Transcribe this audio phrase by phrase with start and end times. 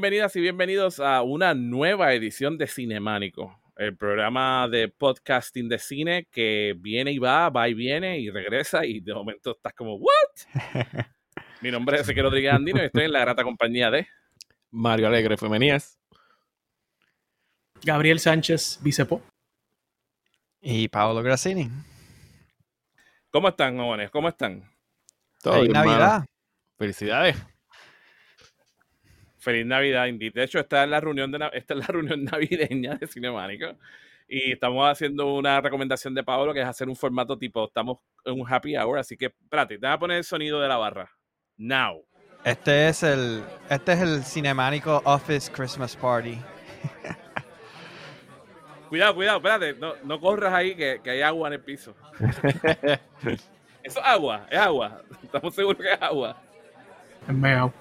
[0.00, 6.26] Bienvenidas y bienvenidos a una nueva edición de Cinemánico, el programa de podcasting de cine
[6.30, 10.54] que viene y va, va y viene y regresa y de momento estás como, ¿what?
[11.60, 14.08] Mi nombre es Ezequiel Rodríguez Andino y estoy en la grata compañía de
[14.70, 15.98] Mario Alegre Femenías
[17.84, 19.20] Gabriel Sánchez Vicepo
[20.62, 21.68] y Paolo Grassini.
[23.28, 24.10] ¿Cómo están, jóvenes?
[24.10, 24.64] ¿Cómo están?
[25.42, 26.24] Todo Navidad.
[26.78, 27.36] Felicidades.
[29.40, 30.30] Feliz Navidad, Indy.
[30.30, 33.66] De hecho, esta es la reunión, de, esta es la reunión navideña de Cinemánico.
[34.28, 38.40] Y estamos haciendo una recomendación de Pablo que es hacer un formato tipo, estamos en
[38.40, 41.10] un happy hour, así que espérate, te voy a poner el sonido de la barra.
[41.56, 42.04] Now.
[42.44, 46.38] Este es el, este es el Cinemánico Office Christmas Party.
[48.88, 51.96] cuidado, cuidado, espérate, no, no corras ahí que, que, hay agua en el piso.
[53.82, 55.02] Eso es agua, es agua.
[55.24, 56.40] Estamos seguros que es agua.
[57.26, 57.72] Es meao.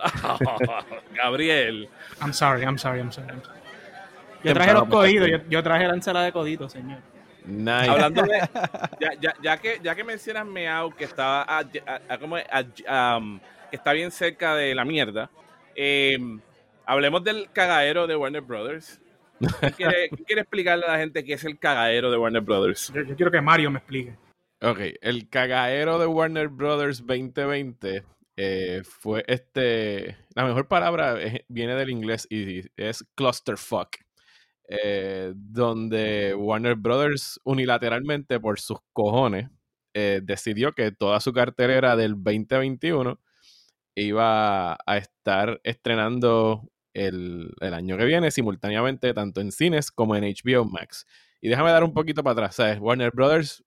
[1.14, 1.88] Gabriel.
[2.20, 3.28] I'm sorry, I'm sorry, I'm sorry.
[4.42, 6.98] Yo traje los coditos, yo, traje la ensalada de coditos, señor.
[7.44, 7.88] Nice.
[7.88, 8.38] Hablando de.
[9.00, 11.46] Ya, ya, ya, que, ya que mencionas Meow, que estaba
[12.20, 13.40] como, um,
[13.70, 15.30] que está bien cerca de la mierda,
[15.74, 16.40] em,
[16.84, 19.00] hablemos del cagadero de Warner Brothers.
[19.38, 22.92] ¿Quién quiere, quiere, explicarle a la gente qué es el cagadero de Warner Brothers?
[22.94, 24.14] Yo, yo, quiero que Mario me explique.
[24.62, 28.04] Ok, el cagadero de Warner Brothers 2020
[28.42, 30.16] eh, fue este.
[30.34, 31.14] La mejor palabra
[31.48, 33.96] viene del inglés y es clusterfuck.
[34.66, 39.50] Eh, donde Warner Brothers unilateralmente, por sus cojones,
[39.92, 43.20] eh, decidió que toda su cartelera del 2021
[43.94, 50.24] iba a estar estrenando el, el, año que viene simultáneamente, tanto en cines como en
[50.24, 51.04] HBO Max.
[51.42, 52.78] Y déjame dar un poquito para atrás, ¿sabes?
[52.80, 53.62] Warner Brothers,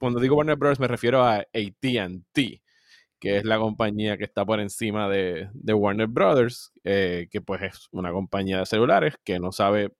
[0.00, 2.62] cuando digo Warner Brothers me refiero a ATT
[3.18, 7.88] que es la compañía que está por encima de, Warner Brothers, eh, que pues es
[7.90, 9.92] una compañía de celulares que no sabe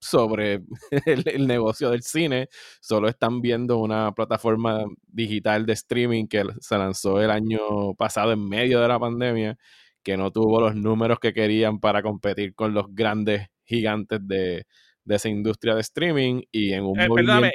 [0.00, 0.62] sobre
[1.06, 2.48] el, negocio del cine,
[2.80, 8.48] solo están viendo una plataforma digital de streaming que se lanzó el año pasado en
[8.48, 9.58] medio de la pandemia,
[10.02, 14.64] que no tuvo los números que querían para competir con los grandes gigantes de,
[15.06, 17.50] esa industria de streaming y en un eh, Perdóname,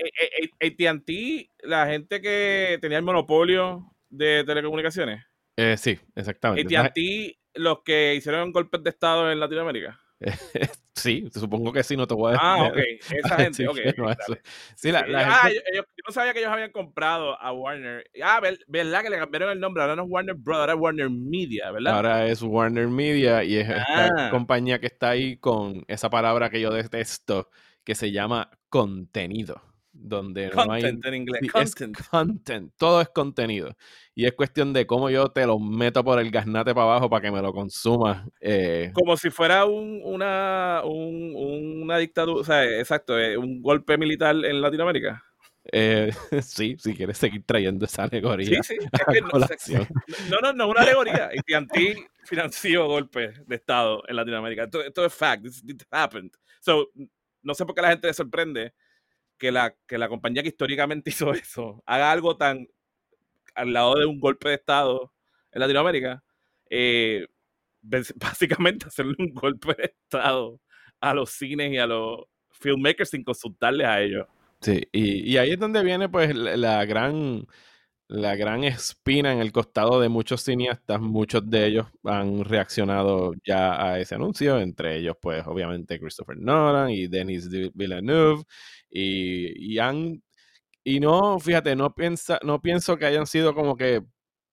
[0.62, 5.26] AT&T, la gente que tenía el monopolio de telecomunicaciones?
[5.58, 6.74] Eh, sí, exactamente.
[6.74, 10.00] ¿Y a ti los que hicieron golpes de Estado en Latinoamérica?
[10.96, 12.42] sí, supongo que sí, no te voy a decir.
[12.44, 12.78] Ah, ok,
[13.26, 13.78] esa gente, ok.
[14.76, 18.06] sí, la, ah, Yo, no sabía que ellos habían comprado a Warner.
[18.24, 21.10] Ah, verdad que le cambiaron el nombre, ahora no es Warner Brothers, ahora es Warner
[21.10, 21.96] Media, ¿verdad?
[21.96, 24.30] Ahora es Warner Media y es esta ah.
[24.30, 27.50] compañía que está ahí con esa palabra que yo detesto,
[27.84, 29.62] que se llama contenido
[29.98, 31.42] donde no hay en inglés.
[32.10, 32.74] content.
[32.78, 33.76] Todo es contenido.
[34.14, 37.22] Y es cuestión de cómo yo te lo meto por el gasnate para abajo para
[37.22, 38.28] que me lo consumas.
[38.40, 38.92] Eh.
[38.94, 44.62] Como si fuera un, una, una dictadura, o sea, exacto, eh, un golpe militar en
[44.62, 45.24] Latinoamérica.
[45.72, 48.62] Eh, sí, si quieres seguir trayendo esa alegoría.
[48.64, 48.88] Sí, sí.
[50.30, 51.30] no, no, no, una alegoría.
[51.46, 54.64] Y anti financió golpes de Estado en Latinoamérica.
[54.64, 55.46] Esto, es fact.
[55.46, 56.32] It happened.
[56.60, 56.90] So,
[57.42, 58.74] no sé por qué la gente le sorprende
[59.38, 62.68] que la, que la compañía que históricamente hizo eso haga algo tan
[63.56, 65.14] al lado de un golpe de Estado
[65.52, 66.24] en Latinoamérica,
[66.70, 67.28] eh,
[68.16, 70.60] básicamente hacerle un golpe de Estado
[71.00, 74.28] a los cines y a los filmmakers sin consultarles a ellos.
[74.62, 77.46] Sí, y, y ahí es donde viene pues la gran
[78.08, 83.82] la gran espina en el costado de muchos cineastas, muchos de ellos han reaccionado ya
[83.84, 88.44] a ese anuncio, entre ellos pues obviamente Christopher Nolan y Denis Villeneuve,
[88.90, 90.22] y, han,
[90.84, 94.04] y no, fíjate, no, piensa, no pienso que hayan sido como que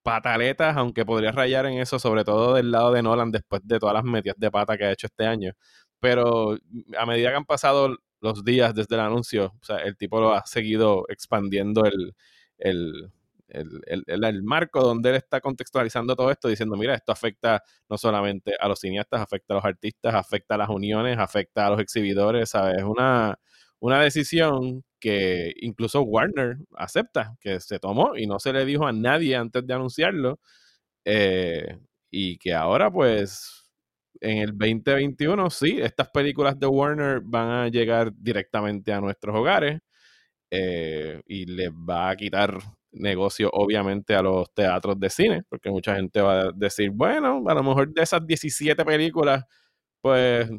[0.03, 3.95] pataletas, aunque podría rayar en eso, sobre todo del lado de Nolan después de todas
[3.95, 5.53] las metidas de pata que ha hecho este año,
[6.01, 6.59] pero
[6.99, 10.33] a medida que han pasado los días desde el anuncio, o sea, el tipo lo
[10.35, 12.15] ha seguido expandiendo el,
[12.59, 13.13] el
[13.53, 18.69] el, marco donde él está contextualizando todo esto, diciendo, mira, esto afecta no solamente a
[18.69, 22.79] los cineastas, afecta a los artistas, afecta a las uniones, afecta a los exhibidores, ¿sabes?
[22.79, 23.39] Es una,
[23.81, 28.93] una decisión que incluso Warner acepta, que se tomó y no se le dijo a
[28.93, 30.41] nadie antes de anunciarlo,
[31.05, 31.79] eh,
[32.11, 33.63] y que ahora pues
[34.21, 39.81] en el 2021 sí, estas películas de Warner van a llegar directamente a nuestros hogares
[40.51, 42.59] eh, y les va a quitar
[42.93, 47.55] negocio obviamente a los teatros de cine, porque mucha gente va a decir, bueno, a
[47.55, 49.45] lo mejor de esas 17 películas,
[50.01, 50.51] pues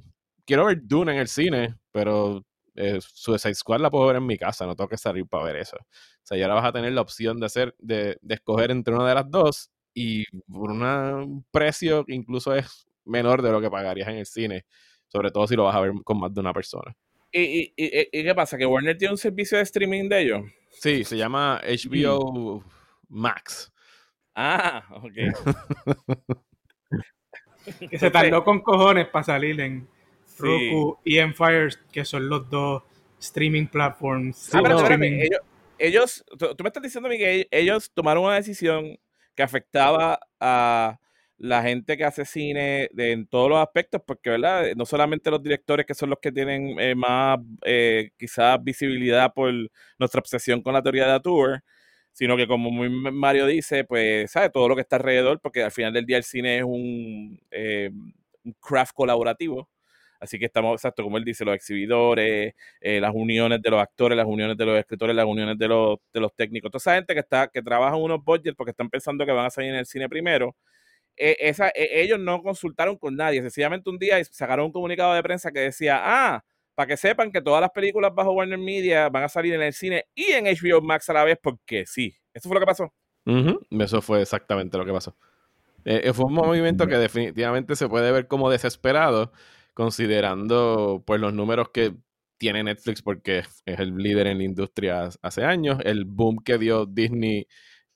[0.46, 2.44] quiero ver Dune en el cine, pero
[2.76, 5.58] eh, Suicide Squad la puedo ver en mi casa, no tengo que salir para ver
[5.58, 5.78] eso.
[5.78, 8.96] O sea, y ahora vas a tener la opción de hacer, de, de escoger entre
[8.96, 13.70] una de las dos y por un precio que incluso es menor de lo que
[13.70, 14.66] pagarías en el cine,
[15.08, 16.96] sobre todo si lo vas a ver con más de una persona.
[17.32, 18.58] ¿Y, y, y, y qué pasa?
[18.58, 20.42] ¿Que Warner tiene un servicio de streaming de ellos?
[20.74, 22.64] Sí, se llama HBO
[23.10, 23.72] Max.
[24.36, 25.14] Ah, ok.
[27.90, 29.88] Que se tardó con cojones para salir en
[30.38, 32.84] Roku y en Fire, que son los dos
[33.20, 34.54] streaming platforms.
[34.54, 35.40] Ah, pero o espérame, streaming- ellos,
[35.78, 38.98] ellos tú, tú me estás diciendo a mí que ellos tomaron una decisión
[39.34, 41.00] que afectaba a
[41.44, 44.66] la gente que hace cine de- en todos los aspectos, porque, ¿verdad?
[44.78, 49.52] No solamente los directores que son los que tienen eh, más, eh, quizás, visibilidad por
[50.00, 51.62] nuestra obsesión con la teoría de la tour,
[52.14, 54.52] sino que como muy Mario dice, pues, ¿sabes?
[54.54, 57.90] Todo lo que está alrededor, porque al final del día el cine es un, eh,
[58.44, 59.70] un craft colaborativo.
[60.20, 64.16] Así que estamos, exacto, como él dice, los exhibidores, eh, las uniones de los actores,
[64.18, 66.72] las uniones de los escritores, las uniones de los, de los técnicos.
[66.72, 69.46] Toda esa gente que está, que trabaja en unos budgets porque están pensando que van
[69.48, 70.56] a salir en el cine primero.
[71.18, 73.42] Eh, esa, eh, ellos no consultaron con nadie.
[73.42, 76.44] Sencillamente un día sacaron un comunicado de prensa que decía, ah,
[76.76, 79.74] para que sepan que todas las películas bajo Warner Media van a salir en el
[79.74, 82.16] cine y en HBO Max a la vez, porque sí.
[82.34, 82.94] Eso fue lo que pasó.
[83.80, 85.16] Eso fue exactamente lo que pasó.
[85.86, 89.32] Eh, eh, fue un movimiento que definitivamente se puede ver como desesperado,
[89.74, 91.94] considerando pues los números que
[92.38, 96.86] tiene Netflix porque es el líder en la industria hace años, el boom que dio
[96.86, 97.48] Disney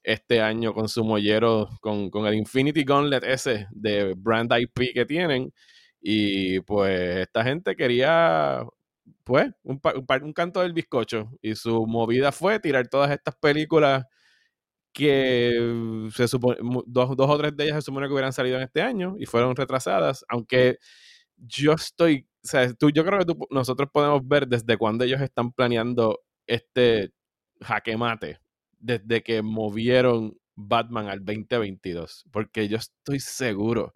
[0.07, 5.05] este año con su mollero, con, con el Infinity Gauntlet ese de brand IP que
[5.05, 5.53] tienen,
[6.01, 8.63] y pues esta gente quería
[9.25, 14.05] pues un, un un canto del bizcocho, y su movida fue tirar todas estas películas
[14.93, 16.25] que se
[16.87, 19.25] dos, dos o tres de ellas se supone que hubieran salido en este año y
[19.25, 20.77] fueron retrasadas, aunque
[21.37, 25.21] yo estoy, o sea, tú, yo creo que tú- nosotros podemos ver desde cuándo ellos
[25.21, 27.11] están planeando este
[27.61, 28.39] jaque mate,
[28.79, 33.93] desde que movieron Batman al 2022, porque yo estoy seguro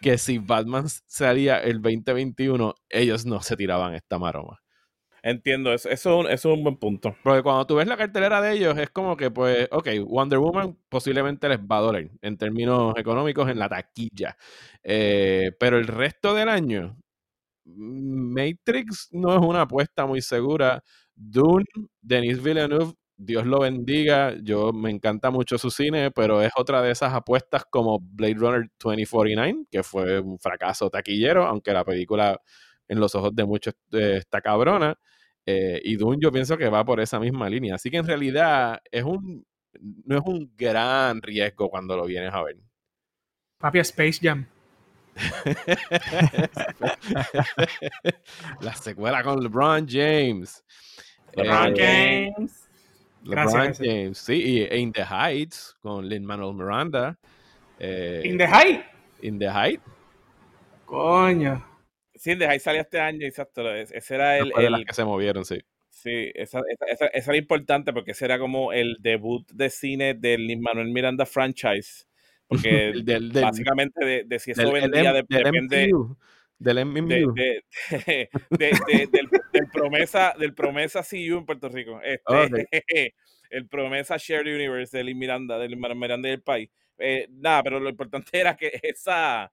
[0.00, 4.60] que si Batman salía el 2021, ellos no se tiraban esta maroma.
[5.22, 7.14] Entiendo, eso, eso, eso es un buen punto.
[7.22, 10.76] Porque cuando tú ves la cartelera de ellos, es como que, pues, ok, Wonder Woman
[10.88, 14.36] posiblemente les va a doler en términos económicos en la taquilla.
[14.82, 16.96] Eh, pero el resto del año,
[17.64, 20.82] mm, Matrix no es una apuesta muy segura.
[21.14, 21.66] Dune,
[22.00, 24.34] Denis Villeneuve, Dios lo bendiga.
[24.42, 28.70] Yo me encanta mucho su cine, pero es otra de esas apuestas como Blade Runner
[28.82, 32.40] 2049, que fue un fracaso taquillero, aunque la película
[32.88, 34.98] en los ojos de muchos eh, está cabrona.
[35.44, 37.74] Eh, y Dune yo pienso que va por esa misma línea.
[37.74, 39.44] Así que en realidad es un,
[39.80, 42.56] no es un gran riesgo cuando lo vienes a ver.
[43.58, 44.46] Papi, Space Jam.
[48.62, 50.64] la secuela con LeBron James.
[51.34, 52.69] LeBron Eh, James.
[53.22, 53.78] LeBron Gracias.
[53.86, 57.18] James, sí, y In the Heights con Lin Manuel Miranda.
[57.78, 58.84] eh, In the High.
[59.22, 59.82] In the Heights,
[60.84, 61.64] Coño.
[62.14, 63.72] Sí, de ahí salió este año, exacto.
[63.74, 65.58] es- Ese era el, de las el- que se movieron, sí.
[65.88, 70.14] Sí, esa, esa, esa- esa era importante porque ese era como el debut de cine
[70.14, 72.06] del Lin Manuel Miranda franchise.
[72.46, 75.84] Porque El del, del, básicamente de, de si eso del- el vendía de- del depende
[75.88, 76.16] MCU,
[76.60, 77.34] del de, MCU.
[77.34, 82.00] de- de- de- del, del promesa del promesa CU en Puerto Rico.
[82.02, 82.68] Este,
[83.50, 86.70] el promesa Shared Universe de Lin Miranda, de Lin Manuel Miranda y el país.
[86.98, 89.50] Eh, nada, pero lo importante era que esa,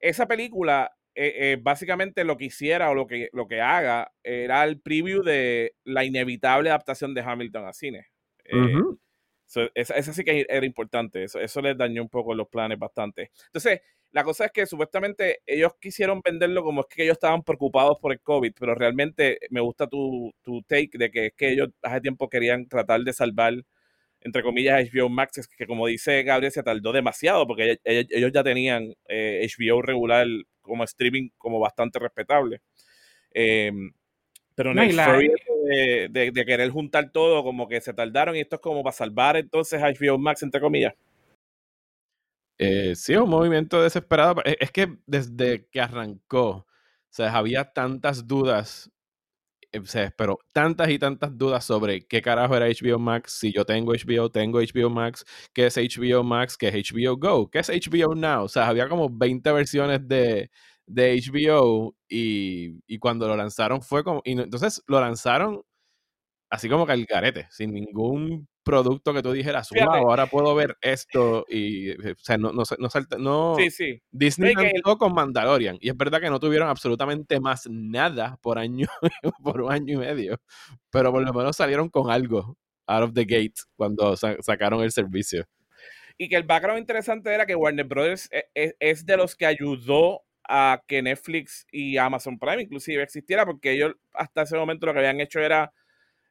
[0.00, 4.64] esa película eh, eh, básicamente lo que hiciera o lo que, lo que haga era
[4.64, 8.08] el preview de la inevitable adaptación de Hamilton a cine.
[8.52, 9.00] Ujú.
[9.46, 12.78] So, esa, esa sí que era importante, eso, eso les dañó un poco los planes
[12.78, 13.30] bastante.
[13.46, 13.80] Entonces,
[14.12, 18.12] la cosa es que supuestamente ellos quisieron venderlo como es que ellos estaban preocupados por
[18.12, 22.00] el COVID, pero realmente me gusta tu, tu take de que es que ellos hace
[22.00, 23.54] tiempo querían tratar de salvar,
[24.20, 28.94] entre comillas, HBO Max, que como dice Gabriel, se tardó demasiado porque ellos, ya tenían
[29.08, 30.26] eh, HBO regular
[30.62, 32.60] como streaming como bastante respetable.
[33.34, 33.72] Eh,
[34.56, 38.34] pero en No, el la- de, de- de querer juntar todo, como que se tardaron
[38.34, 40.94] y esto es como para salvar entonces a HBO Max, entre comillas.
[42.58, 44.42] Eh, sí, un movimiento desesperado.
[44.44, 46.66] Es, que desde que arrancó, o
[47.10, 48.90] sea, había tantas dudas,
[49.72, 53.52] eh, o sea, pero tantas y tantas dudas sobre qué carajo era HBO Max, si
[53.52, 57.58] yo tengo HBO, tengo HBO Max, qué es HBO Max, qué es HBO Go, qué
[57.60, 58.44] es HBO Now.
[58.44, 60.50] O sea, había como 20 versiones de,
[60.86, 64.22] de HBO y, y cuando lo lanzaron fue como...
[64.24, 65.62] Y no- entonces lo lanzaron
[66.50, 70.76] así como que al garete, sin ningún producto que tú dijeras, wow, ahora puedo ver
[70.80, 74.00] esto y, eh, o sea, no, no, no, salta- no- Sí, sí.
[74.10, 78.58] Disney el- lanzó con Mandalorian y es verdad que no tuvieron absolutamente más nada por
[78.58, 78.86] año,
[79.42, 80.40] por un año y medio,
[80.90, 82.56] pero por lo menos salieron con algo
[82.88, 85.44] out of the gate cuando sa- sacaron el servicio.
[86.18, 89.46] Y que el background interesante era que Warner Brothers e, e, es, de los que
[89.46, 94.92] ayudó a que Netflix y Amazon Prime inclusive existiera, porque ellos hasta ese momento lo
[94.92, 95.72] que habían hecho era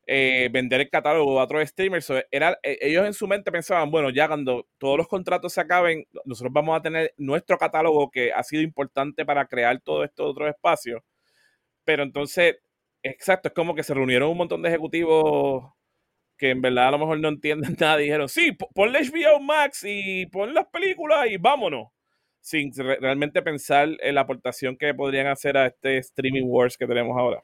[0.07, 2.11] eh, vender el catálogo a otros streamers.
[2.31, 6.05] era, e, ellos en su mente pensaban, bueno, ya cuando todos los contratos se acaben,
[6.25, 10.49] nosotros vamos a tener nuestro catálogo que ha sido importante para crear todo esto otros
[10.49, 11.01] espacios.
[11.85, 12.57] Pero entonces,
[13.03, 15.73] exacto, es como que se reunieron un montón de ejecutivos
[16.37, 17.97] que en verdad a lo mejor no entienden nada.
[17.97, 21.87] Dijeron, sí, ponle HBO Max y pon las películas y vámonos.
[22.45, 27.17] Sin realmente pensar en la aportación que podrían hacer a este streaming wars que tenemos
[27.17, 27.43] ahora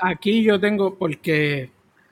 [0.00, 1.70] aquí yo tengo, porque,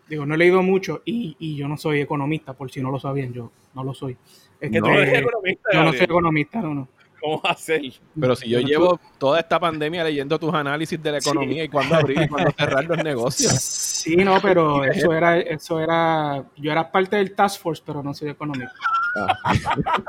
[0.09, 3.33] digo, no he leído mucho y, yo no soy economista, por si no lo sabían,
[3.33, 4.17] yo no lo soy.
[4.61, 5.71] Es que no eres economista.
[5.73, 6.89] Yo no soy economista, no, no.
[7.21, 7.81] ¿Cómo hacer?
[8.21, 11.95] Pero si yo, llevo toda esta pandemia leyendo tus análisis de la economía y cuándo
[11.95, 13.53] abrir y cuándo cerrar los negocios.
[13.63, 18.13] Sí, no, pero eso era, eso era, yo era parte del task force, pero no
[18.13, 18.75] soy economista.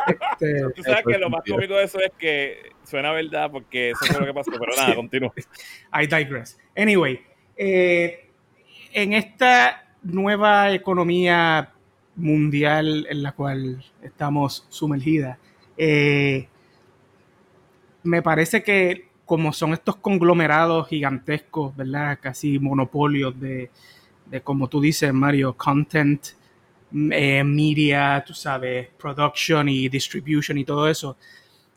[0.07, 4.05] Este, Tú sabes que lo más cómico de eso es que suena verdad porque eso
[4.05, 5.33] es lo que pasó, pero nada, continúa.
[5.93, 6.57] I digress.
[6.75, 7.19] Anyway,
[7.55, 8.29] eh,
[8.93, 11.71] en esta nueva economía
[12.15, 15.37] mundial en la cual estamos sumergidas,
[15.77, 16.47] eh,
[18.03, 22.19] me parece que como son estos conglomerados gigantescos, ¿verdad?
[22.21, 23.71] Casi monopolios de,
[24.43, 26.27] como tú dices, Mario, content,
[27.11, 31.17] eh, media, tú sabes, production y distribution y todo eso,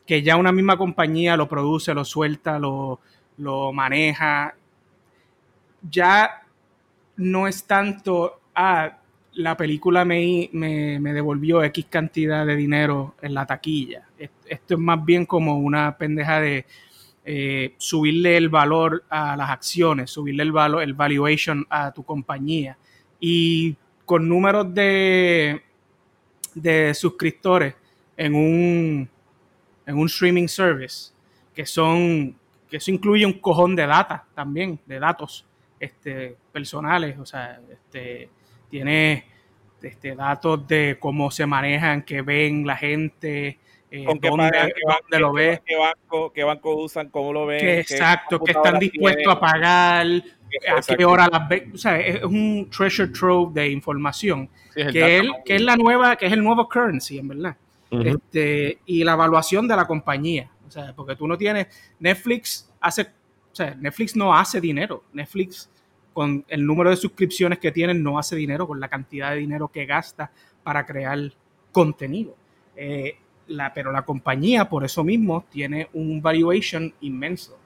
[0.05, 2.99] que ya una misma compañía lo produce, lo suelta, lo,
[3.37, 4.55] lo maneja
[5.81, 6.43] ya
[7.17, 8.97] no es tanto, ah,
[9.33, 14.07] la película me, me, devolvió X cantidad de dinero en la taquilla.
[14.17, 16.65] Esto es más bien como una pendeja de
[17.25, 22.77] eh, subirle el valor a las acciones, subirle el valor, el valuation a tu compañía.
[23.19, 23.75] Y
[24.09, 25.61] con números de,
[26.55, 27.75] de suscriptores
[28.17, 29.07] en un,
[29.85, 31.11] en un streaming service,
[31.53, 32.35] que son,
[32.67, 35.45] que eso incluye un cojón de data también, de datos
[35.79, 38.31] este, personales, o sea, este,
[38.71, 39.25] tiene
[39.79, 43.59] este, datos de cómo se manejan, qué ven la gente,
[43.91, 45.61] eh, dónde, lo ves.
[45.63, 47.63] Qué banco, qué banco usan, cómo lo ven.
[47.63, 50.07] exacto, que están dispuestos a pagar,
[50.67, 51.71] a qué hora las ven.
[51.73, 56.25] O sea, es un treasure trove de información que, es que es la nueva, que
[56.25, 57.57] es el nuevo currency, en verdad.
[57.91, 60.49] este, y la evaluación de la compañía.
[60.67, 61.67] O sea, porque tú no tienes.
[61.99, 63.07] Netflix hace
[63.51, 65.03] o sea, Netflix no hace dinero.
[65.13, 65.69] Netflix,
[66.13, 69.67] con el número de suscripciones que tiene, no hace dinero con la cantidad de dinero
[69.69, 70.31] que gasta
[70.63, 71.19] para crear
[71.71, 72.35] contenido.
[72.75, 77.58] Eh, la, pero la compañía, por eso mismo, tiene un valuation inmenso.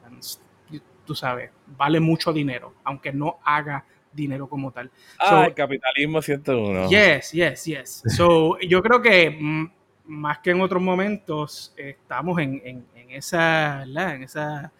[1.05, 4.91] Tú sabes, vale mucho dinero, aunque no haga dinero como tal.
[5.19, 6.89] Ah, el capitalismo 101.
[6.89, 8.03] Yes, yes, yes.
[8.15, 9.71] So, yo creo que mm,
[10.05, 14.71] más que en otros momentos, estamos en, en, en esa, en esa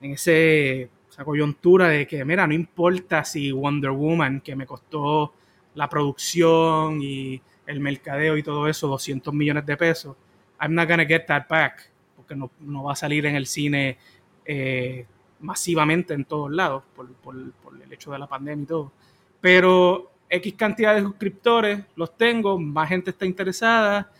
[0.00, 5.34] en ese, esa coyuntura de que, mira, no importa si Wonder Woman, que me costó
[5.74, 10.16] la producción y el mercadeo y todo eso, 200 millones de pesos,
[10.60, 12.50] I'm not gonna get that back, porque no,
[12.82, 13.98] va a salir en el cine
[14.44, 15.06] eh,
[15.40, 18.92] masivamente en todos lados por, por, por el hecho de la pandemia y todo.
[19.40, 24.10] Pero X cantidad de suscriptores los tengo, más gente está interesada,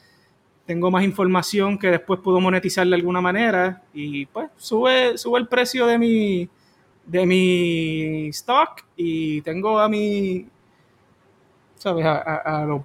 [0.67, 5.49] tengo más información que después puedo monetizar de alguna manera y pues sube, sube el
[5.49, 6.49] precio de mi,
[7.07, 10.47] de mi stock y tengo a mi,
[11.77, 12.05] ¿sabes?
[12.05, 12.83] A, los,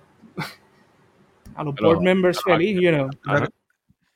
[1.55, 3.09] a los board members feliz, you know.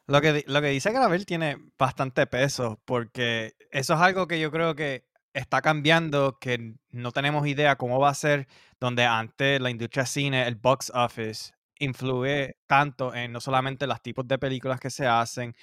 [0.08, 4.52] Lo que, lo que dice Gravel tiene bastante peso porque eso es algo que yo
[4.52, 8.48] creo que está cambiando, que no tenemos idea cómo va a ser,
[8.80, 14.28] donde antes la industria cine, el box office, influye tanto en no solamente los tipos
[14.28, 15.56] de películas que se hacen,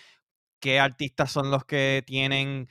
[0.61, 2.69] qué artistas son los que tienen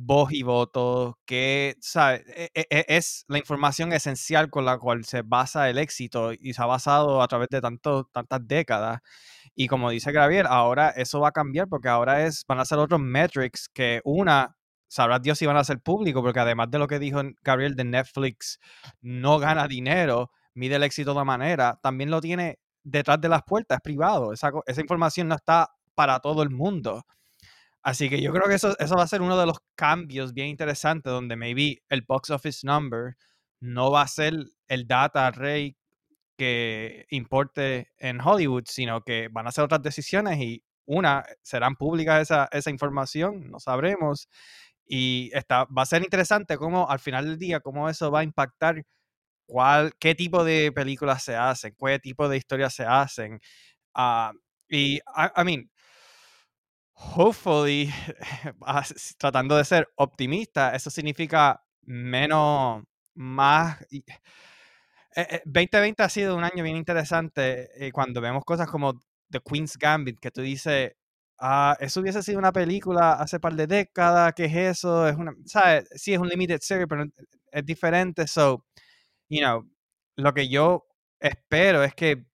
[0.00, 5.22] voz y voto, que e, e, e, es la información esencial con la cual se
[5.22, 9.00] basa el éxito y se ha basado a través de tanto, tantas décadas.
[9.54, 12.78] Y como dice Gabriel, ahora eso va a cambiar porque ahora es, van a ser
[12.78, 14.56] otros metrics que una,
[14.88, 17.84] sabrá Dios si van a ser públicos, porque además de lo que dijo Gabriel de
[17.84, 18.60] Netflix,
[19.00, 23.80] no gana dinero, mide el éxito de manera, también lo tiene detrás de las puertas,
[23.82, 24.32] privado.
[24.32, 27.04] Esa información no está para todo el mundo.
[27.82, 30.48] Así que yo creo que eso, eso va a ser uno de los cambios bien
[30.48, 33.16] interesantes, donde maybe el box office number
[33.60, 34.34] no va a ser
[34.68, 35.76] el data rey
[36.38, 42.22] que importe en Hollywood, sino que van a ser otras decisiones y una, serán públicas
[42.22, 44.28] esa, esa información, no sabremos.
[44.86, 48.24] Y está, va a ser interesante cómo al final del día, cómo eso va a
[48.24, 48.84] impactar
[49.46, 53.40] cuál, qué tipo de películas se hacen, qué tipo de historias se hacen.
[53.96, 54.32] Uh,
[54.68, 55.00] y, I,
[55.36, 55.70] I mean,
[56.98, 57.92] hopefully,
[59.18, 63.78] tratando de ser optimista, eso significa menos, más.
[65.44, 69.00] 2020 eh, ha sido un año bien interesante eh, cuando vemos cosas como
[69.30, 70.92] The Queen's Gambit, que tú dices,
[71.38, 75.08] ah, eso hubiese sido una película hace par de décadas, ¿qué es eso?
[75.08, 75.88] Es una, ¿sabes?
[75.94, 77.04] Sí, es un limited series, pero
[77.52, 78.26] es diferente.
[78.26, 78.64] So,
[79.28, 79.68] you know,
[80.16, 80.86] lo que yo
[81.20, 82.24] espero es que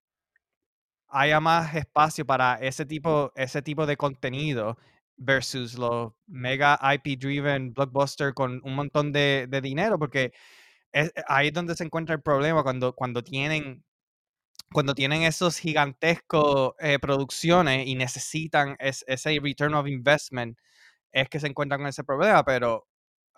[1.09, 4.79] haya más espacio para ese tipo, ese tipo de contenido
[5.17, 10.33] versus los mega IP driven blockbuster con un montón de, de dinero, porque
[11.29, 13.85] ahí es donde se encuentra el problema cuando, cuando tienen
[14.73, 20.59] cuando tienen esos gigantescos eh, producciones y necesitan ese return of investment,
[21.13, 22.45] es que se encuentran con ese problema.
[22.45, 22.87] Pero,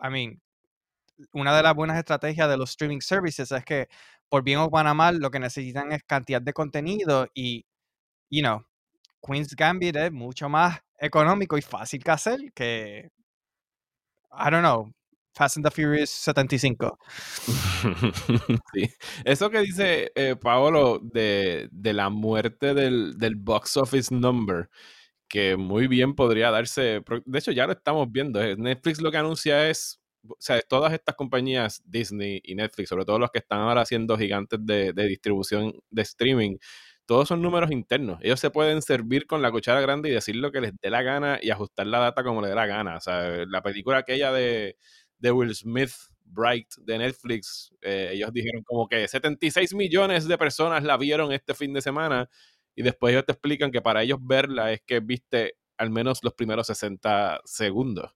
[0.03, 0.41] I mean,
[1.33, 3.89] una de las buenas estrategias de los streaming services es que,
[4.29, 7.67] por bien o para mal, lo que necesitan es cantidad de contenido y,
[8.31, 8.65] you know,
[9.23, 13.11] Queen's Gambit es mucho más económico y fácil que hacer que,
[14.33, 14.93] I don't know,
[15.37, 16.99] Fast and the Furious 75.
[18.73, 18.89] sí.
[19.25, 24.71] Eso que dice eh, Paolo de, la muerte del, box office number,
[25.29, 29.19] que muy bien podría darse, de hecho ya lo estamos viendo, eh, Netflix lo que
[29.19, 33.61] anuncia es, o sea, todas estas compañías, Disney y Netflix, sobre todo los que están
[33.61, 36.57] ahora haciendo gigantes de, de distribución de streaming,
[37.07, 38.19] todos son números internos.
[38.23, 41.03] Ellos se pueden servir con la cuchara grande y decir lo que les dé la
[41.03, 42.97] gana y ajustar la data como les dé la gana.
[42.97, 44.77] O sea, la película aquella de
[45.19, 45.93] de Will Smith,
[46.25, 51.55] Bright, de Netflix, eh, ellos dijeron como que 76 millones de personas la vieron este
[51.55, 52.29] fin de semana
[52.75, 56.35] y después ellos te explican que para ellos verla es que viste al menos los
[56.35, 58.13] primeros 60 segundos.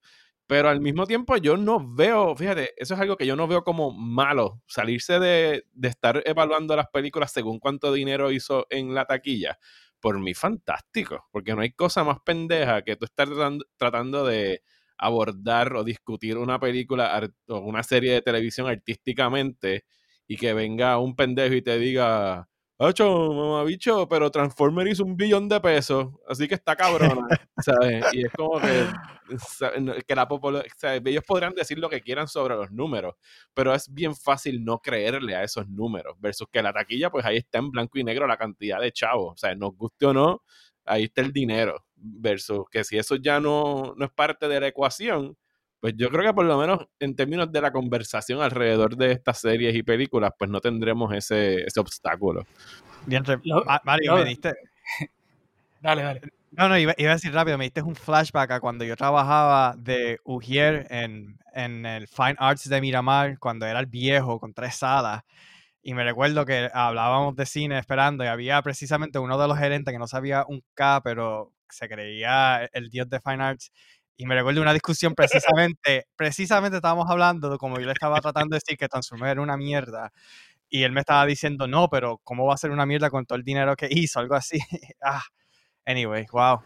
[0.50, 3.62] Pero al mismo tiempo yo no veo, fíjate, eso es algo que yo no veo
[3.62, 9.04] como malo, salirse de, de estar evaluando las películas según cuánto dinero hizo en la
[9.04, 9.60] taquilla.
[10.00, 13.28] Por mí fantástico, porque no hay cosa más pendeja que tú estar
[13.76, 14.62] tratando de
[14.98, 19.84] abordar o discutir una película o una serie de televisión artísticamente
[20.26, 22.48] y que venga un pendejo y te diga,
[22.82, 28.06] Ocho, mamabicho, pero Transformer hizo un billón de pesos, así que está cabrona, ¿sabes?
[28.14, 28.86] Y es como que,
[30.06, 30.26] que la
[31.04, 33.16] ellos podrán decir lo que quieran sobre los números,
[33.52, 37.36] pero es bien fácil no creerle a esos números, versus que la taquilla, pues ahí
[37.36, 40.42] está en blanco y negro la cantidad de chavos, o sea, nos guste o no,
[40.86, 44.68] ahí está el dinero, versus que si eso ya no, no es parte de la
[44.68, 45.36] ecuación,
[45.80, 49.40] pues yo creo que por lo menos en términos de la conversación alrededor de estas
[49.40, 52.46] series y películas, pues no tendremos ese, ese obstáculo.
[53.06, 53.24] Bien,
[53.84, 54.54] Mario, me diste...
[55.80, 56.20] Dale, dale.
[56.50, 59.74] No, no, iba, iba, a decir rápido, me diste un flashback a cuando yo trabajaba
[59.78, 64.74] de Ujier en, en el Fine Arts de Miramar, cuando era el viejo con tres
[64.74, 65.22] salas.
[65.82, 69.92] Y me recuerdo que hablábamos de cine esperando y había precisamente uno de los gerentes
[69.92, 73.72] que no sabía un K, pero se creía el dios de Fine Arts.
[74.20, 78.52] Y me recuerdo una discusión precisamente, precisamente estábamos hablando de como yo le estaba tratando
[78.52, 80.12] de decir que Transformers era una mierda.
[80.68, 83.38] Y él me estaba diciendo, no, pero ¿cómo va a ser una mierda con todo
[83.38, 84.20] el dinero que hizo?
[84.20, 84.58] Algo así.
[85.02, 85.22] ah,
[85.86, 86.60] anyway, wow.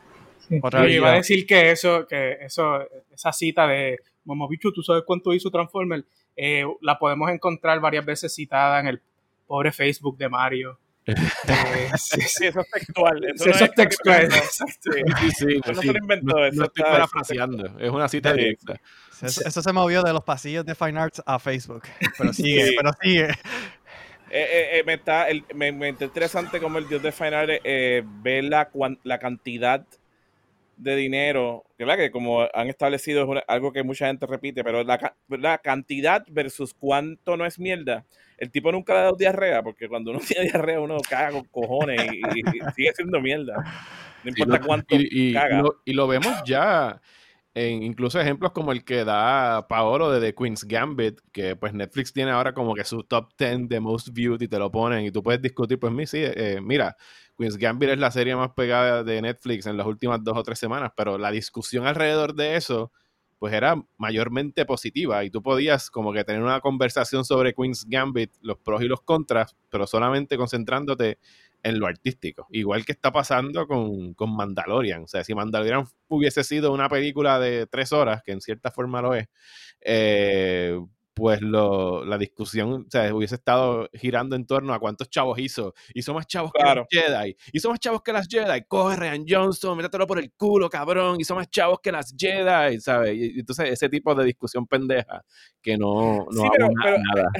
[0.62, 2.80] Otra iba a decir que eso, que eso,
[3.12, 6.04] esa cita de Momobichu, ¿tú sabes cuánto hizo Transformer?
[6.34, 9.00] Eh, la podemos encontrar varias veces citada en el
[9.46, 10.80] pobre Facebook de Mario.
[11.06, 11.14] Eh,
[11.98, 13.24] sí, eso es textual.
[13.24, 14.32] Eso, es textual.
[14.32, 16.44] Sí, sí, no se lo inventó.
[16.44, 17.78] eso estoy parafraseando.
[17.78, 18.80] Es una cita directa.
[19.20, 21.82] Eso, se movió de los pasillos de Fine Arts a Facebook.
[22.18, 23.28] Pero sigue, pero sigue.
[24.30, 28.70] Eh, me, está, me, me, interesante como el dios de Fine Arts ve la,
[29.04, 29.86] la cantidad
[30.76, 31.96] de dinero, ¿verdad?
[31.96, 36.74] que como han establecido es algo que mucha gente repite, pero la, la, cantidad versus
[36.74, 38.04] cuánto no es mierda.
[38.38, 41.44] El tipo nunca le ha dado diarrea, porque cuando uno tiene diarrea uno caga con
[41.44, 42.22] cojones y,
[42.74, 43.54] sigue siendo mierda.
[44.24, 45.62] No importa cuánto y, caga.
[45.62, 47.00] Lo, y lo vemos ya
[47.54, 52.12] en incluso ejemplos como el que da Paolo de The Queen's Gambit, que pues Netflix
[52.12, 55.12] tiene ahora como que su top 10 de most viewed y te lo ponen y
[55.12, 56.96] tú puedes discutir, pues mí sí, eh, mira,
[57.36, 60.58] Queen's Gambit es la serie más pegada de Netflix en las últimas dos o tres
[60.58, 62.92] semanas, pero la discusión alrededor de eso,
[63.38, 68.32] pues era mayormente positiva y tú podías como que tener una conversación sobre Queen's Gambit,
[68.40, 71.18] los pros y los contras, pero solamente concentrándote
[71.64, 72.46] en lo artístico.
[72.50, 75.04] Igual que está pasando con, con, Mandalorian.
[75.04, 79.00] O sea, si Mandalorian hubiese sido una película de tres horas, que en cierta forma
[79.02, 79.28] lo es,
[79.80, 80.78] eh,
[81.14, 85.74] pues lo, la discusión o sea, hubiese estado girando en torno a cuántos chavos hizo.
[85.94, 87.36] Hizo más chavos que las Jedi.
[87.52, 88.64] Hizo más chavos que las Jedi.
[88.66, 91.20] Coge Ryan Johnson, métetelo por el culo, cabrón.
[91.20, 93.14] Hizo más chavos que las Jedi, ¿sabes?
[93.14, 95.22] Y, entonces ese tipo de discusión pendeja
[95.62, 96.68] que no, no sí, pero,
[97.14, 97.30] nada.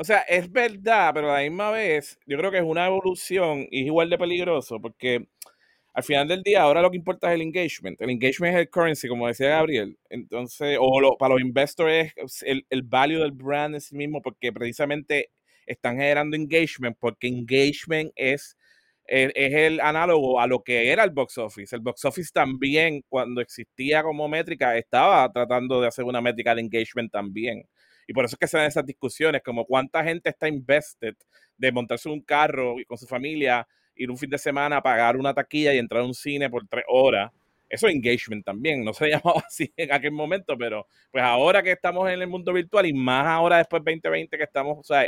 [0.00, 3.66] O sea, es verdad, pero a la misma vez, yo creo que es una evolución
[3.68, 5.28] y es igual de peligroso porque
[5.98, 8.00] al final del día, ahora lo que importa es el engagement.
[8.00, 9.98] El engagement es el currency, como decía Gabriel.
[10.08, 14.52] Entonces, o para los investors es el, el value del brand en sí mismo, porque
[14.52, 15.32] precisamente
[15.66, 18.56] están generando engagement, porque engagement es,
[19.06, 21.74] es, el análogo a lo que era el box office.
[21.74, 26.60] El box office también, cuando existía como métrica, estaba tratando de hacer una métrica de
[26.60, 27.64] engagement también.
[28.06, 31.16] Y por eso es que se dan esas discusiones, como cuánta gente está invested
[31.56, 33.66] de montarse un carro y con su familia
[33.98, 36.66] ir un fin de semana a pagar una taquilla y entrar a un cine por
[36.66, 37.30] tres horas.
[37.68, 41.72] Eso es engagement también, no se llamaba así en aquel momento, pero pues ahora que
[41.72, 45.06] estamos en el mundo virtual y más ahora después 2020 que estamos, o sea,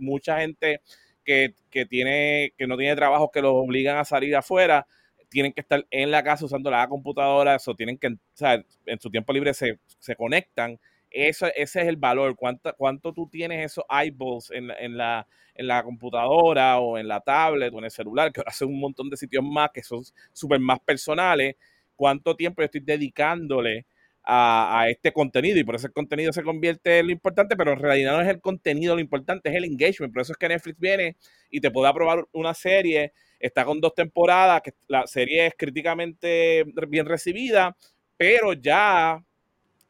[0.00, 0.80] mucha gente
[1.22, 4.86] que, que, tiene, que no tiene trabajo que los obligan a salir afuera,
[5.28, 9.00] tienen que estar en la casa usando la computadora, eso tienen que, o sea, en
[9.00, 10.78] su tiempo libre se, se conectan
[11.10, 12.36] eso, ese es el valor.
[12.36, 17.20] ¿Cuánto, cuánto tú tienes esos eyeballs en, en, la, en la computadora o en la
[17.20, 20.60] tablet o en el celular, que hace un montón de sitios más que son súper
[20.60, 21.56] más personales?
[21.96, 23.86] ¿Cuánto tiempo yo estoy dedicándole
[24.22, 25.58] a, a, este contenido?
[25.58, 28.28] Y por eso el contenido se convierte en lo importante, pero en realidad no es
[28.28, 30.12] el contenido lo importante, es el engagement.
[30.12, 31.16] Por eso es que Netflix viene
[31.50, 36.64] y te puede aprobar una serie, está con dos temporadas, que la serie es críticamente
[36.88, 37.76] bien recibida,
[38.16, 39.24] pero ya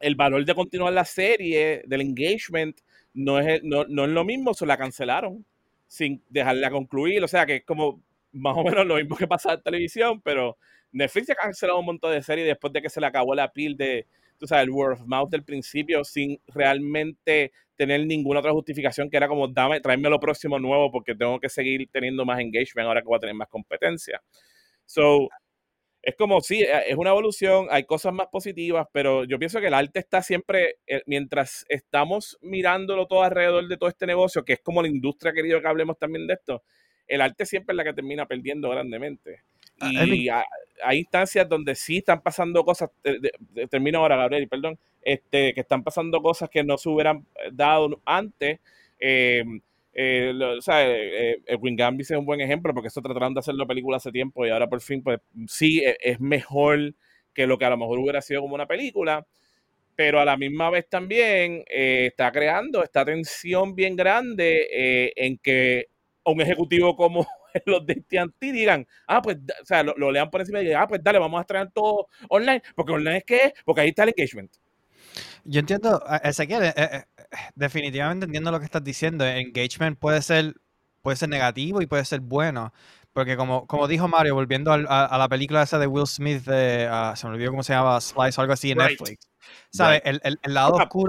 [0.01, 2.79] el valor de continuar la serie, del engagement,
[3.15, 5.45] no es, no, no es lo mismo, se la cancelaron
[5.87, 7.25] sin dejarla concluir.
[7.25, 10.57] O sea que es como más o menos lo mismo que pasa en televisión, pero
[10.93, 13.77] Netflix ha cancelado un montón de series después de que se le acabó la pil
[13.77, 14.07] de,
[14.39, 19.29] tú sabes, el word mouth del principio, sin realmente tener ninguna otra justificación que era
[19.29, 23.07] como, dame, tráeme lo próximo nuevo porque tengo que seguir teniendo más engagement ahora que
[23.07, 24.21] voy a tener más competencia.
[24.85, 25.29] So,
[26.09, 29.67] es como, sí, eh, es una evolución, hay cosas más positivas, pero yo pienso que
[29.67, 34.55] el arte está siempre, eh, mientras estamos mirándolo todo alrededor de todo este negocio, que
[34.55, 36.63] es como la industria querido que hablemos también de esto,
[37.07, 39.43] el arte siempre es la que termina perdiendo grandemente.
[39.83, 42.91] Y hay, instancias donde sí están pasando cosas,
[43.71, 48.01] termino ahora, Gabriel, perdón, este, que están pasando cosas que no se hubieran eh, dado
[48.07, 48.61] antes.
[48.99, 49.45] Eh,
[50.01, 53.67] eh, o sea, eh, eh Gambis es un buen ejemplo porque esto trataron de hacerlo
[53.67, 56.95] película hace tiempo y ahora por fin, pues sí, e, es mejor
[57.35, 59.27] que lo que a lo mejor hubiera sido como una película,
[59.97, 65.87] pero a la misma vez también eh, está creando esta tensión bien grande en que
[66.25, 67.27] un ejecutivo como
[67.67, 70.87] los de AT&T digan, ah, pues, o sea, lo, lean por encima y digan, ah,
[70.87, 74.11] pues dale, vamos a traer todo online, porque online es que porque ahí está el
[74.11, 74.53] engagement.
[75.45, 77.03] Yo entiendo, Ezequiel, eh, eh,
[77.55, 79.27] definitivamente entiendo lo que estás diciendo.
[79.27, 80.55] Engagement puede ser,
[81.03, 82.73] puede ser negativo y puede ser bueno.
[83.13, 87.17] Porque como, como dijo Mario, volviendo a, la película esa de Will Smith, de, uh,
[87.17, 89.29] se me olvidó cómo se llama, Slice o algo así en Netflix.
[89.71, 90.03] ¿Sabes?
[90.05, 91.09] El, el, el, lado oscuro.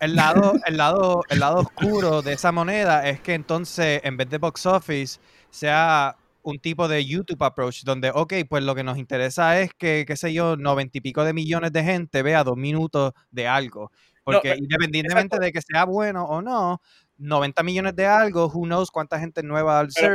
[0.00, 4.30] El, lado, el, lado, el lado oscuro de esa moneda es que entonces, en vez
[4.30, 8.98] de box office, sea un tipo de YouTube approach donde, ok, pues lo que nos
[8.98, 12.56] interesa es que, qué sé yo, noventa y pico de millones de gente vea dos
[12.56, 13.90] minutos de algo.
[14.24, 16.80] Porque independientemente de que sea bueno o no,
[17.18, 20.12] 90 millones de algo, who knows cuánta gente nueva al ser.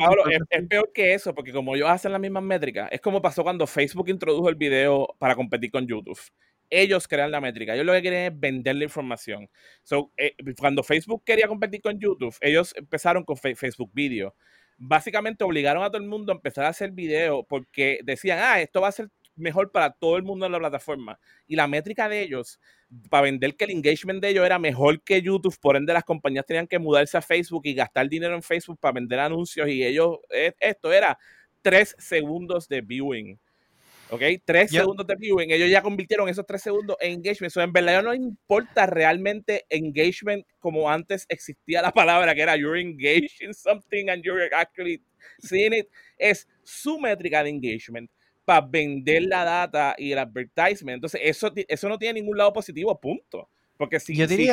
[0.50, 3.68] es, peor que eso, porque como ellos hacen las mismas métricas, es como pasó cuando
[3.68, 6.20] Facebook introdujo el video para competir con YouTube.
[6.70, 9.50] Ellos crean la métrica, ellos lo que quieren es vender la información.
[9.84, 14.36] So, eh, cuando Facebook quería competir con YouTube, ellos empezaron con Facebook Video
[14.78, 18.82] básicamente obligaron a todo el mundo a empezar a hacer video porque decían, ah, esto
[18.82, 21.20] va a ser mejor para todo el mundo en la plataforma.
[21.48, 22.60] Y la métrica de ellos,
[23.10, 26.46] para vender que el engagement de ellos era mejor que YouTube, por ende las compañías
[26.46, 30.18] tenían que mudarse a Facebook y gastar dinero en Facebook para vender anuncios y ellos,
[30.30, 31.18] eh, esto era
[31.62, 33.40] tres segundos de viewing.
[34.10, 34.22] ¿Ok?
[34.46, 35.52] Tres segundos de viewing.
[35.52, 37.52] Ellos ya convirtieron esos tres segundos en engagement.
[37.52, 42.80] So, en verdad no importa realmente engagement como antes existía la palabra que era you're
[42.80, 45.04] engaged in something and you're actually
[45.40, 45.88] seeing it.
[46.18, 48.10] Es su métrica de engagement
[48.48, 50.96] para vender la data y el advertisement.
[50.96, 53.50] Entonces, eso, eso no tiene ningún lado positivo, punto.
[53.76, 54.50] Porque si, si,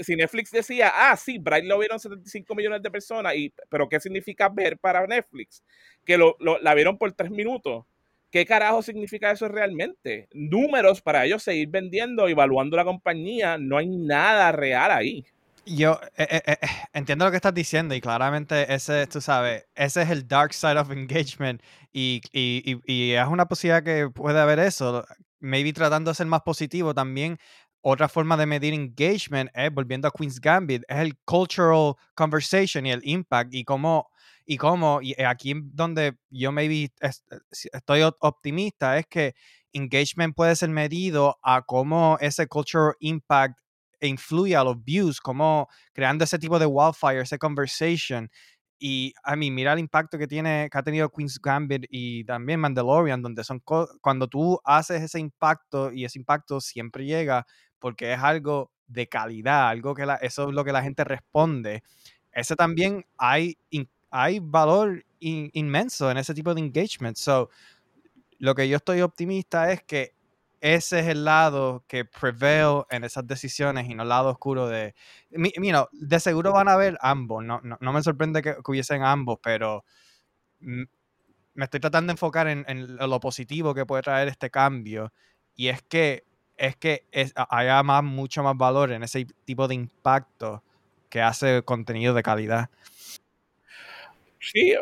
[0.00, 4.00] si Netflix decía, ah, sí, Bright lo vieron 75 millones de personas, y, pero ¿qué
[4.00, 5.62] significa ver para Netflix?
[6.06, 7.84] Que lo, lo, la vieron por tres minutos
[8.30, 10.28] ¿Qué carajo significa eso realmente?
[10.32, 15.24] Números para ellos seguir vendiendo, evaluando la compañía, no hay nada real ahí.
[15.70, 16.56] Yo eh, eh, eh,
[16.94, 20.78] entiendo lo que estás diciendo y claramente ese, tú sabes, ese es el dark side
[20.78, 21.60] of engagement
[21.92, 25.04] y, y, es una posibilidad que puede haber eso.
[25.40, 27.38] Maybe tratando de ser más positivo también.
[27.82, 32.92] Otra forma de medir engagement es, volviendo a Queen's Gambit, es el cultural conversation y
[32.92, 34.08] el impact y cómo
[34.46, 36.90] y cómo, y aquí donde yo maybe
[37.50, 39.34] estoy optimista, es que
[39.74, 43.58] engagement puede ser medido a cómo ese cultural impact
[44.06, 48.30] influye a los views, como creando ese tipo de wildfire, ese conversation.
[48.78, 52.60] Y a mí, mira el impacto que, tiene, que ha tenido Queen's Gambit y también
[52.60, 53.60] Mandalorian, donde son
[54.00, 57.44] cuando tú haces ese impacto y ese impacto siempre llega
[57.80, 61.82] porque es algo de calidad, algo que eso es lo que la gente responde.
[62.32, 63.58] Ese también hay,
[64.10, 67.16] hay valor inmenso en ese tipo de engagement.
[67.16, 67.50] So,
[68.38, 70.14] lo que yo estoy optimista es que
[70.60, 74.94] ese es el lado que prevail en esas decisiones y no el lado oscuro de...
[75.30, 79.84] Mira, de seguro van a haber ambos, no, me sorprende que, hubiesen ambos, pero
[80.60, 85.12] me estoy tratando de enfocar en, lo positivo que puede traer este cambio
[85.54, 86.24] y es que
[86.56, 87.06] es que
[87.50, 90.64] haya más, mucho más valor en ese tipo de impacto
[91.08, 92.68] que hace contenido de calidad.
[94.40, 94.74] Sí,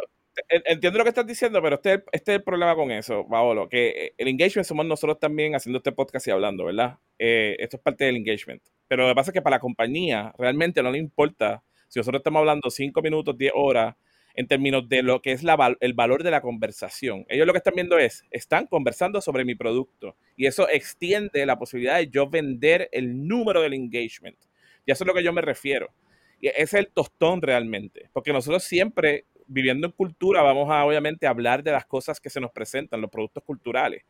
[0.48, 3.88] entiendo lo que estás diciendo, pero este, este, es el problema con eso, Paolo, que
[3.88, 6.98] eh, el engagement somos nosotros también haciendo este podcast y hablando, ¿verdad?
[7.18, 8.62] Eh, esto es parte del engagement.
[8.88, 12.20] Pero lo que pasa es que para la compañía realmente no le importa si nosotros
[12.20, 13.94] estamos hablando 5 minutos, 10 horas,
[14.36, 15.42] en términos de lo que es
[15.80, 17.24] el valor de la conversación.
[17.28, 21.58] Ellos lo que están viendo es, están conversando sobre mi producto y eso extiende la
[21.58, 24.36] posibilidad de yo vender el número del engagement.
[24.84, 25.90] Y eso es lo que yo me refiero.
[26.38, 31.62] Y es el tostón realmente, porque nosotros siempre viviendo en cultura, vamos a obviamente hablar
[31.62, 34.04] de las cosas que se nos presentan, los productos culturales.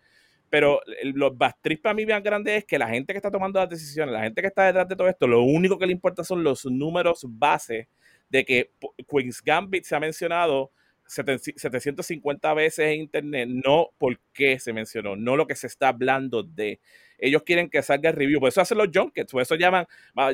[0.49, 3.69] Pero los bastrips para mí más grandes es que la gente que está tomando las
[3.69, 6.45] decisiones, la gente que está detrás de todo esto, lo único que le importa son
[6.45, 7.89] los números base
[8.29, 8.71] de que
[9.09, 10.73] Queen's Gambit se ha mencionado
[11.07, 16.43] 750 veces en internet, no por qué se mencionó, no lo que se está hablando
[16.43, 16.81] de.
[17.19, 19.87] Ellos quieren que salga el review, por eso hacen los junkets, por eso llaman,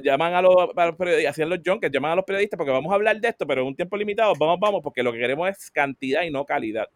[0.03, 3.21] llaman a los, periodistas, hacían los junkets, llaman a los periodistas porque vamos a hablar
[3.21, 6.23] de esto, pero en un tiempo limitado, vamos, vamos, porque lo que queremos es cantidad
[6.23, 6.89] y no calidad.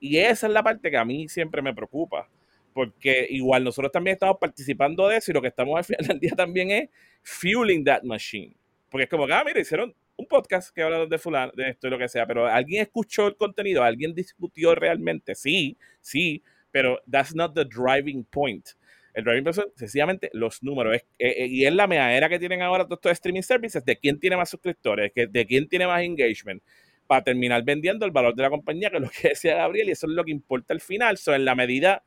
[0.00, 2.28] Y esa es la parte que a mí siempre me preocupa,
[2.72, 6.20] porque igual nosotros también estamos participando de eso y lo que estamos al final del
[6.20, 6.90] día también es
[7.22, 8.54] fueling that machine.
[8.90, 11.90] Porque es como ah, mira, hicieron un podcast que habla de fulano, de esto y
[11.90, 13.82] lo que sea, pero ¿alguien escuchó el contenido?
[13.82, 15.34] ¿Alguien discutió realmente?
[15.34, 18.70] Sí, sí, pero that's not the driving point.
[19.14, 20.96] El driving point son sencillamente los números.
[20.96, 24.18] Eh, eh, y es la meadera que tienen ahora todos estos streaming services de quién
[24.18, 26.62] tiene más suscriptores, de quién tiene más engagement,
[27.06, 29.92] para terminar vendiendo el valor de la compañía, que es lo que decía Gabriel, y
[29.92, 31.16] eso es lo que importa al final.
[31.16, 32.04] So, en la medida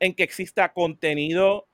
[0.00, 1.68] en que exista contenido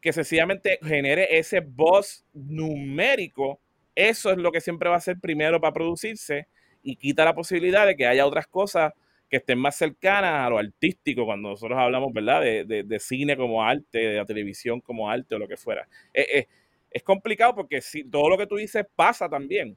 [0.00, 3.60] que sencillamente genere ese buzz numérico,
[3.94, 6.48] eso es lo que siempre va a ser primero para producirse
[6.82, 8.92] y quita la posibilidad de que haya otras cosas
[9.28, 12.42] que estén más cercanas a lo artístico cuando nosotros hablamos, ¿verdad?
[12.42, 15.88] De, cine como arte, de la televisión como arte o lo que fuera.
[16.14, 16.48] Eh, eh,
[16.90, 19.76] es complicado porque si, todo lo que tú dices pasa también,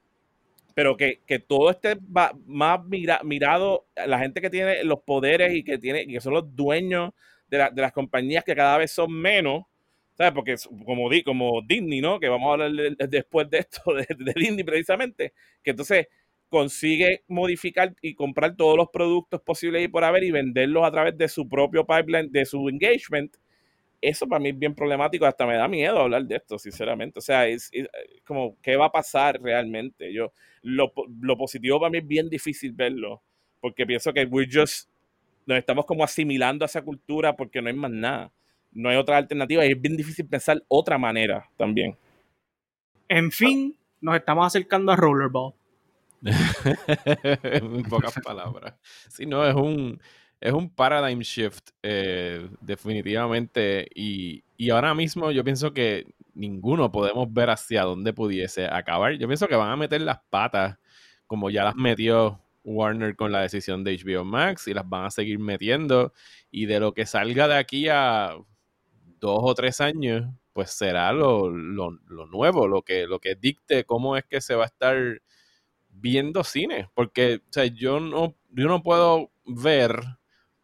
[0.75, 1.97] pero que, todo esté
[2.45, 2.79] más
[3.23, 7.11] mirado, la gente que tiene los poderes y que, tiene, y que son los dueños
[7.49, 9.63] de, de las compañías que cada vez son menos,
[10.19, 10.33] ¿sabes?
[10.33, 12.19] Porque como, como Disney, ¿no?
[12.19, 12.71] Que vamos a hablar
[13.09, 15.33] después de esto, de, Disney precisamente,
[15.63, 16.07] que entonces
[16.49, 21.17] consigue modificar y comprar todos los productos posibles y por haber y venderlos a través
[21.17, 23.35] de su propio pipeline, de su engagement.
[24.01, 27.19] Eso para mí es bien problemático, hasta me da miedo hablar de esto, sinceramente.
[27.19, 27.71] O sea, es,
[28.25, 30.13] como, ¿qué va a pasar realmente?
[30.13, 30.31] Yo,
[30.61, 33.21] lo, lo, positivo para mí es bien difícil verlo,
[33.59, 34.89] porque pienso que we just,
[35.45, 38.31] nos estamos como asimilando a esa cultura porque no hay más nada
[38.71, 41.97] no hay otra alternativa y es bien difícil pensar otra manera también.
[43.07, 45.53] En fin, nos estamos acercando a Rollerball.
[47.43, 48.75] en pocas palabras.
[49.09, 50.01] Sí, no, es un,
[50.39, 53.87] es un paradigm shift, eh, definitivamente.
[53.93, 59.13] Y, y, ahora mismo yo pienso que ninguno podemos ver hacia dónde pudiese acabar.
[59.17, 60.77] Yo pienso que van a meter las patas,
[61.27, 65.11] como ya las metió Warner con la decisión de HBO Max, y las van a
[65.11, 66.13] seguir metiendo.
[66.51, 68.35] Y de lo que salga de aquí a
[69.19, 74.25] dos o tres años, pues será lo, nuevo, lo que, lo que dicte cómo es
[74.25, 75.21] que se va a estar
[75.99, 76.89] viendo cine.
[76.93, 80.01] Porque o sea, yo, no, yo no puedo ver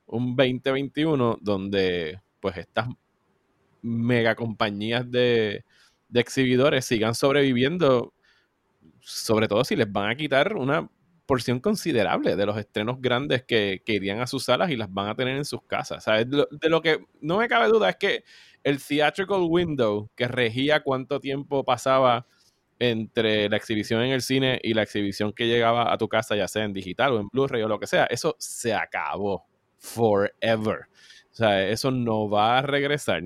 [0.06, 2.88] un 2021 donde pues estas
[3.82, 5.64] mega compañías de,
[6.10, 8.14] de exhibidores sigan sobreviviendo,
[9.02, 10.90] sobre todo si les van a quitar una
[11.26, 15.16] porción considerable de los estrenos grandes que, irían a sus salas y las van a
[15.16, 16.06] tener en sus casas.
[16.06, 18.24] De, lo, que no me cabe duda es que
[18.64, 22.28] el theatrical window que regía cuánto tiempo pasaba
[22.80, 26.48] entre la exhibición en el cine y la exhibición que llegaba a tu casa, ya
[26.48, 29.46] sea en digital o en Blu-ray o lo que sea, eso se acabó
[29.78, 30.88] forever.
[31.32, 33.24] O sea, eso no va a regresar.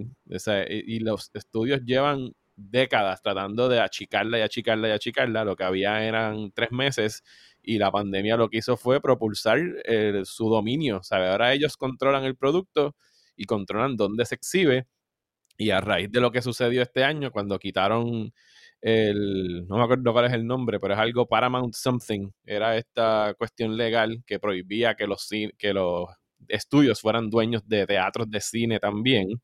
[0.67, 5.45] y los estudios llevan décadas tratando de achicarla y achicarla y achicarla.
[5.45, 7.23] Lo que había eran tres meses
[7.61, 11.03] y la pandemia lo que hizo fue propulsar eh, su dominio.
[11.03, 11.29] ¿sabe?
[11.29, 12.95] Ahora ellos controlan el producto
[13.35, 14.87] y controlan dónde se exhibe.
[15.57, 18.33] Y a raíz de lo que sucedió este año, cuando quitaron
[18.81, 22.29] el, no me acuerdo cuál es el nombre, pero es algo Paramount Something.
[22.45, 26.07] Era esta cuestión legal que prohibía que los, que los
[26.47, 29.41] estudios fueran dueños de teatros de cine también.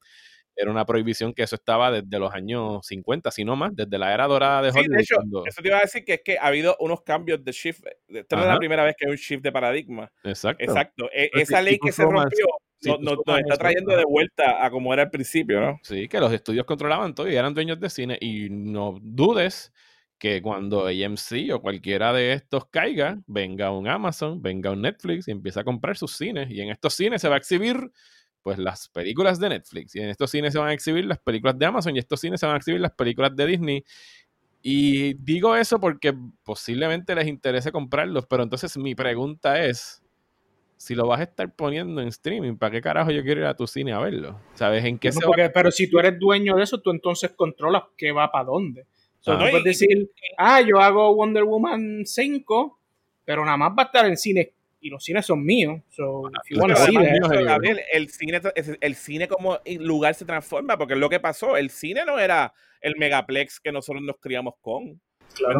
[0.57, 4.13] Era una prohibición que eso estaba desde los años 50, si no más, desde la
[4.13, 4.95] era dorada de Hollywood.
[4.95, 7.51] de hecho, eso te iba a decir que es que ha habido unos cambios de
[7.51, 7.83] shift.
[8.07, 10.09] Esta no es la primera vez que hay un shift de paradigma.
[10.23, 10.63] Exacto.
[10.63, 11.09] Exacto.
[11.13, 12.45] E, esa ley que se rompió
[12.83, 15.79] nos, está trayendo de vuelta a como era al principio, ¿no?
[15.83, 18.17] Sí, que los estudios controlaban todo y eran dueños de cine.
[18.21, 19.71] Y no dudes
[20.17, 25.31] que cuando AMC o cualquiera de estos caiga, venga un Amazon, venga un Netflix y
[25.31, 26.49] empieza a comprar sus cines.
[26.49, 27.91] Y en estos cines se va a exhibir
[28.41, 29.95] pues las películas de Netflix.
[29.95, 32.19] Y en estos cines se van a exhibir las películas de Amazon y en estos
[32.19, 33.83] cines se van a exhibir las películas de Disney.
[34.61, 40.04] Y digo eso porque posiblemente les interese comprarlos, pero entonces mi pregunta es,
[40.77, 43.55] si lo vas a estar poniendo en streaming, ¿para qué carajo yo quiero ir a
[43.55, 44.39] tu cine a verlo?
[44.53, 45.09] ¿Sabes en qué
[45.53, 48.85] Pero si tú eres dueño de eso, tú entonces controlas qué va para dónde.
[49.27, 52.79] O puedes decir, ah, yo hago Wonder Woman 5,
[53.23, 54.53] pero nada más va a estar en cine
[54.85, 55.81] y los cines son míos.
[57.91, 58.41] el cine,
[58.81, 61.57] el cine como lugar se transforma, porque es lo que pasó.
[61.57, 65.01] El cine no era el megaplex que nosotros nos criamos con.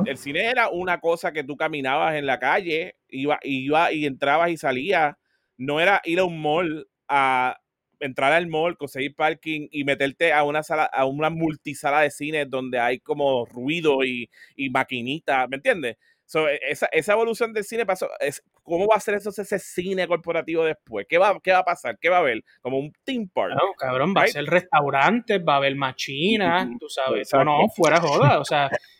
[0.05, 4.49] El, cine era una cosa que tú caminabas en la calle, iba, iba y entrabas
[4.49, 5.15] y salías.
[5.57, 7.57] No era ir a un mall a
[7.99, 12.45] entrar al mall, conseguir parking y meterte a una sala, a una multisala de cine
[12.45, 15.97] donde hay como ruido y, y maquinita, ¿me entiendes?
[16.33, 18.09] E, esa, esa, evolución del cine pasó.
[18.19, 21.05] Es, ¿Cómo va a ser eso, ese cine corporativo después?
[21.07, 21.99] ¿Qué va, ¿Qué va a pasar?
[21.99, 22.43] ¿Qué va a haber?
[22.61, 23.53] Como un team park.
[23.53, 27.31] No, cabrón, va a ser restaurantes, va a haber machinas, tú sabes.
[27.33, 28.39] No, no, fuera joda.
[28.39, 28.69] O sea,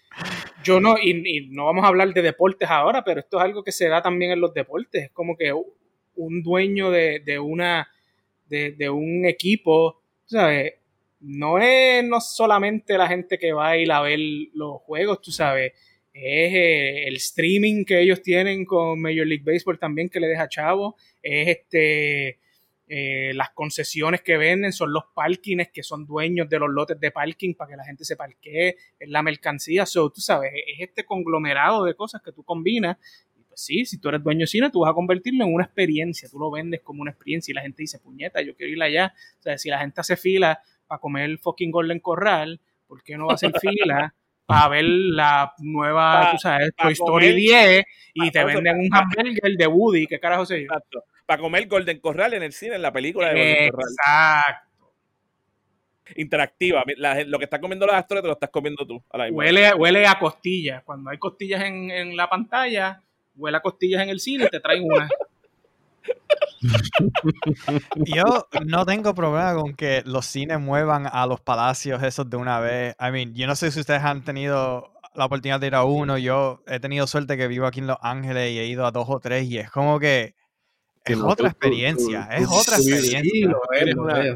[0.64, 3.72] yo no, y, no vamos a hablar de deportes ahora, pero esto es algo que
[3.72, 5.06] se da también en los deportes.
[5.06, 5.54] Es como que
[6.16, 7.88] un dueño de, de una,
[8.48, 10.74] de, un equipo, ¿sabes?
[11.20, 14.20] No es no solamente la gente que va a ir a ver
[14.54, 15.74] los juegos, tú sabes,
[16.14, 20.48] es eh, el streaming que ellos tienen con Major League Baseball también que le deja
[20.48, 22.40] chavo, es este
[22.88, 27.10] eh, las concesiones que venden son los parkings que son dueños de los lotes de
[27.10, 31.04] parking para que la gente se parquee, es la mercancía, so, tú sabes, es este
[31.04, 32.98] conglomerado de cosas que tú combinas.
[33.36, 35.64] Y pues sí, si tú eres dueño de cine, tú vas a convertirlo en una
[35.64, 38.84] experiencia, tú lo vendes como una experiencia y la gente dice, puñeta, yo quiero ir
[38.84, 39.14] allá.
[39.40, 43.18] O sea, si la gente hace fila para comer el fucking Golden Corral, ¿por qué
[43.18, 44.14] no va a hacer fila?
[44.46, 49.66] para ver la nueva, tú sabes, Toy Story 10 y te venden un hamburger de
[49.66, 53.30] Woody, ¿qué carajo se Exacto para comer Golden Corral en el cine, en la película
[53.30, 53.90] de Golden Corral.
[53.90, 54.66] Exacto.
[56.16, 56.84] Interactiva.
[57.26, 59.04] lo que están comiendo los actores te lo estás comiendo tú.
[59.32, 60.84] huele, huele a costillas.
[60.84, 63.02] Cuando hay costillas en, la pantalla,
[63.36, 65.10] huele a costillas en el cine y te traen una.
[67.96, 72.60] yo no tengo problema con que los cines muevan a los palacios esos de una
[72.60, 72.96] vez.
[73.00, 76.20] I mean, yo no sé si ustedes han tenido la oportunidad de ir a uno.
[76.20, 79.08] Yo he tenido suerte que vivo aquí en Los Ángeles y he ido a dos
[79.10, 80.35] o tres y es como que
[81.06, 83.22] es otra experiencia, es otra experiencia.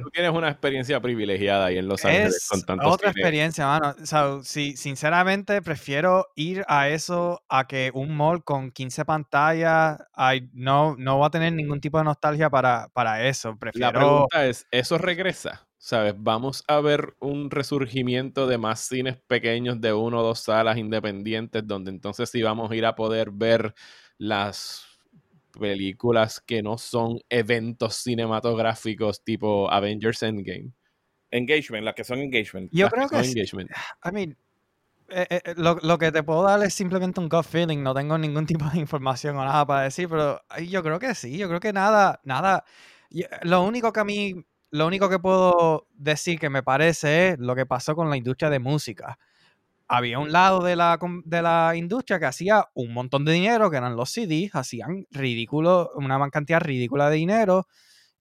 [0.01, 3.95] tú tienes una experiencia privilegiada ahí en Los Ángeles con tantos otra experiencia, mano.
[4.01, 9.97] O sea, si, sinceramente prefiero ir a eso a que un mall con 15 pantallas,
[10.53, 13.57] no, no va a tener ningún tipo de nostalgia para, para eso.
[13.57, 13.87] Prefiero...
[13.87, 15.67] La pregunta es, ¿eso regresa?
[15.81, 16.13] ¿Sabes?
[16.17, 21.65] Vamos a ver un resurgimiento de más cines pequeños de uno o dos salas independientes
[21.65, 23.73] donde entonces sí vamos a ir a poder ver
[24.17, 24.88] las
[25.59, 30.71] películas que no son eventos cinematográficos tipo Avengers Endgame.
[31.31, 32.69] Engagement, las que son engagement.
[32.71, 33.69] Yo creo que, engagement.
[34.03, 34.37] I mean,
[35.09, 37.83] eh, eh, eh, lo, lo, que te puedo dar es simplemente un gut feeling.
[37.83, 41.37] No tengo ningún tipo de información o nada para decir, pero yo creo que sí.
[41.37, 42.63] Yo creo que nada, nada.
[43.43, 44.35] Lo único que a mí,
[44.71, 48.49] lo único que puedo decir que me parece es lo que pasó con la industria
[48.49, 49.19] de música
[49.89, 53.77] había un lado de la, de la industria que hacía un montón de dinero, que
[53.77, 57.67] eran los CDs, hacían ridículo, una cantidad ridícula de dinero,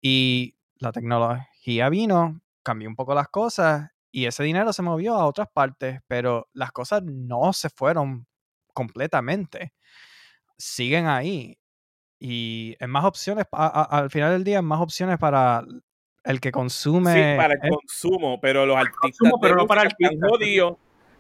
[0.02, 5.28] y la tecnología vino, cambió un poco las cosas, y ese dinero se movió a
[5.28, 8.26] otras partes, pero las cosas no se fueron
[8.74, 9.74] completamente.
[10.58, 11.60] Siguen ahí.
[12.20, 15.64] Y más opciones, al final del día, más opciones para
[16.24, 17.14] el que consume.
[17.14, 19.32] Sí, para el consumo, pero los artistas.
[19.42, 19.90] pero no para el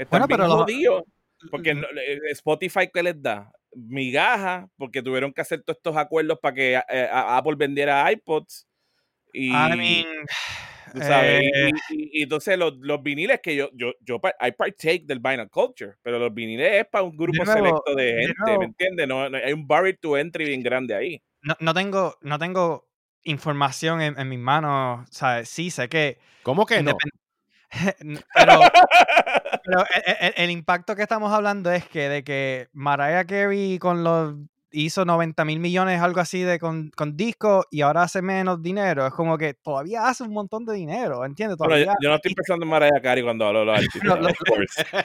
[0.01, 1.03] están bueno, pero jodidos.
[1.49, 3.51] Porque eh, Spotify, ¿qué les da?
[3.73, 8.67] Migaja, porque tuvieron que hacer todos estos acuerdos para que eh, Apple vendiera iPods.
[9.33, 10.05] Y, I mean,
[11.01, 15.49] sabes, eh, y, entonces los, los, viniles que yo, yo, yo, I partake del vinyl
[15.49, 19.07] culture, pero los viniles es para un grupo selecto de gente, ¿me entiendes?
[19.07, 21.21] No, hay un barrier to entry bien grande ahí.
[21.41, 22.89] No, no tengo, no tengo
[23.23, 25.47] información en, en mis manos, ¿sabes?
[25.47, 26.19] Sí sé que...
[26.43, 26.91] ¿Cómo que no?
[28.35, 28.59] pero
[29.63, 29.85] pero
[30.19, 34.35] el, el, impacto que estamos hablando es que de que Mariah Carey con los
[34.71, 39.05] hizo 90 mil millones, algo así, de con, con discos y ahora hace menos dinero.
[39.07, 41.57] Es como que todavía hace un montón de dinero, ¿entiendes?
[41.57, 41.93] Todavía...
[42.01, 44.03] yo, no estoy pensando en Mariah Carey cuando hablo de los artistas.
[44.03, 44.15] lo,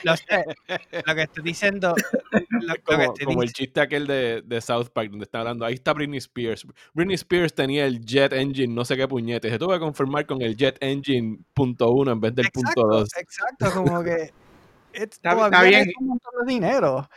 [0.05, 0.45] lo, sé.
[1.07, 1.95] Lo que estoy diciendo.
[2.85, 5.65] como, como el chiste aquel de, de, South Park, donde está hablando.
[5.65, 6.67] Ahí está Britney Spears.
[6.95, 9.51] Britney Spears tenía el Jet Engine, no sé qué puñete.
[9.51, 13.09] Se tuvo que confirmar con el Jet Engine punto uno en vez del punto dos.
[13.17, 14.33] Exacto, como que.
[14.93, 15.93] Está, bien.
[16.01, 17.09] un montón de dinero.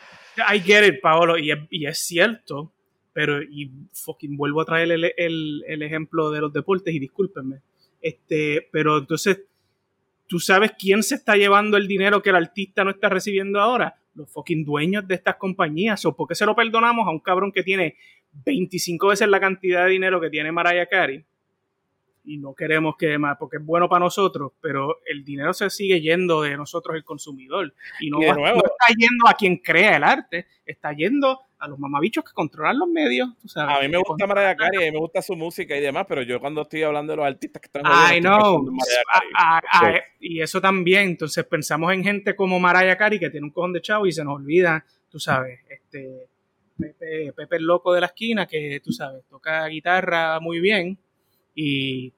[0.54, 2.72] I get it, Paolo, y es, y es cierto,
[3.14, 7.62] pero y fucking vuelvo a traer el, el, el, ejemplo de los deportes y discúlpenme.
[8.02, 9.42] Este, pero entonces,
[10.28, 13.96] ¿tú sabes quién se está llevando el dinero que el artista no está recibiendo ahora?
[14.16, 16.06] Los fucking dueños de estas compañías.
[16.06, 17.96] ¿O por qué se lo perdonamos a un cabrón que tiene
[18.46, 21.26] 25 veces la cantidad de dinero que tiene Mariah Carey?
[22.30, 25.99] Y no queremos que más, porque es bueno para nosotros, pero el dinero se sigue
[25.99, 27.73] yendo de nosotros, el consumidor.
[27.99, 32.32] Y no, está yendo a quien crea el arte, está yendo a los mamabichos que
[32.32, 33.30] controlan los medios.
[33.55, 36.21] a mí me gusta Mariah Carey, a mí me gusta su música y demás, pero
[36.21, 38.15] yo cuando estoy hablando de los artistas que están...
[38.15, 38.63] I know.
[40.19, 43.82] y eso también, entonces pensamos en gente como Mariah Carey que tiene un cojón de
[43.82, 46.27] chavo y se nos olvida, tú sabes, este...
[46.80, 50.97] Pepe, Pepe el loco de la esquina que, tú sabes, toca guitarra muy bien,
[51.62, 52.14] y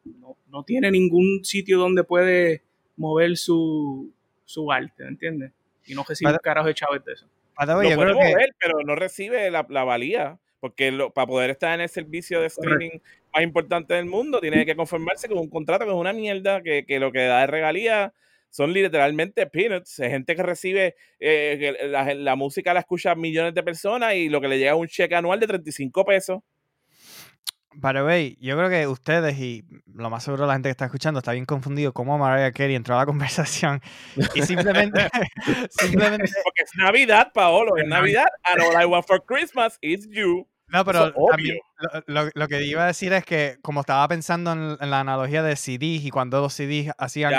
[0.49, 2.61] no, tiene ningún sitio donde puede
[2.95, 4.13] mover su,
[4.45, 5.51] su arte, ¿entiendes?
[5.87, 7.27] Y no recibe carajo de chavos de eso.
[7.57, 12.39] lo puede mover, pero no recibe la, valía, porque para poder estar en el servicio
[12.39, 12.99] de streaming
[13.33, 16.85] más importante del mundo, tiene que conformarse con un contrato que es una mierda, que,
[16.99, 18.13] lo que da de regalía
[18.51, 20.01] son literalmente peanuts.
[20.01, 24.39] Hay gente que recibe eh, la, la, música la escucha millones de personas y lo
[24.39, 26.41] que le llega es un cheque anual de 35 pesos.
[27.79, 29.63] Para ver, yo creo que ustedes y
[29.93, 32.95] lo más seguro la gente que está escuchando está bien confundido cómo Mariah Carey entró
[32.95, 33.81] a la conversación
[34.35, 35.07] y simplemente,
[35.69, 40.47] simplemente porque es Navidad, Paolo, es Navidad and all I want for Christmas is you.
[40.67, 41.59] No, pero también
[42.07, 45.57] lo, lo, que iba a decir es que como estaba pensando en, la analogía de
[45.57, 47.33] CDs y cuando los CDs hacían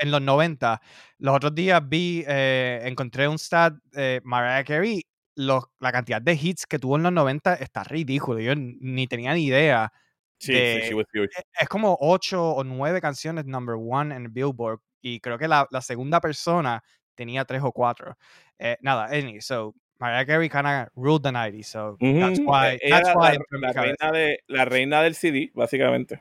[0.00, 0.80] en los 90,
[1.18, 5.02] los otros días vi, eh, encontré un stat de Mariah Carey
[5.36, 8.40] la cantidad de hits que tuvo en los 90 está ridículo.
[8.40, 9.92] Yo ni tenía ni idea.
[10.38, 11.28] Sí, sí, e,
[11.60, 14.80] Es como ocho o nueve canciones number one en Billboard.
[15.00, 16.82] Y creo que la, la segunda persona
[17.14, 18.16] tenía tres o cuatro.
[18.58, 22.78] Eh, nada, anyway, so Mariah Carey of ruled the 90s, so that's why.
[22.82, 26.20] E, that's why la, reina de, la reina del CD, básicamente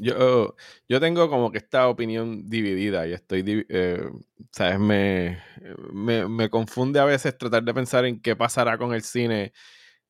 [0.00, 0.54] yo,
[0.88, 4.02] yo tengo como que esta opinión dividida y estoy, eh,
[4.52, 4.78] ¿sabes?
[4.78, 5.38] Me,
[5.92, 9.52] me, confunde a veces tratar de pensar en qué pasará con el cine.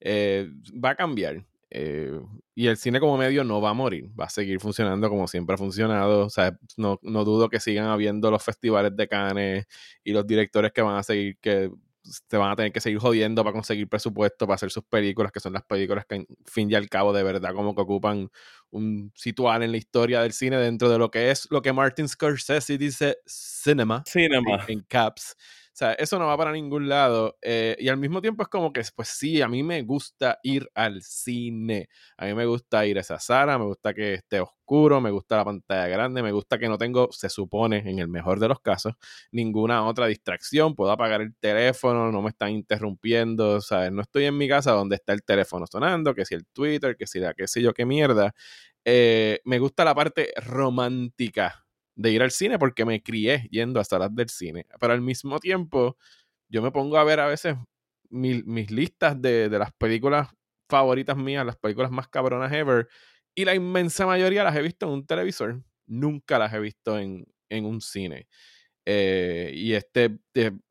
[0.01, 0.49] Eh,
[0.83, 1.45] va a cambiar.
[1.71, 2.19] Eh,
[2.55, 5.55] y el cine como medio no va a morir, va a seguir funcionando como siempre
[5.55, 6.27] ha funcionado.
[6.27, 9.67] O sea, no, no dudo que sigan habiendo los festivales de Cannes
[10.05, 11.71] y los directores que van a seguir, que
[12.09, 15.41] se van a tener que seguir jodiendo para conseguir presupuesto para hacer sus películas, que
[15.41, 18.31] son las películas que, en fin y al cabo, de verdad, como que ocupan
[18.71, 22.09] un situar en la historia del cine dentro de lo que es lo que Martin
[22.09, 24.65] Scorsese dice cinema, cinema.
[24.69, 25.37] en caps.
[25.79, 27.37] Sea, eso no va para ningún lado.
[27.41, 30.69] Eh, y al mismo tiempo es como que, pues sí, a mí me gusta ir
[30.75, 31.89] al cine.
[32.17, 35.37] A mí me gusta ir a esa sala, me gusta que esté oscuro, me gusta
[35.37, 38.59] la pantalla grande, me gusta que no tengo, se supone, en el mejor de los
[38.61, 38.95] casos,
[39.31, 40.75] ninguna otra distracción.
[40.75, 43.61] Puedo apagar el teléfono, no me están interrumpiendo.
[43.61, 46.97] sea, No estoy en mi casa donde está el teléfono sonando, que si el Twitter,
[46.97, 48.35] que si la qué sé yo qué mierda.
[48.85, 51.68] Eh, me gusta la parte romántica
[51.99, 54.65] de ir al cine porque me crié yendo a salas del cine.
[54.81, 55.99] Pero al mismo tiempo,
[56.49, 57.57] yo me pongo a ver a veces
[58.09, 60.29] mis listas de, las películas
[60.71, 62.89] favoritas mías, las películas más cabronas ever,
[63.35, 65.61] y la inmensa mayoría las he visto en un televisor.
[65.87, 68.29] Nunca las he visto en, un cine.
[68.87, 70.19] Eh, y este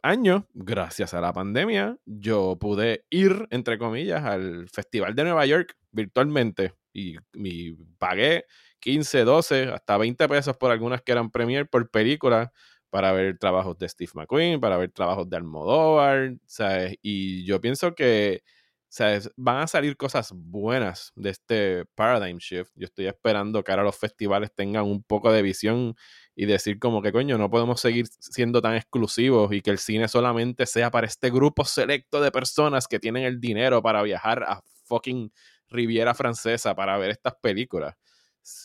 [0.01, 5.75] año, gracias a la pandemia, yo pude ir, entre comillas, al Festival de Nueva York
[5.91, 6.73] virtualmente.
[6.97, 8.45] Y, y pagué
[8.79, 12.51] 15, 12, hasta 20 pesos por algunas que eran premier por película
[12.89, 16.95] para ver trabajos de Steve McQueen, para ver trabajos de Almodóvar, ¿sabes?
[17.01, 18.41] Y yo pienso que
[18.89, 19.29] ¿sabes?
[19.35, 22.71] van a salir cosas buenas de este paradigm shift.
[22.75, 25.95] Yo estoy esperando que ahora los festivales tengan un poco de visión
[26.35, 30.07] y decir como que coño, no podemos seguir siendo tan exclusivos y que el cine
[30.07, 34.61] solamente sea para este grupo selecto de personas que tienen el dinero para viajar a
[34.85, 35.31] fucking
[35.69, 37.95] Riviera Francesa para ver estas películas.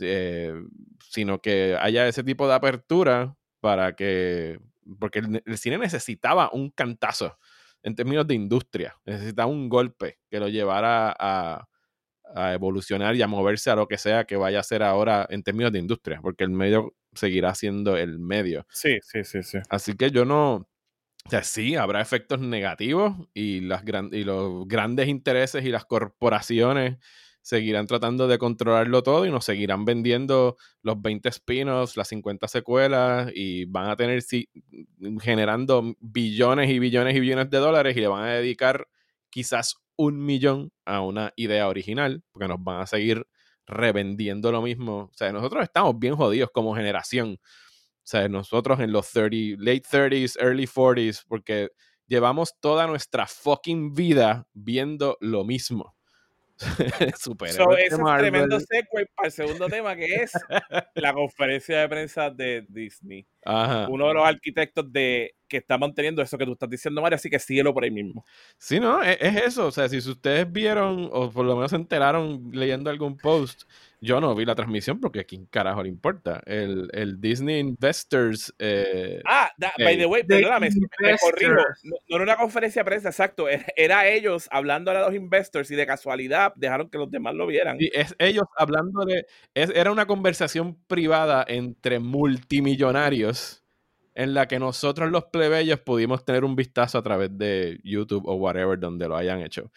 [0.00, 0.55] Eh,
[1.11, 4.61] sino que haya ese tipo de apertura para que,
[4.98, 7.36] porque el, cine necesitaba un cantazo
[7.82, 11.68] en términos de industria, necesitaba un golpe que lo llevara a,
[12.34, 15.42] a evolucionar y a moverse a lo que sea que vaya a ser ahora en
[15.42, 18.66] términos de industria, porque el medio seguirá siendo el medio.
[18.70, 19.59] Sí, sí, sí, sí.
[19.68, 20.68] Así que yo no,
[21.26, 26.98] O sea, sí, habrá efectos negativos y, las y los grandes intereses y las corporaciones
[27.42, 33.30] seguirán tratando de controlarlo todo y nos seguirán vendiendo los 20 spin-offs, las 50 secuelas
[33.34, 34.22] y van a tener
[35.20, 38.86] generando billones y billones y billones de dólares y le van a dedicar
[39.28, 43.26] quizás un millón a una idea original porque nos van a seguir
[43.66, 45.10] revendiendo lo mismo.
[45.12, 47.38] O sea, nosotros estamos bien jodidos como generación.
[48.03, 51.70] O sea, nosotros en los 30, late 30s, early 40s, porque
[52.09, 55.94] llevamos toda nuestra fucking vida viendo lo mismo.
[57.18, 57.48] Super.
[57.53, 60.32] So, es tremendo segue para el segundo tema que es
[60.94, 63.26] la conferencia de prensa de Disney.
[63.88, 67.28] Uno de los arquitectos de que está manteniendo eso que tú estás diciendo, Mario, así
[67.28, 68.24] que síguelo por ahí mismo.
[68.57, 69.66] Sí, no, es, es, eso.
[69.66, 73.62] O sea, si ustedes vieron o por lo menos se enteraron leyendo algún post
[74.03, 76.42] yo no vi la transmisión porque a quién carajo le importa.
[76.44, 78.53] El, el Disney Investors.
[78.59, 79.48] Eh, ah,
[79.78, 81.53] by the way, perdóname, me corrijo.
[81.84, 83.46] No, era una conferencia de prensa, exacto.
[83.76, 87.78] Era, ellos hablando a los investors y de casualidad dejaron que los demás lo vieran.
[87.78, 89.24] Sí, es ellos hablando de.
[89.55, 93.62] era una conversación privada entre multimillonarios
[94.14, 98.34] en la que nosotros los plebeyos pudimos tener un vistazo a través de YouTube o
[98.34, 99.70] whatever donde lo hayan hecho.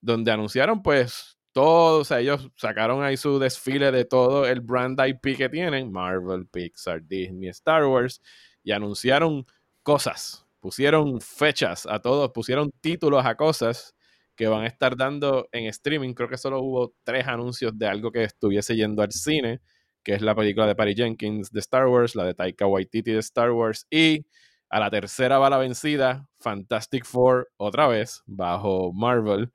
[0.00, 5.00] Donde anunciaron, pues, todos, o sea, ellos sacaron ahí su desfile de todo el brand
[5.00, 8.20] IP que tienen, Marvel, Pixar, Disney, Star Wars,
[8.62, 9.46] y anunciaron
[9.82, 13.94] cosas, pusieron fechas a todos, pusieron títulos a cosas
[14.36, 16.12] que van a estar dando en streaming.
[16.12, 19.62] Creo que solo hubo tres anuncios de algo que estuviese yendo al cine,
[20.02, 23.20] que es la película de Patty Jenkins de Star Wars, la de Taika Waititi de
[23.20, 24.26] Star Wars, y
[24.68, 29.50] a la tercera bala vencida, Fantastic Four, otra vez, bajo Marvel.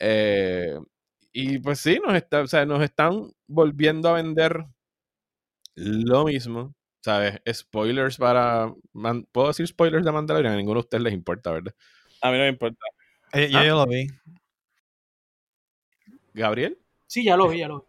[0.00, 0.76] Eh,
[1.38, 4.64] y pues sí, nos, está, o sea, nos están volviendo a vender
[5.74, 6.74] lo mismo.
[7.04, 7.42] ¿Sabes?
[7.52, 8.72] Spoilers para.
[9.30, 10.54] ¿Puedo decir spoilers de Mandalorian?
[10.54, 11.74] A ninguno de ustedes les importa, ¿verdad?
[12.22, 12.86] A mí no me importa.
[13.34, 14.06] Eh, yo, lo vi.
[16.32, 16.78] ¿Gabriel?
[17.06, 17.86] Sí, ya lo vi, ya lo vi.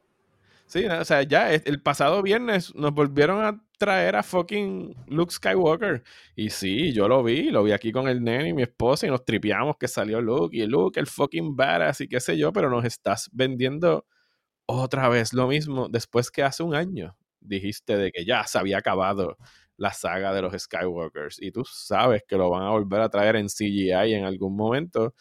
[0.68, 6.04] Sí, o sea, ya el pasado viernes nos volvieron a traer a fucking Luke Skywalker.
[6.36, 9.10] Y sí, yo lo vi, lo vi aquí con el nene y mi esposa y
[9.10, 12.70] nos tripeamos que salió Luke y Luke, el fucking badass y qué sé yo, pero
[12.70, 14.06] nos estás vendiendo
[14.68, 18.80] otra vez lo mismo después que hace un año dijiste de que ya se había
[18.80, 19.38] acabado
[19.78, 23.38] la saga de los Skywalkers y tú sabes que lo van a volver a traer
[23.38, 25.14] en CGI en algún momento.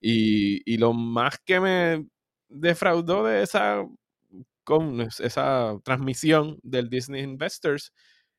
[0.00, 2.06] Y, y lo más que me
[2.48, 3.84] defraudó de esa
[4.68, 7.94] con esa transmisión del Disney Investors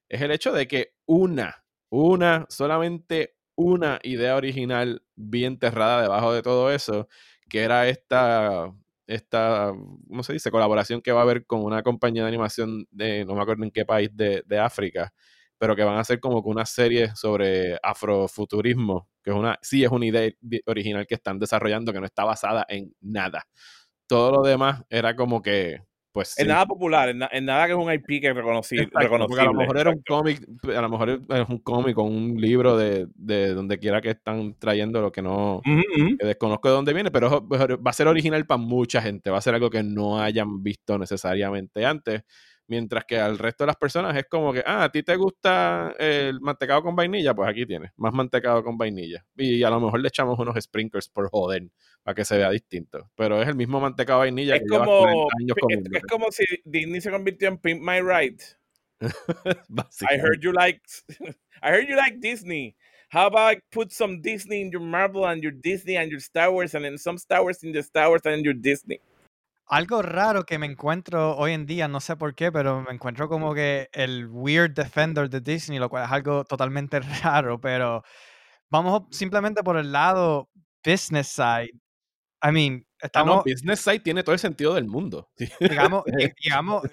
[0.07, 6.43] es el hecho de que una, una, solamente una idea original bien enterrada debajo de
[6.43, 7.07] todo eso,
[7.49, 8.71] que era esta,
[9.07, 9.73] esta,
[10.07, 10.51] ¿cómo se dice?
[10.51, 13.71] Colaboración que va a haber con una compañía de animación de, no me acuerdo en
[13.71, 15.11] qué país de, de África,
[15.57, 19.83] pero que van a hacer como que una serie sobre afrofuturismo, que es una, sí
[19.83, 20.31] es una idea
[20.67, 23.47] original que están desarrollando que no está basada en nada.
[24.07, 25.88] Todo lo demás era como que
[26.19, 28.89] pues en nada popular, en, nada que es un IP que es reconocible.
[28.93, 30.45] a lo mejor era un cómic,
[30.75, 34.53] a lo mejor es un cómic o un libro de, de, donde quiera que están
[34.59, 35.61] trayendo lo que no
[36.19, 39.55] desconozco de dónde viene, pero va a ser original para mucha gente, va a ser
[39.55, 42.23] algo que no hayan visto necesariamente antes.
[42.67, 45.95] Mientras que al resto de las personas es como que, ah, a ti te gusta
[45.97, 49.25] el mantecado con vainilla, pues aquí tienes, más mantecado con vainilla.
[49.37, 51.63] Y a lo mejor le echamos unos sprinklers por joder,
[52.03, 53.09] para que se vea distinto.
[53.15, 57.01] Pero es el mismo mantecado vainilla es que como, años es, es, como si Disney
[57.01, 58.43] se convirtió en Pimp My Ride.
[59.01, 60.81] I heard you like
[61.63, 62.75] I heard you like Disney.
[63.11, 66.51] How about I put some Disney in your Marvel and your Disney and your Star
[66.51, 68.99] Wars and then some Star Wars in the Star Wars and your Disney?
[69.71, 73.29] Algo raro que me encuentro hoy en día, no sé por qué, pero me encuentro
[73.29, 78.03] como que el weird defender de Disney, lo cual es algo totalmente raro, pero
[78.69, 80.49] vamos simplemente por el lado
[80.83, 81.71] business side.
[82.41, 83.43] I mean, ah, estamos...
[83.43, 85.29] business side tiene todo el sentido del mundo.
[85.59, 86.03] Digamos,
[86.43, 86.83] digamos,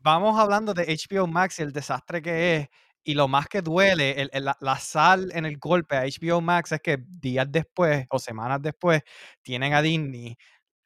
[0.00, 2.68] vamos hablando de HBO Max y el desastre que es,
[3.06, 6.80] y lo más que duele, la, la, sal en el golpe a HBO Max es
[6.80, 9.02] que días después o semanas después
[9.42, 10.38] tienen a Disney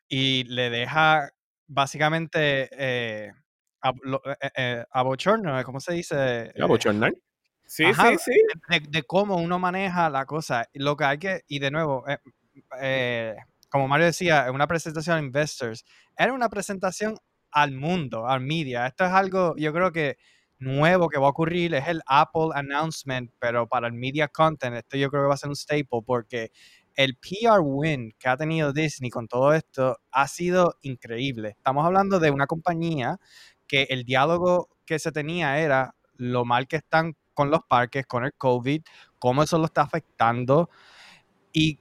[0.09, 1.31] y le deja
[1.69, 3.31] básicamente eh,
[3.83, 6.53] a, eh, eh, eh, ¿cómo se dice?
[6.61, 7.15] Abochornar.
[7.65, 8.33] Sí, sí, sí.
[8.89, 10.69] De, cómo uno maneja la cosa.
[10.73, 12.05] Lo que hay que, y de nuevo,
[13.69, 15.85] como Mario decía, en una presentación a investors,
[16.17, 17.17] era una presentación
[17.51, 18.87] al mundo, al media.
[18.87, 20.17] Esto es algo, yo creo que
[20.59, 24.97] nuevo que va a ocurrir, es el Apple announcement, pero para el media content, esto
[24.97, 26.51] yo creo que va a ser un staple porque
[26.97, 31.51] el PR win que ha tenido Disney con todo esto ha sido increíble.
[31.51, 33.19] Estamos hablando de una compañía
[33.69, 38.25] que el diálogo que se tenía era lo mal que están con los parques, con
[38.25, 38.83] el COVID,
[39.21, 40.71] cómo eso lo está afectando.
[41.53, 41.79] Y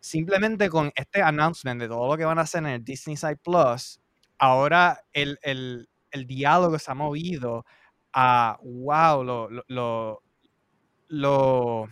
[0.00, 3.36] simplemente con este announcement de todo lo que van a hacer en el Disney Side
[3.36, 4.00] Plus,
[4.38, 7.64] ahora el, el, el diálogo se ha movido
[8.12, 10.22] a, wow, lo, lo,
[11.08, 11.88] lo,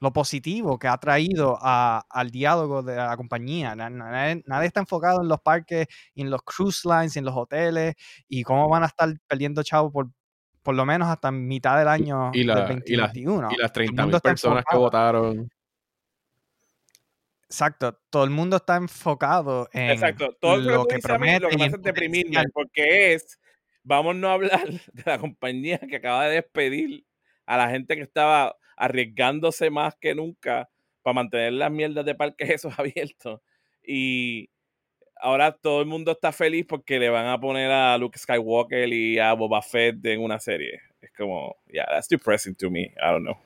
[0.00, 3.76] lo positivo que ha traído a, al diálogo de la compañía.
[3.76, 7.94] Nadie, está enfocado en los parques, en los cruise lines, en los hoteles
[8.28, 10.08] y cómo van a estar perdiendo chavo por
[10.62, 13.48] por lo menos hasta mitad del año y, del 2021.
[13.50, 15.48] Y, las 30.000 personas que votaron.
[17.50, 20.36] Exacto, todo el mundo está enfocado en Exacto.
[20.40, 21.40] Todo lo que, promete.
[21.40, 23.40] Lo que pasa es deprimirme, porque es,
[23.82, 27.04] vamos no a hablar de la compañía que acaba de despedir
[27.46, 30.70] a la gente que estaba arriesgándose más que nunca
[31.02, 33.40] para mantener las mierdas de parques esos abiertos.
[33.82, 34.48] Y
[35.16, 39.18] ahora todo el mundo está feliz porque le van a poner a Luke Skywalker y
[39.18, 40.82] a Boba Fett en una serie.
[41.00, 42.94] Es como, yeah, that's depressing to me.
[42.96, 43.36] I don't know.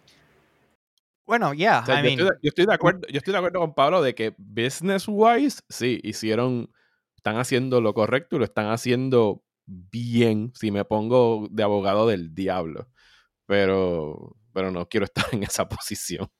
[1.26, 1.84] Bueno, ya.
[1.86, 6.00] yo, estoy, de acuerdo, yo estoy de acuerdo con Pablo de que business wise, sí,
[6.02, 6.70] hicieron,
[7.16, 10.52] están haciendo lo correcto y lo están haciendo bien.
[10.54, 12.88] Si me pongo de abogado del diablo.
[13.46, 16.30] Pero, pero no quiero estar en esa posición.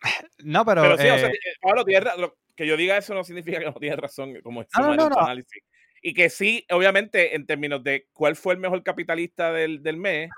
[0.44, 0.82] No, pero.
[0.82, 1.84] Pero sí, o sea, eh, Pablo,
[2.54, 5.62] que yo diga eso no significa que no tiene razón, como es no, no, análisis.
[6.02, 10.30] Y que sí, obviamente, en términos de cuál fue el mejor capitalista del, del mes,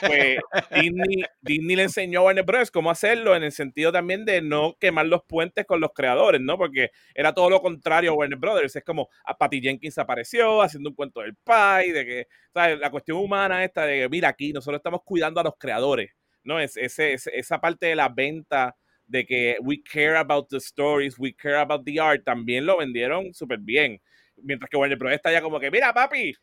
[0.00, 0.38] pues
[0.70, 2.70] Disney, Disney, le enseñó a Warner Bros.
[2.70, 6.56] cómo hacerlo en el sentido también de no quemar los puentes con los creadores, ¿no?
[6.56, 8.76] Porque era todo lo contrario a Warner Brothers.
[8.76, 12.78] Es como a Patty Jenkins apareció haciendo un cuento del pie, de que, ¿sabes?
[12.78, 16.12] La cuestión humana esta de que, mira, aquí nosotros estamos cuidando a los creadores,
[16.44, 16.60] ¿no?
[16.60, 21.34] Es, ese, esa parte de la venta de que we care about the stories, we
[21.34, 24.00] care about the art, también lo vendieron súper bien
[24.42, 25.12] mientras que Warner Bros.
[25.12, 26.34] está ya como que, mira, papi,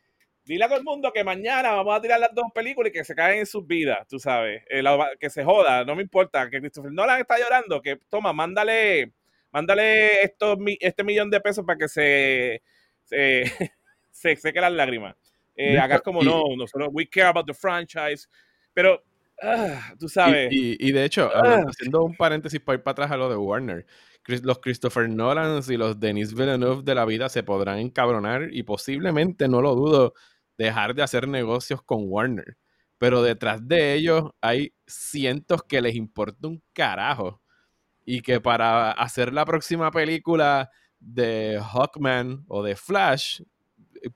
[0.44, 3.04] dile a todo el mundo que mañana vamos a tirar las dos películas y que
[3.04, 4.82] se caen en sus vidas, tú sabes, eh,
[5.20, 9.12] que se joda, no me importa, que Christopher Nolan está llorando, que toma, mándale,
[9.52, 12.62] mándale estos, este millón de pesos para que se,
[13.04, 13.44] se,
[14.10, 15.16] se seque las lágrimas.
[15.54, 18.28] Eh, acá como no, nosotros, we care about the franchise,
[18.72, 19.02] pero
[19.42, 20.48] ah, tú sabes.
[20.52, 21.64] Y, de hecho, ah.
[21.68, 23.84] haciendo un paréntesis para ir para atrás a lo de Warner,
[24.42, 29.48] los Christopher Nolan y los Denis Villeneuve de la vida se podrán encabronar y posiblemente,
[29.48, 30.14] no lo dudo,
[30.56, 32.56] dejar de hacer negocios con Warner.
[32.98, 37.40] Pero detrás de ellos hay cientos que les importa un carajo.
[38.04, 43.42] Y que para hacer la próxima película de Hawkman o de Flash,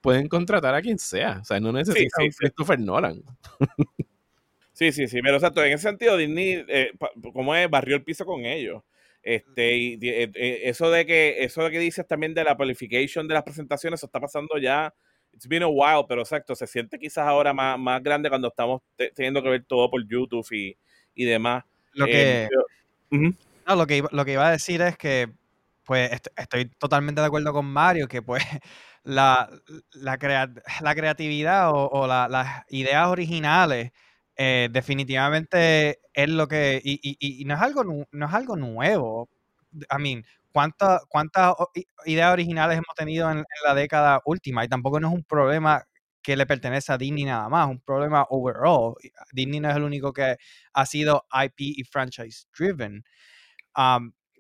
[0.01, 1.39] pueden contratar a quien sea.
[1.43, 3.23] O sea, no necesitan Christopher Nolan.
[4.73, 6.93] Sí, sí, sí, pero exacto, en ese sentido Disney, eh,
[7.35, 8.83] como es, barrió el piso con ellos.
[9.23, 13.29] Este, y eh, eh, eso de que, eso de que dices también de la qualification
[13.29, 14.93] de las presentaciones, eso está pasando ya.
[15.33, 18.83] It's been a while, pero exacto, se siente quizás ahora más, más grande cuando estamos
[19.15, 20.77] teniendo que ver todo por YouTube y,
[21.15, 21.65] y demás.
[21.95, 22.49] Lo que,
[23.11, 25.31] no, lo que, lo que iba a decir es que,
[25.85, 28.43] pues, estoy totalmente de acuerdo con Mario, que pues
[29.05, 29.49] la,
[29.93, 33.93] la, la creatividad o, o las ideas originales
[34.45, 39.29] eh, definitivamente es lo que, y, no, es algo, no es algo nuevo.
[39.73, 41.55] I mean, ¿cuántas cuántas
[42.07, 44.65] ideas originales hemos tenido en, la década última?
[44.65, 45.85] Y tampoco no es un problema
[46.23, 48.95] que le pertenece a Disney nada más, un problema overall.
[49.33, 50.37] Disney no es el único que
[50.73, 53.05] ha sido IP y franchise driven.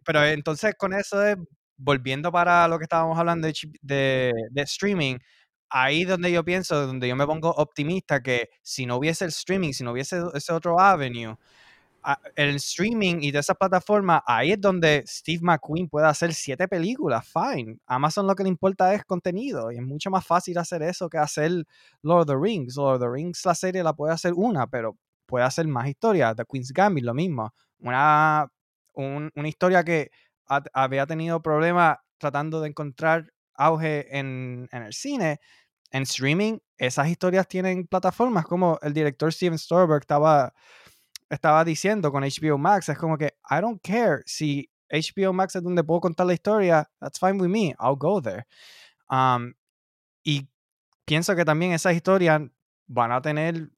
[0.05, 1.36] Pero entonces con eso es,
[1.76, 3.46] volviendo para lo que estábamos hablando
[3.82, 5.18] de, de streaming,
[5.73, 9.73] ahí donde yo pienso, donde yo me pongo optimista que si no hubiese el streaming,
[9.73, 11.37] si no hubiese ese otro avenue,
[12.35, 17.27] el streaming y de esa plataforma, ahí es donde Steve McQueen puede hacer siete películas,
[17.27, 17.79] fine.
[17.87, 21.18] Amazon lo que le importa es contenido y es mucho más fácil hacer eso que
[21.18, 21.64] hacer
[22.03, 22.77] Lord of the Rings.
[22.77, 26.37] Lord of the Rings, la serie la puede hacer una, pero puede hacer más historias.
[26.37, 27.55] The Queen's Gambit, lo mismo.
[27.79, 28.49] Una,
[28.95, 30.11] una historia que
[30.75, 35.39] había tenido problemas tratando de encontrar auge en el cine
[35.93, 40.53] en streaming, esas historias tienen plataformas como el director Steven Spielberg estaba,
[41.28, 42.88] estaba diciendo con HBO Max.
[42.88, 46.90] Es como que, I don't care si HBO Max es donde puedo contar la historia,
[46.99, 48.47] that's fine with me, I'll go there.
[49.09, 49.55] Um,
[50.24, 50.49] y
[51.05, 52.40] pienso que también esas historias
[52.86, 53.70] van a tener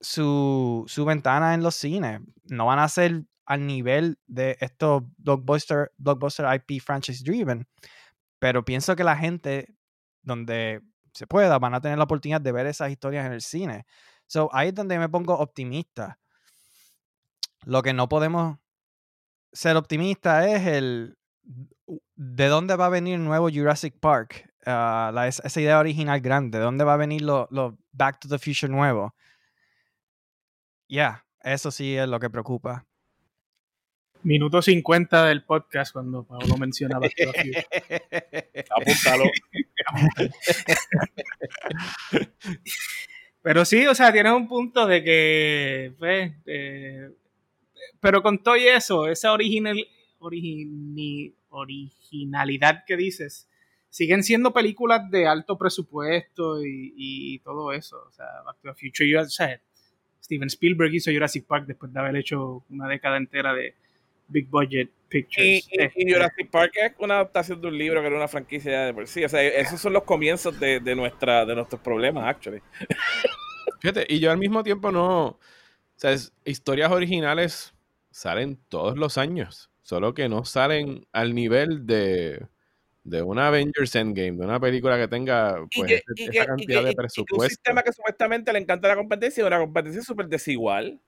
[0.00, 2.20] su, su ventana en los cines.
[2.44, 7.66] No van a ser al nivel de estos blockbuster, blockbuster IP franchise driven.
[8.38, 9.74] Pero pienso que la gente
[10.22, 10.82] donde
[11.12, 13.84] se pueda, van a tener la oportunidad de ver esas historias en el cine.
[14.26, 16.18] So, ahí es donde me pongo optimista.
[17.64, 18.58] Lo que no podemos
[19.52, 21.18] ser optimista es el
[22.14, 26.64] de dónde va a venir el nuevo Jurassic Park, ah, esa idea original grande, de
[26.64, 27.48] dónde va a venir lo,
[27.92, 29.14] Back to the Future nuevo.
[30.88, 32.86] Ya, eso sí es lo que preocupa.
[34.24, 37.66] Minuto 50 del podcast cuando Pablo menciona Back to the Future.
[38.70, 39.24] Apúntalo.
[43.42, 47.10] Pero sí, o sea, tienes un punto de que, pues, eh,
[47.98, 49.84] pero con todo y eso, esa original,
[50.20, 53.48] origini- originalidad que dices,
[53.90, 57.96] siguen siendo películas de alto presupuesto y, y todo eso.
[58.08, 59.60] O sea, Back to the Future, yo- o sea,
[60.22, 63.74] Steven Spielberg hizo Jurassic Park después de haber hecho una década entera de
[64.32, 65.68] big budget Y, pictures.
[65.70, 68.86] y- Eh, y Jurassic Park es una adaptación de un libro que era una franquicia
[68.86, 69.24] de por sí.
[69.24, 72.60] O sea, esos son los comienzos de, de nuestra, de nuestros problemas, actually.
[73.80, 75.26] Fíjate, y yo al mismo tiempo no.
[75.26, 75.38] O
[75.96, 77.74] sea, es- historias originales
[78.10, 79.70] salen todos los años.
[79.82, 82.46] Solo que no salen al nivel de,
[83.04, 86.38] de una Avengers Endgame, de una película que tenga Y pues, que- y esa que-
[86.38, 87.48] y cantidad que- de y que un presupuesto.
[87.48, 91.00] sistema que supuestamente le encanta la competencia es una competencia súper desigual.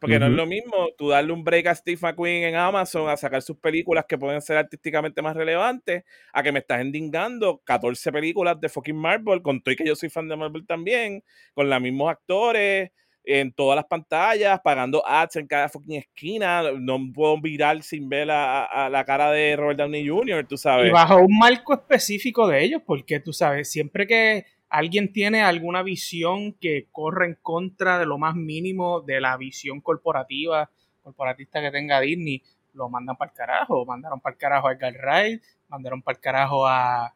[0.00, 3.16] Porque no es lo mismo tú darle un break a Steve McQueen en Amazon a
[3.16, 8.10] sacar sus películas que pueden ser artísticamente más relevantes, a que me estás endingando 14
[8.10, 11.22] películas de fucking Marvel, con todo y que yo soy fan de Marvel también,
[11.54, 12.90] con los mismos actores,
[13.22, 16.62] en todas las pantallas, pagando ads en cada fucking esquina.
[16.78, 20.56] No puedo virar sin ver a, a- a la cara de Robert Downey Jr., tú
[20.56, 20.88] sabes.
[20.88, 25.82] Y bajo un marco específico de ellos, porque tú sabes, siempre que alguien tiene alguna
[25.82, 30.70] visión que corre en contra de lo más mínimo de la visión corporativa,
[31.02, 32.42] corporatista que tenga Disney,
[32.74, 33.84] lo mandan para el carajo.
[33.84, 37.12] Mandaron para el carajo a Edgar Wright, mandaron para el carajo a,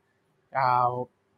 [0.53, 0.89] a-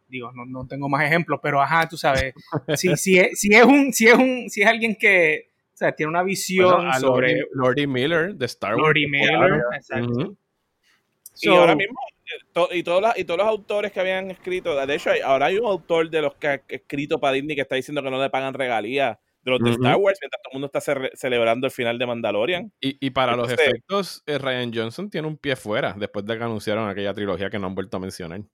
[0.08, 2.32] digo, no, no tengo más ejemplos, pero ajá, tú sabes,
[2.76, 5.92] si, si, es, si es un, si es un, si es alguien que o sea,
[5.92, 8.84] tiene una visión Bueno, a sobre Lordy, Lordy Miller de Star Wars.
[8.86, 10.34] Lordy Miller, exacto.
[11.36, 14.74] So- ahora mismo, eh, to- y, todos los, y todos los autores que habían escrito,
[14.86, 17.62] de hecho, hay- ahora hay un autor de los que ha escrito para Disney que
[17.62, 19.70] está diciendo que no le pagan regalías de los de.
[19.70, 22.72] Star Wars, mientras todo el mundo está ce- celebrando el final de Mandalorian.
[22.80, 26.42] Y, y para los efectos, eh, Ryan Johnson tiene un pie fuera después de que
[26.44, 28.40] anunciaron aquella trilogía que no han vuelto a mencionar.
[28.40, 28.44] O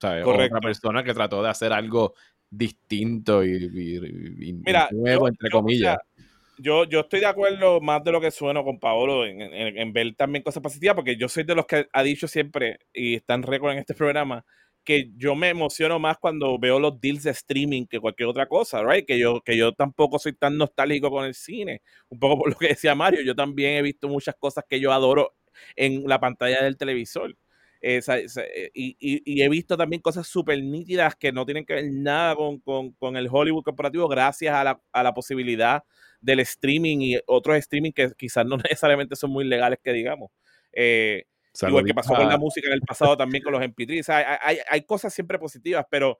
[0.00, 0.56] sea, es Correcto.
[0.56, 2.14] otra persona que trató de hacer algo
[2.50, 5.98] distinto y, y- y Mira, nuevo, yo- entre yo, o comillas.
[6.16, 6.24] sea,
[6.58, 10.14] yo, yo estoy de acuerdo más de lo que sueno con Paolo en, en- ver
[10.16, 13.42] también cosas positivas, porque yo soy de los que ha dicho siempre, y está en
[13.42, 14.44] récord en este programa,
[14.84, 18.82] que yo me emociono más cuando veo los deals de streaming que cualquier otra cosa,
[18.82, 19.06] right?
[19.06, 21.82] Que yo, que yo tampoco soy tan nostálgico con el cine.
[22.08, 24.92] Un poco por lo que decía Mario, yo también he visto muchas cosas que yo
[24.92, 25.34] adoro
[25.76, 27.36] en la pantalla del televisor.
[27.82, 31.90] Esa- y, y- y he visto también cosas súper nítidas que no tienen que ver
[31.92, 35.82] nada con, con- con el Hollywood corporativo gracias a la, a la posibilidad
[36.20, 40.30] del streaming y otros streaming que quizás no necesariamente son muy legales que digamos.
[40.72, 41.24] Eh,
[41.70, 44.00] igual que pasó con la música en el pasado también con los MP3.
[44.00, 46.18] O sea, hay, hay- hay cosas siempre positivas, pero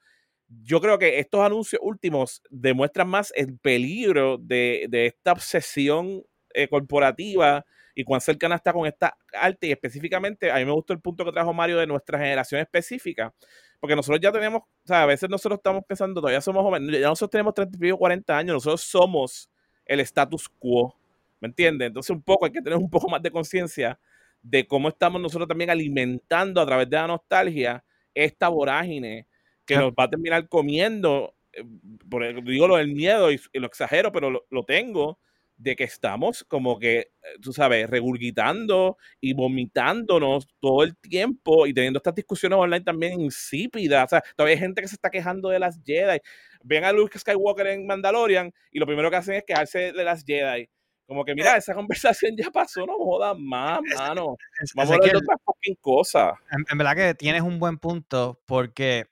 [0.49, 6.25] yo creo que estos anuncios últimos demuestran más el peligro de, de esta obsesión
[6.55, 9.69] eh, corporativa y cuán cercana está con esta arte.
[9.69, 13.35] Y específicamente, a mí me gustó el punto que trajo Mario de nuestra generación específica,
[13.81, 17.09] porque nosotros ya tenemos, o sea, a veces nosotros estamos pensando, todavía somos jóvenes, ya
[17.09, 19.49] nosotros tenemos 30 y 40 años, nosotros somos
[19.85, 20.95] el status quo,
[21.41, 21.89] ¿me entiendes?
[21.89, 23.99] Entonces un poco hay que tener un poco más de conciencia
[24.43, 27.85] de cómo estamos nosotros también alimentando a través de la nostalgia
[28.15, 29.27] esta vorágine
[29.65, 31.65] que nos va a terminar comiendo, eh,
[32.11, 35.19] por el- digo lo del miedo y, y lo exagero, pero lo, lo tengo,
[35.57, 37.09] de que estamos como que, eh,
[37.41, 44.05] tú sabes, regurgitando y vomitándonos todo el tiempo y teniendo estas discusiones online también insípidas.
[44.05, 46.19] O sea, todavía hay gente que se está quejando de las Jedi.
[46.65, 50.25] Ven a Luke Skywalker en Mandalorian y lo primero que hacen es quejarse de las
[50.25, 50.69] Jedi.
[51.07, 54.37] Como que, mira, esa conversación ya pasó, no jodas más, mano.
[54.75, 56.33] Vamos a hablar de otras fucking cosas.
[56.51, 59.07] en, en verdad que tienes un buen punto porque,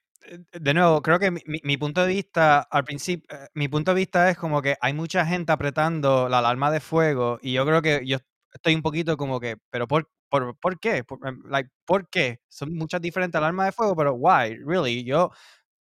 [0.52, 4.30] de nuevo, creo que mi punto de vista al principio, eh, mi punto de vista
[4.30, 8.02] es como que hay mucha gente apretando la alarma de fuego y yo creo que
[8.06, 8.18] yo
[8.52, 11.04] estoy un poquito como que, pero ¿por, por, ¿por qué?
[11.04, 12.40] Por, em, like, ¿por qué?
[12.48, 14.56] Son muchas diferentes alarmas de fuego, pero why?
[14.64, 15.04] Really?
[15.04, 15.30] Yo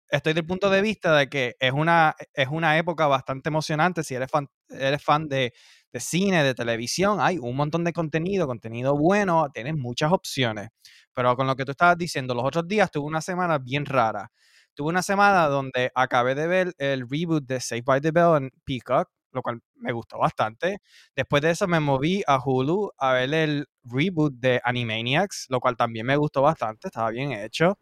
[0.10, 4.16] estoy del punto de vista de que es una, es una época bastante emocionante si
[4.16, 5.54] eres fan, eres fan de,
[5.94, 10.70] de cine, de televisión, hay un montón de contenido, contenido bueno, tienes muchas opciones.
[11.14, 14.32] Pero con lo que tú estabas diciendo, los otros días tuve una semana bien rara.
[14.74, 18.52] Tuve una semana donde acabé de ver el reboot de Saved by the Bell en
[18.66, 20.80] Peacock, lo cual me gustó bastante.
[21.16, 25.78] Después de eso me moví a Hulu a ver el reboot de Animaniacs, lo cual
[25.78, 27.78] también me gustó bastante, estaba bien hecho.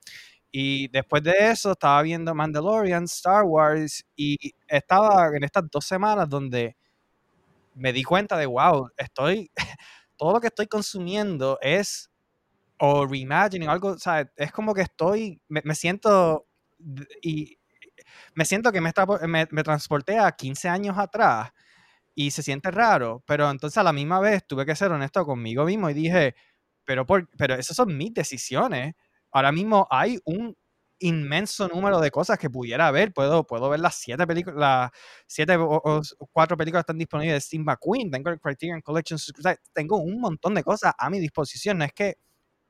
[0.51, 4.38] Y después de eso estaba viendo Mandalorian, Star Wars y
[4.68, 6.76] estaba en estas dos semanas donde
[7.74, 9.51] me di cuenta de, wow, estoy,
[10.17, 12.09] todo lo que estoy consumiendo es
[12.80, 16.47] o reimagining, algo, o sea, es como que estoy, me, me siento
[17.22, 17.59] y
[18.34, 21.51] me siento que me, está, me, me transporté a 15 años atrás
[22.15, 25.65] y se siente raro, pero entonces a la misma vez tuve que ser honesto conmigo
[25.65, 26.36] mismo y dije,
[26.86, 28.95] pero, por, pero esas son mis decisiones.
[29.32, 30.57] Ahora mismo hay un
[31.02, 33.14] inmenso número de cosas que pudiera ver.
[33.14, 34.91] Puedo, puedo ver las siete películas, las
[35.28, 39.20] siete o, cuatro películas que están disponibles de Steve McQueen, tengo el Criterion Collection,
[39.74, 41.80] tengo un montón de cosas a mi disposición.
[41.80, 42.16] No es que,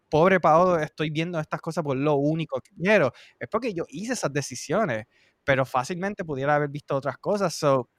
[0.10, 3.14] pobre Paolo, estoy viendo estas cosas por lo único que quiero.
[3.40, 5.06] Es porque yo hice esas decisiones,
[5.44, 7.54] pero fácilmente pudiera haber visto otras cosas.
[7.54, 7.90] So,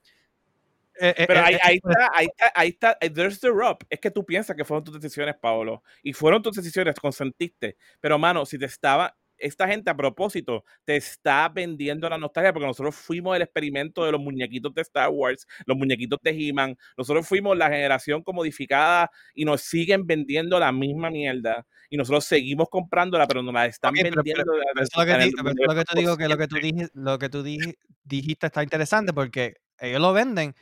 [1.00, 3.78] eh, eh, Pero eh, ahí, ahí, está, ahí está, ahí está, there's the rub.
[3.88, 5.82] Es que tú piensas que fueron tus decisiones, Paolo.
[6.02, 7.76] Y fueron tus decisiones, consentiste.
[8.00, 12.66] Pero, mano, si te estaba, esta gente a propósito te está vendiendo la nostalgia porque
[12.66, 17.26] nosotros fuimos el experimento de los muñequitos de Star Wars, los muñequitos de He-Man, nosotros
[17.26, 23.26] fuimos la generación comodificada y nos siguen vendiendo la misma mierda y nosotros seguimos comprándola,
[23.26, 24.16] pero nos la están vendiendo.
[24.16, 29.12] lo que, te digo que lo que tú, dijiste, lo que tú dijiste está interesante
[29.12, 30.54] porque ellos lo venden,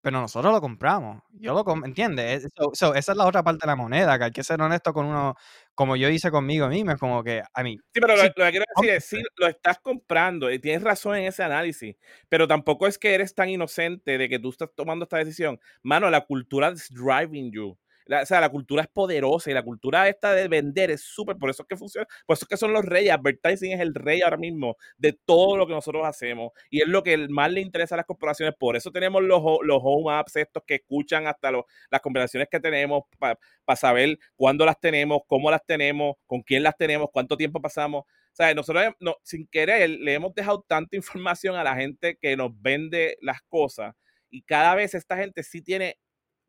[0.00, 1.22] pero nosotros lo compramos.
[1.32, 2.46] Yo lo compro, ¿entiendes?
[2.72, 5.34] esa es la otra parte de la moneda, que hay que ser honesto con uno,
[5.80, 7.78] como yo hice conmigo mismo, es como que, a mí.
[7.94, 11.24] Sí, pero lo, que quiero decir es, sí, lo estás comprando y tienes razón en
[11.24, 11.96] ese análisis,
[12.28, 15.58] pero tampoco es que eres tan inocente de que tú estás tomando esta decisión.
[15.82, 20.08] Mano, la cultura es driving you o sea, la cultura es poderosa y la cultura
[20.08, 22.72] esta de vender es súper, por eso es que funciona, por eso es que son
[22.72, 26.82] los reyes, advertising es el rey ahora mismo de todo lo que nosotros hacemos y
[26.82, 30.12] es lo que más le interesa a las corporaciones, por eso tenemos los, los home
[30.12, 33.36] apps estos que escuchan hasta las conversaciones que tenemos para
[33.76, 38.04] saber cuándo las tenemos, cómo las tenemos, con quién las tenemos, cuánto tiempo pasamos.
[38.38, 42.50] O nosotros no, sin querer le hemos dejado tanta información a la gente que nos
[42.60, 43.94] vende las cosas
[44.30, 45.98] y cada vez esta gente sí tiene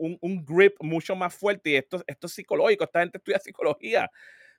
[0.02, 4.10] un, grip mucho más fuerte y esto, esto es psicológico, esta gente estudia psicología.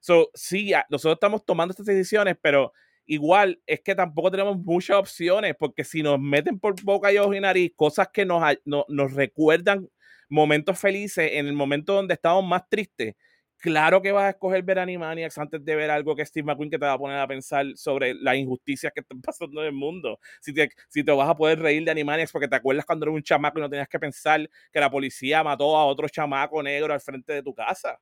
[0.00, 2.72] So, sí, nosotros estamos tomando estas decisiones, pero
[3.06, 7.34] igual es que tampoco tenemos muchas opciones, porque si nos meten por boca y ojo
[7.34, 9.88] y nariz cosas que nos, nos recuerdan
[10.28, 13.14] momentos felices en el momento donde estamos más tristes,
[13.62, 16.80] Claro que vas a escoger ver Animaniacs antes de ver algo que Steve McQueen que
[16.80, 20.18] te va a poner a pensar sobre las injusticias que están pasando en el mundo.
[20.40, 23.14] Si te, si te vas a poder reír de Animaniacs porque te acuerdas cuando eras
[23.14, 26.92] un chamaco y no tenías que pensar que la policía mató a otro chamaco negro
[26.92, 28.00] al frente de tu casa.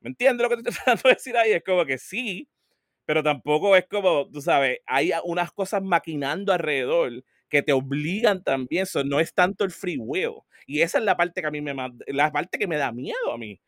[0.00, 1.52] ¿Me entiendes lo que te estoy tratando de decir ahí?
[1.52, 2.48] Es como que sí,
[3.06, 8.84] pero tampoco es como, tú sabes, hay unas cosas maquinando alrededor que te obligan también.
[8.84, 10.34] Eso no es tanto el free will.
[10.66, 11.74] Y esa es la parte que a mí me
[12.08, 13.60] la parte que me da miedo a mí.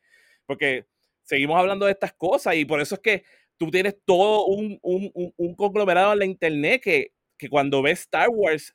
[0.47, 0.87] Porque
[1.25, 3.25] seguimos hablando de estas cosas y por eso es que
[3.57, 4.79] tú tienes todo un,
[5.57, 8.73] conglomerado en la internet que, que cuando ves Star Wars,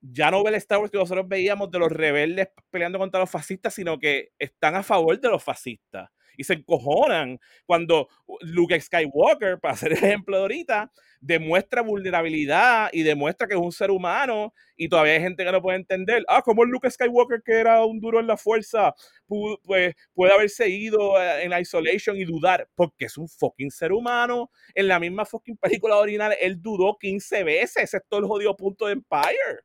[0.00, 3.30] ya no ve el Star Wars que nosotros veíamos de los rebeldes peleando contra los
[3.30, 8.08] fascistas, sino que están a favor de los fascistas y se encojonan cuando
[8.40, 13.72] Luke Skywalker, para hacer el ejemplo de ahorita, demuestra vulnerabilidad y demuestra que es un
[13.72, 17.52] ser humano y todavía hay gente que no puede entender, ah, como Luke Skywalker que
[17.52, 18.94] era un duro en la fuerza,
[19.26, 24.50] pues puede haberse ido eh, en Isolation y dudar, porque es un fucking ser humano.
[24.74, 28.94] En la misma fucking película original, él dudó 15 veces, todo el jodido punto de
[28.94, 29.60] Empire.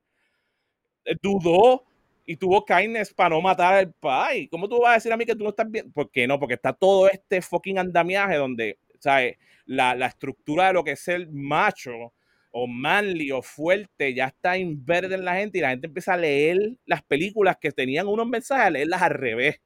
[1.21, 1.83] dudó
[2.25, 4.47] y tuvo kindness para no matar al pai.
[4.47, 5.91] ¿Cómo tú vas a decir a mí que tú no estás bien?
[5.91, 6.39] ¿Por qué no?
[6.39, 9.37] Porque está todo este fucking andamiaje donde, ¿sabes?
[9.65, 12.13] La, la estructura de lo que es el macho
[12.51, 16.17] o manly o fuerte ya está verde en la gente y la gente empieza a
[16.17, 19.61] leer las películas que tenían unos mensajes, a leerlas al revés.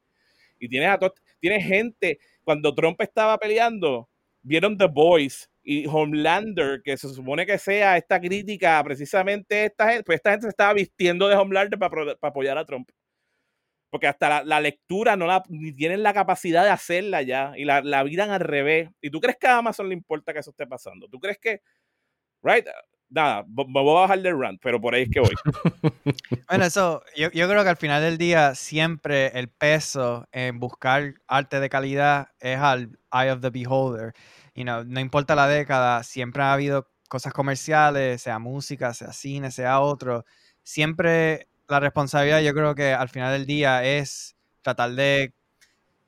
[0.60, 1.00] Y tienes, a
[1.40, 4.10] tienes gente, cuando Trump estaba peleando,
[4.42, 10.04] vieron The Voice y Homelander, que se supone que sea esta crítica precisamente esta gente,
[10.04, 12.90] pues esta gente se estaba vistiendo de Homelander para, apoyar a Trump.
[13.92, 17.82] Porque hasta la, lectura no la, ni tienen la capacidad de hacerla ya y la,
[17.82, 18.90] la viran al revés.
[19.00, 21.08] ¿Y tú crees que a Amazon le importa que eso esté pasando?
[21.08, 21.62] ¿Tú crees que,
[22.42, 22.66] right?
[23.10, 25.36] Nada, me voy a bajar del rant, pero por ahí es que voy.
[26.50, 31.14] bueno, eso, yo, yo creo que al final del día siempre el peso en buscar
[31.28, 34.16] arte de calidad es al eye of the beholder
[34.56, 40.26] no importa la década, siempre ha habido cosas comerciales, sea música, sea cine, sea otro.
[40.64, 45.34] Siempre la responsabilidad, yo creo que al final del día es tratar de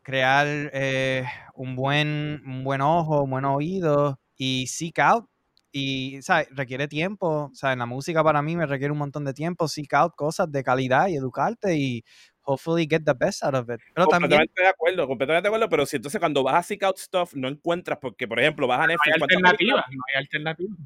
[0.04, 1.26] crear eh,
[1.56, 5.28] un, buen, un buen ojo, un buen oído y seek out.
[5.74, 6.48] Y, ¿sabes?
[6.52, 7.50] Requiere tiempo.
[7.52, 9.68] O sea, en la música para mí me requiere un montón de tiempo.
[9.68, 12.04] Seek out cosas de calidad y educarte y
[12.44, 13.80] hopefully get the best out of it.
[13.94, 16.98] Pero completamente de acuerdo, completamente de acuerdo, pero si entonces cuando vas a seek out
[16.98, 19.18] stuff no encuentras, porque por ejemplo vas a Netflix...
[19.18, 20.78] No hay alternativas, no hay alternativas.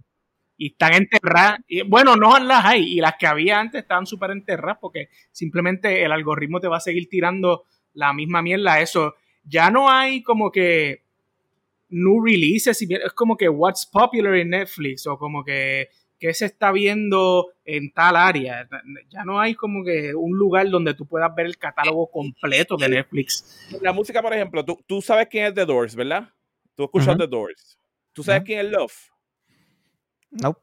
[0.57, 1.59] Y están enterradas.
[1.67, 6.03] Y, bueno, no las hay, y las que había antes estaban súper enterradas porque simplemente
[6.03, 9.15] el algoritmo te va a seguir tirando la misma mierda a eso.
[9.43, 11.03] Ya no hay como que
[11.89, 15.89] new releases, es como que what's popular en Netflix o como que
[16.25, 18.67] qué se está viendo en tal área.
[19.09, 22.89] Ya no hay como que un lugar donde tú puedas ver el catálogo completo de
[22.89, 23.69] Netflix.
[23.81, 26.29] La música, por ejemplo, tú, tú sabes quién es The Doors, ¿verdad?
[26.75, 27.77] Tú escuchas The Doors.
[28.11, 29.11] ¿Tú sabes quién es Love?
[30.31, 30.57] No.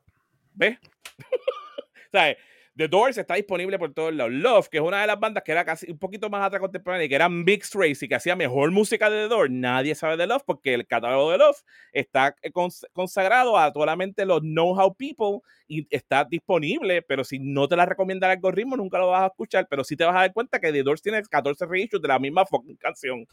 [0.53, 0.79] ¿Ves?
[2.13, 2.39] ¿Sabes?
[2.75, 4.33] The Doors está disponible por todos lados.
[4.33, 7.05] Love, que es una de las bandas que era casi un poquito más atrás contemporánea
[7.05, 10.17] y que era mixed race y que hacía mejor música de The Doors, nadie sabe
[10.17, 11.63] de Love porque el catálogo de Love
[11.93, 12.51] está eh,
[12.93, 18.27] consagrado a solamente los know-how people y está disponible, pero si no te la recomienda
[18.27, 20.73] el algoritmo, nunca lo vas a escuchar, pero sí te vas a dar cuenta que
[20.73, 23.27] The Doors tiene 14 reissues de la misma fucking canción.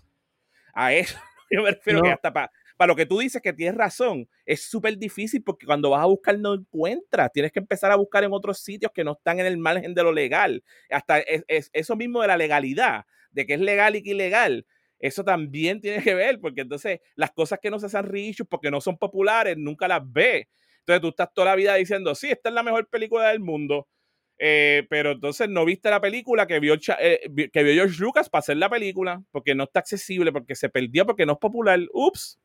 [0.74, 1.18] A eso
[1.50, 4.62] yo me refiero que hasta para para lo que tú dices que tienes razón, es
[4.62, 7.30] súper difícil porque cuando vas a buscar no encuentras.
[7.34, 10.02] Tienes que empezar a buscar en otros sitios que no están en el margen de
[10.02, 10.64] lo legal.
[10.90, 14.66] Hasta es, eso mismo de la legalidad, de que es legal y que ilegal.
[14.98, 18.72] Eso también tiene que ver, porque entonces las cosas que no se hacen rich porque
[18.72, 20.48] no son populares, nunca las ves.
[20.80, 23.90] Entonces tú estás toda la vida diciendo, sí, esta es la mejor película del mundo.
[24.38, 28.40] Eh, pero entonces no viste la película que vio, eh, que vio George Lucas para
[28.40, 31.78] hacer la película, porque no está accesible, porque se perdió, porque no es popular.
[31.92, 32.40] Ups.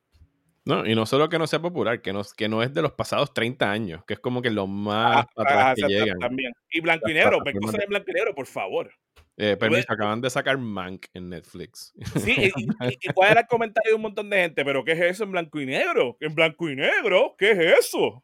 [0.67, 2.93] No, y no solo que no sea popular, que no, que no es de los
[2.93, 6.19] pasados 30 años, que es como que lo más ah, atrás que llegan.
[6.19, 6.53] También.
[6.71, 8.91] Y blanco y negro, cosas en blanco y negro, por favor.
[9.37, 11.93] Eh, permiso, acaban de sacar Mank en Netflix.
[12.25, 15.25] Sí, y, cuál era el comentario de un montón de gente, pero ¿qué es eso
[15.25, 16.17] en blanco y negro?
[16.21, 17.35] ¿En blanco y negro?
[17.37, 18.23] ¿Qué es eso?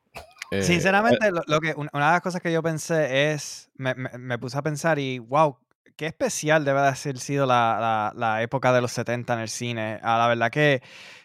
[0.51, 4.39] Eh, Sinceramente, eh lo, que, una de las cosas que yo pensé es, me, me,
[4.39, 5.59] puse a pensar y, wow,
[5.97, 9.49] qué especial debe de haber sido la, la, la época de los 70 en el
[9.49, 9.99] cine.
[10.03, 10.81] A ah, la verdad que,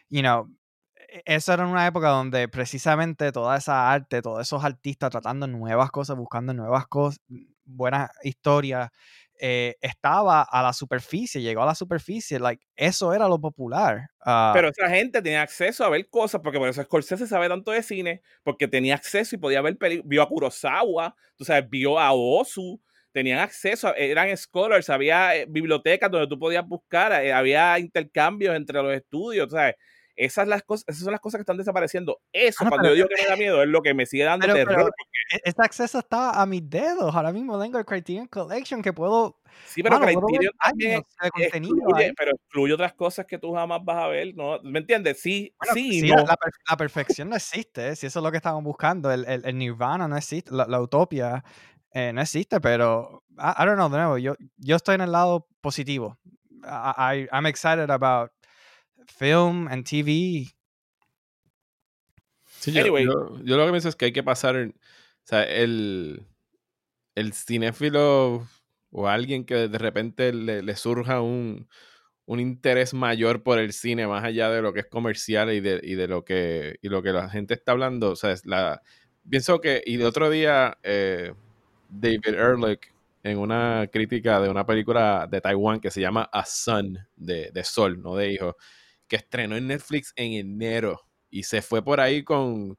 [0.09, 0.49] you know,
[1.26, 6.18] eso era una época donde precisamente toda esa arte, todos esos artistas tratando nuevas cosas,
[6.18, 7.20] buscando nuevas cosas,
[7.66, 8.89] buenas historias,
[9.39, 14.07] eh, estaba a la superficie, llegó a la superficie, like, eso era lo popular.
[14.26, 17.72] Ah Pero esa gente tenía acceso a ver cosas, porque por eso Scorsese sabe tanto
[17.72, 22.13] de cine, porque tenía acceso y podía ver, vio a Kurosawa, tú sabes, vio a
[22.13, 28.55] Osu, tenían acceso, eran scholars, había eh, bibliotecas donde tú podías buscar, eh, había intercambios
[28.55, 29.76] entre los estudios, ¿sabes?
[30.16, 32.22] Esas, las cosas, esas son las cosas que están desapareciendo.
[32.32, 34.47] Eso, ah, cuando yo digo que me da miedo, es lo que me sigue dando
[34.47, 34.93] terror.
[35.34, 37.13] E, ese acceso está a mis dedos.
[37.13, 39.41] Ahora mismo tengo el Criterion Collection que puedo.
[39.66, 44.34] Sí, pero Criterion también excluye, pero excluye otras cosas que tú jamás vas a ver.
[44.36, 44.59] ¿no?
[44.63, 45.20] ¿Me entiendes?
[45.20, 46.24] Sí, sí, no.
[46.24, 47.95] la, perfección no existe.
[47.95, 51.43] Si eso es lo que estamos buscando, el, el, Nirvana no existe, la, utopia
[51.91, 55.47] eh, no existe, pero I, don't know, de nuevo, yo, yo estoy en el lado
[55.61, 56.18] positivo.
[56.63, 58.32] I, I'm excited about
[59.08, 60.53] film and TV.
[62.68, 63.06] anyway.
[63.06, 64.72] yo, lo que pienso es que hay que pasar, o
[65.24, 66.26] sea, el,
[67.16, 68.47] el cinéfilo
[68.91, 71.68] o alguien que de repente le, surja un,
[72.26, 75.82] un, interés mayor por el cine, más allá de lo que es comercial y de,
[75.84, 78.12] y de lo, que, y lo que la gente está hablando.
[78.12, 78.82] O sea, es la,
[79.30, 81.34] pienso que, y de otro día, eh,
[81.89, 82.93] David Ehrlich,
[83.24, 87.64] en una crítica de una película de Taiwán que se llama A Sun, de, de
[87.64, 88.56] Sol, no de hijo,
[89.08, 92.78] que estrenó en Netflix en enero y se fue por ahí con,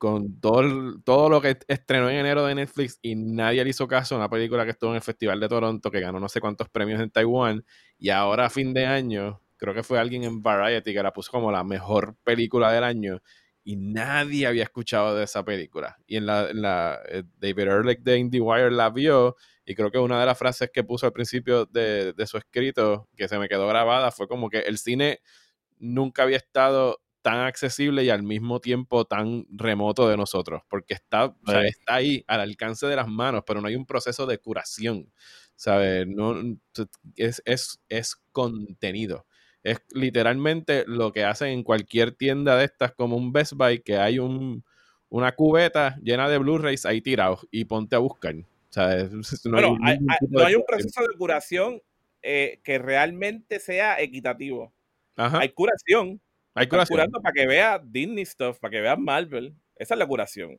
[0.00, 4.16] con todo, todo lo que estrenó en enero de Netflix y nadie le hizo caso.
[4.16, 7.02] Una película que estuvo en el Festival de Toronto, que ganó no sé cuántos premios
[7.02, 7.64] en Taiwán,
[7.98, 11.30] y ahora a fin de año, creo que fue alguien en Variety que la puso
[11.30, 13.20] como la mejor película del año,
[13.62, 15.98] y nadie había escuchado de esa película.
[16.06, 20.18] Y en la, la eh, David Ehrlich de IndieWire la vio, y creo que una
[20.18, 23.68] de las frases que puso al principio de, de su escrito, que se me quedó
[23.68, 25.20] grabada, fue como que el cine
[25.80, 31.34] nunca había estado tan accesible y al mismo tiempo tan remoto de nosotros, porque está,
[31.64, 35.12] está ahí al alcance de las manos, pero no hay un proceso de curación,
[35.54, 36.06] ¿sabes?
[36.06, 36.34] No,
[37.16, 39.26] es, es, es contenido.
[39.62, 43.98] Es literalmente lo que hacen en cualquier tienda de estas, como un Best Buy, que
[43.98, 44.64] hay un,
[45.10, 48.34] una cubeta llena de Blu-rays ahí tirados y ponte a buscar.
[49.44, 51.82] No, hay, no hay, un proceso de curación
[52.22, 54.72] eh, que realmente sea equitativo.
[55.16, 56.20] Hay curación.
[56.54, 56.96] Hay curación.
[56.96, 59.54] curando para que vea Disney stuff, para que vea Marvel.
[59.76, 60.58] Esa es la curación.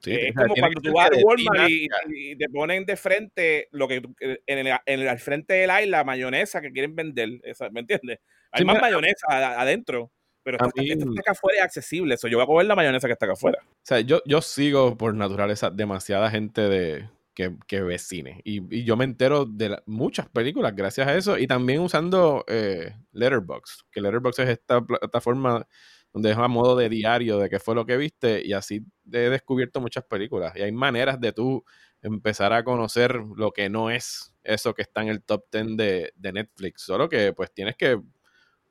[0.00, 3.96] Sí, es como cuando tú vas a Walmart y, te ponen de frente lo que
[3.96, 7.28] en el, en el, al frente del aire la mayonesa que quieren vender,
[7.70, 8.18] ¿me entiendes?
[8.50, 9.26] Hay más mayonesa
[9.60, 10.10] adentro,
[10.42, 13.12] pero esta, está acá afuera es accesible, eso yo voy a comer la mayonesa que
[13.12, 13.58] está acá afuera.
[13.62, 17.06] O sea, yo, yo sigo por naturaleza demasiada gente de,
[17.40, 18.40] que, que ve cine.
[18.44, 21.38] Y, yo me entero de muchas películas gracias a eso.
[21.38, 25.66] Y también usando eh, Letterboxd, que Letterboxd es esta plataforma
[26.12, 28.44] donde es a modo de diario de qué fue lo que viste.
[28.44, 30.54] Y así he descubierto muchas películas.
[30.56, 31.64] Y hay maneras de tú
[32.02, 36.12] empezar a conocer lo que no es eso que está en el top 10 de,
[36.16, 36.82] de Netflix.
[36.82, 38.00] Solo que pues tienes que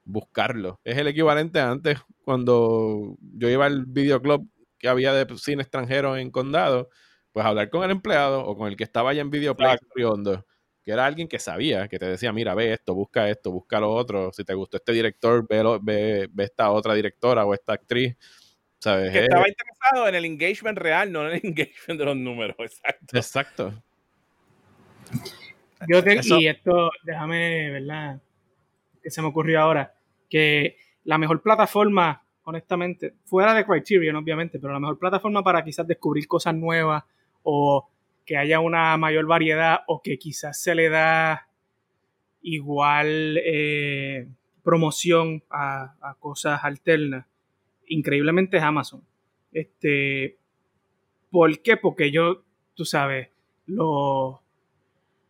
[0.04, 0.80] buscarlo.
[0.84, 4.50] Es el equivalente a antes cuando yo iba al videoclub
[4.80, 6.90] que había de cine extranjero en condado,
[7.32, 10.46] pues hablar con el empleado o con el que estaba allá en Videoplay Riondo,
[10.84, 13.92] que era alguien que sabía, que te decía, mira, ve esto, busca esto, busca lo
[13.92, 18.16] otro, si te gustó este director, ve, ve, ve esta otra directora o esta actriz.
[18.80, 19.12] ¿sabes?
[19.12, 23.18] Que estaba interesado en el engagement real, no en el engagement de los números, exacto.
[23.18, 23.84] Exacto.
[25.88, 28.22] Yo te, y esto, déjame, ¿verdad?
[29.02, 29.94] Que se me ocurrió ahora,
[30.30, 35.88] que la mejor plataforma, honestamente, fuera de Criterion, obviamente, pero la mejor plataforma para quizás
[35.88, 37.04] descubrir cosas nuevas
[37.44, 37.90] o
[38.26, 41.48] que haya una mayor variedad o que quizás se le da
[42.42, 44.28] igual eh,
[44.64, 47.26] promoción a, cosas alternas,
[47.88, 49.04] increíblemente es Amazon.
[49.52, 50.38] Este,
[51.32, 51.78] ¿Por qué?
[51.78, 52.44] Porque yo,
[52.76, 53.30] tú sabes,
[53.66, 54.40] los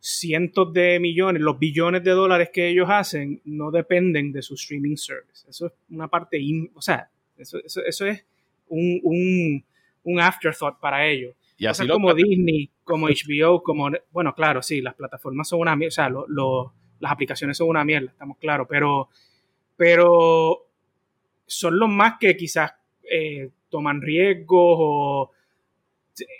[0.00, 4.96] cientos de millones, los billones de dólares que ellos hacen no dependen de su streaming
[4.96, 5.48] service.
[5.48, 6.40] Eso es una parte,
[6.74, 8.24] o sea, eso, es
[8.68, 9.64] un,
[10.20, 11.34] afterthought para ellos.
[11.60, 15.90] Y así como Disney, como HBO, como, bueno, claro, sí, las plataformas son una mierda,
[15.90, 19.10] o sea, las aplicaciones son una mierda, estamos claros, pero,
[19.76, 20.66] pero
[21.44, 22.72] son los más que quizás
[23.12, 25.30] eh, toman riesgos o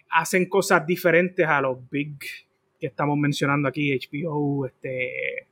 [0.08, 2.16] hacen cosas diferentes a los big
[2.80, 5.48] que estamos mencionando aquí, HBO, este,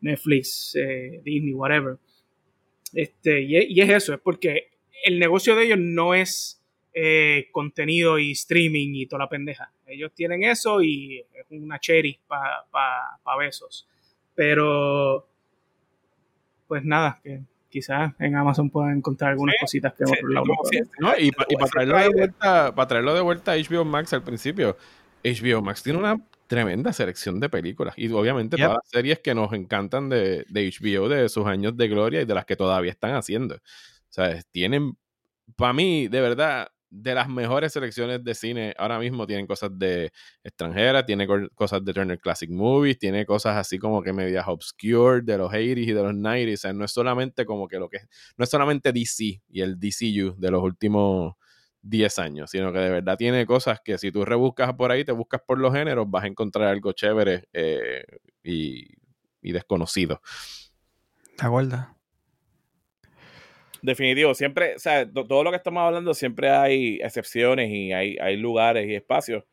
[0.00, 1.96] Netflix, eh, Disney, whatever.
[2.92, 4.68] Este, y, es eso, es porque
[5.04, 6.62] el negocio de ellos no es
[6.98, 9.70] eh, contenido y streaming y toda la pendeja.
[9.86, 13.86] Ellos tienen eso y es una cherry para pa, besos.
[14.34, 15.28] Pero,
[16.66, 20.46] pues nada, que quizás en Amazon puedan encontrar algunas cositas que por lado
[21.18, 24.78] y, para, traerlo de vuelta, para traerlo de vuelta a HBO Max al principio,
[25.22, 27.92] HBO Max tiene una tremenda selección de películas.
[27.98, 31.88] Y obviamente todas las series que nos encantan de, de, HBO, de sus años de
[31.88, 33.56] gloria y de las que todavía están haciendo.
[33.56, 33.60] O
[34.08, 34.96] sea, tienen,
[35.56, 40.12] para mí, de verdad, de las mejores selecciones de cine ahora mismo tienen cosas de
[40.42, 45.38] extranjera, tiene cosas de Turner Classic Movies, tiene cosas así como que medias obscure de
[45.38, 47.98] los 80s y de los 90s, o sea, no es solamente como que lo que
[48.36, 51.34] no es solamente DC y el DCU de los últimos
[51.88, 55.12] 10 años, sino que de verdad tiene cosas que si tú rebuscas por ahí, te
[55.12, 58.04] buscas por los géneros, vas a encontrar algo chévere eh,
[58.42, 58.86] y,
[59.52, 60.20] desconocido.
[61.36, 61.95] ¿Te acuerdas?
[63.82, 68.36] Definitivo, siempre, o sea, todo lo que estamos hablando, siempre hay excepciones y hay, hay
[68.36, 69.44] lugares y espacios.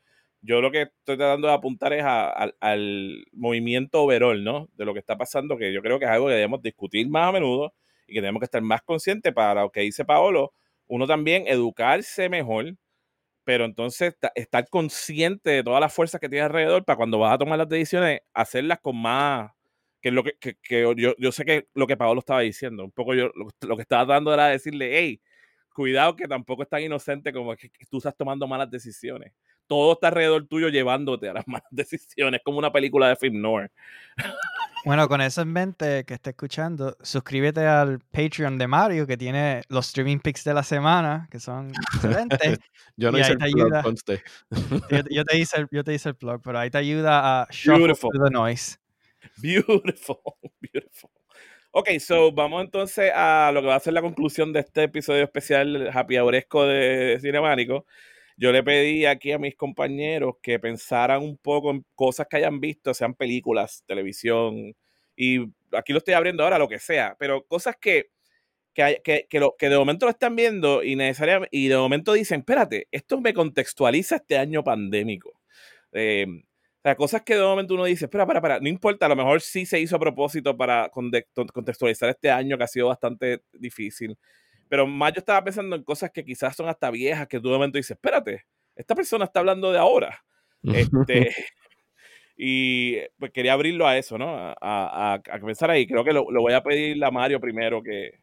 [0.41, 4.69] Yo lo que estoy tratando de apuntar es al movimiento overall, ¿no?
[4.73, 7.29] De lo que está pasando, que yo creo que es algo que debemos discutir más
[7.29, 7.73] a menudo
[8.07, 10.53] y que tenemos que estar más conscientes para lo que dice Paolo,
[10.87, 12.75] uno también educarse mejor,
[13.45, 17.37] pero entonces estar consciente de todas las fuerzas que tiene alrededor para cuando vas a
[17.37, 19.51] tomar las decisiones, hacerlas con más,
[20.03, 20.35] que es lo que,
[20.97, 23.31] yo, yo, sé que lo que Pablo estaba diciendo, un poco yo
[23.61, 25.21] lo, que estaba dando era decirle, hey,
[25.73, 29.31] cuidado que tampoco es tan inocente como que, tú estás tomando malas decisiones.
[29.65, 33.71] Todo está alrededor tuyo llevándote a las malas decisiones, como una película de film noir.
[34.83, 39.61] Bueno, con eso en mente que esté escuchando, suscríbete al Patreon de Mario que tiene
[39.69, 42.59] los streaming picks de la semana, que son excelentes.
[42.97, 43.51] yo no hice el plug,
[45.09, 47.93] yo, te hice el, yo te hice el plug, pero ahí te ayuda a shuffle
[48.21, 48.82] the noise.
[49.41, 50.17] Beautiful,
[50.59, 51.09] beautiful.
[51.71, 55.23] Ok, so vamos entonces a lo que va a ser la conclusión de este episodio
[55.23, 57.85] especial Happy Houresco de Cinemático
[58.37, 62.59] yo le pedí aquí a mis compañeros que pensaran un poco en cosas que hayan
[62.59, 64.75] visto, sean películas, televisión,
[65.15, 65.41] y
[65.71, 68.09] aquí lo estoy abriendo ahora, lo que sea, pero cosas que,
[68.73, 72.13] que, que, que, lo, que de momento lo están viendo y, necesariamente, y de momento
[72.13, 75.39] dicen, espérate, esto me contextualiza este año pandémico.
[75.91, 76.25] Eh,
[76.83, 79.41] sea, cosas que de momento uno dice, espera, para, para, no importa, a lo mejor
[79.41, 84.17] sí se hizo a propósito para contextualizar este año que ha sido bastante difícil.
[84.69, 87.55] Pero más yo estaba pensando en cosas que quizás son hasta viejas, que tú de
[87.55, 88.45] momento dices, espérate,
[88.75, 90.23] esta persona está hablando de ahora.
[90.63, 90.63] Este,
[92.37, 94.35] y pues quería abrirlo a eso, ¿no?
[94.35, 95.87] A, a, a pensar ahí.
[95.87, 98.19] Creo que lo, lo, voy a pedir a Mario primero que,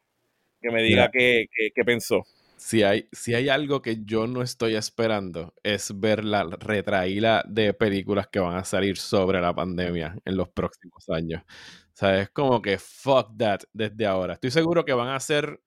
[0.61, 2.24] que me diga qué, qué, pensó.
[2.61, 7.73] Si hay, si hay algo que yo no estoy esperando es ver la retraída de
[7.73, 11.43] películas que van a salir sobre la pandemia en los próximos años.
[11.43, 14.35] O sea, es como que fuck that desde ahora.
[14.35, 15.59] Estoy seguro que van a ser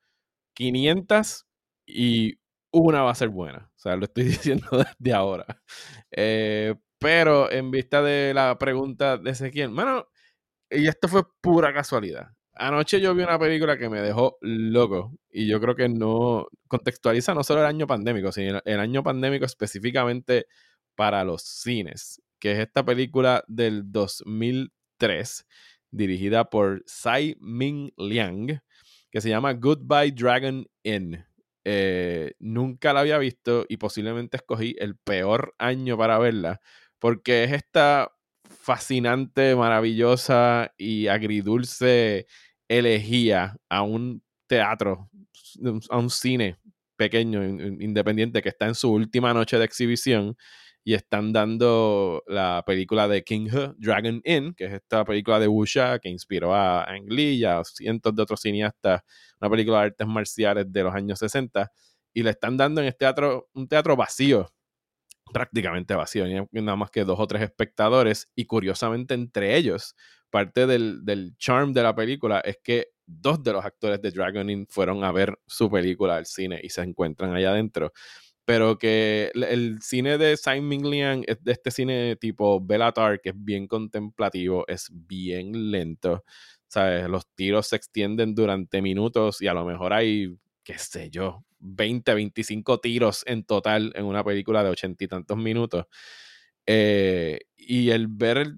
[0.53, 1.48] 500
[1.88, 2.36] y
[2.72, 3.72] una va a ser buena.
[3.76, 5.45] O sea, lo estoy diciendo desde ahora.
[6.11, 10.07] Eh, pero en vista de la pregunta de Ezequiel, bueno,
[10.70, 12.30] y esto fue pura casualidad.
[12.56, 17.34] Anoche yo vi una película que me dejó loco y yo creo que no contextualiza
[17.34, 20.46] no solo el año pandémico, sino el año pandémico específicamente
[20.96, 25.46] para los cines, que es esta película del 2003
[25.90, 28.60] dirigida por Tsai Ming Liang,
[29.12, 31.26] que se llama Goodbye Dragon Inn.
[31.66, 36.62] Eh, nunca la había visto y posiblemente escogí el peor año para verla,
[37.00, 38.12] porque es esta
[38.64, 42.27] fascinante, maravillosa y agridulce
[42.69, 45.10] elegía a un teatro,
[45.90, 46.57] a un cine
[46.95, 50.38] pequeño, independiente, que está en su última noche de exhibición
[50.85, 55.49] y están dando la película de King He, Dragon Inn, que es esta película de
[55.49, 59.02] Wuxia que inspiró a Ang Lee y a cientos de otros cineastas,
[59.41, 61.69] una película de artes marciales de los años 60,
[62.14, 64.48] y le están dando en este teatro, un teatro vacío,
[65.32, 69.95] prácticamente vacío, nada más que dos o tres espectadores, y curiosamente entre ellos,
[70.30, 74.50] parte del, del charm de la película es que dos de los actores de Dragon
[74.50, 77.91] Inn fueron a ver su película al cine y se encuentran allá adentro
[78.45, 83.30] pero que el cine de Simon Ming Liang es de este cine tipo Bellatar, que
[83.30, 86.24] es bien contemplativo, es bien lento,
[86.68, 87.08] ¿sabes?
[87.08, 92.14] Los tiros se extienden durante minutos y a lo mejor hay, qué sé yo, 20,
[92.14, 95.85] 25 tiros en total en una película de ochenta y tantos minutos.
[96.65, 98.56] Eh, y el ver,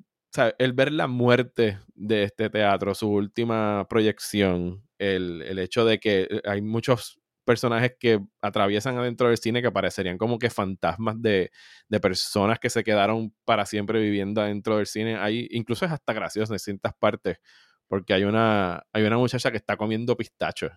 [0.58, 6.42] el ver la muerte de este teatro, su última proyección, el, el hecho de que
[6.46, 11.52] hay muchos personajes que atraviesan adentro del cine que parecerían como que fantasmas de,
[12.02, 15.18] personas que se quedaron para siempre viviendo adentro del cine.
[15.18, 17.38] Hay, incluso es hasta gracioso en ciertas partes,
[17.88, 20.72] porque hay una, hay una muchacha que está comiendo pistachos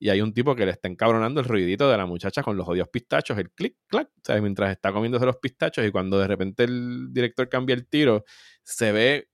[0.00, 2.66] y hay un tipo que le está encabronando el ruidito de la muchacha con los
[2.66, 4.40] odios pistachos, el clic, clac, ¿sabes?
[4.42, 8.24] mientras está comiéndose los pistachos y cuando de repente el director cambia el tiro,
[8.64, 9.28] se ve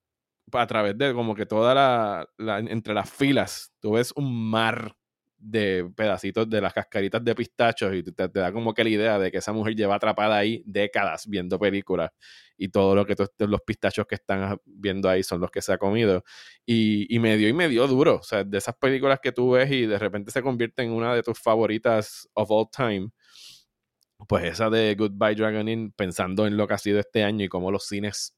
[0.52, 4.96] a través de como que toda la, la entre las filas, tú ves un mar
[5.38, 9.30] de pedacitos de las cascaritas de pistachos y te, da como que la idea de
[9.30, 12.10] que esa mujer lleva atrapada ahí décadas viendo películas
[12.56, 15.78] y todo lo que los pistachos que están viendo ahí son los que se ha
[15.78, 16.24] comido.
[16.64, 19.52] Y, y me dio y me dio duro, o sea, de esas películas que tú
[19.52, 23.10] ves y de repente se convierte en una de tus favoritas of all time
[24.28, 27.48] pues esa de Goodbye Dragon Inn pensando en lo que ha sido este año y
[27.48, 28.34] cómo los cines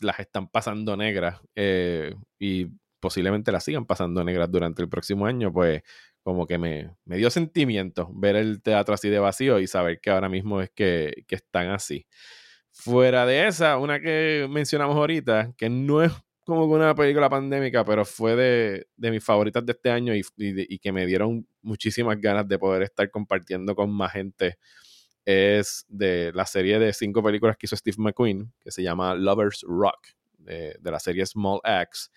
[0.00, 2.66] las están pasando negras eh, y
[3.00, 5.82] posiblemente las sigan pasando negras durante el próximo año, pues
[6.22, 10.10] como que me, me, dio sentimiento ver el teatro así de vacío y saber que
[10.10, 12.06] ahora mismo es que, que, están así.
[12.70, 16.12] Fuera de esa, una que mencionamos ahorita, que no es
[16.44, 20.74] como una película pandémica, pero fue de, de mis favoritas de este año y, y,
[20.74, 24.58] y, que me dieron muchísimas ganas de poder estar compartiendo con más gente,
[25.24, 29.62] es de la serie de cinco películas que hizo Steve McQueen, que se llama Lovers
[29.66, 30.08] Rock,
[30.38, 32.10] de, de la serie Small Axe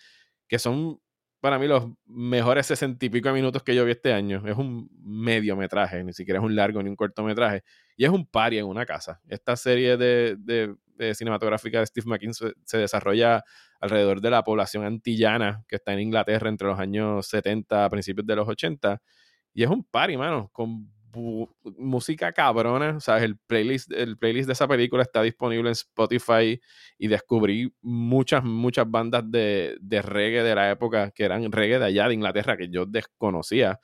[0.51, 0.99] que son
[1.39, 4.43] para mí los mejores sesenta y pico minutos que yo vi este año.
[4.45, 7.63] Es un mediometraje, ni siquiera es un largo ni un cortometraje.
[7.95, 9.21] Y es un party en una casa.
[9.29, 13.45] Esta serie de, de, cinematográfica de Steve McKean se, desarrolla
[13.79, 18.27] alrededor de la población antillana que está en Inglaterra entre los años 70 a principios
[18.27, 19.01] de los 80.
[19.53, 23.23] Y es un party, mano, con música cabrona, ¿sabes?
[23.23, 26.61] El playlist, el playlist de esa película está disponible en Spotify
[26.97, 31.85] y descubrí muchas, muchas bandas de, de reggae de la época que eran reggae de
[31.85, 33.79] allá de Inglaterra que yo desconocía.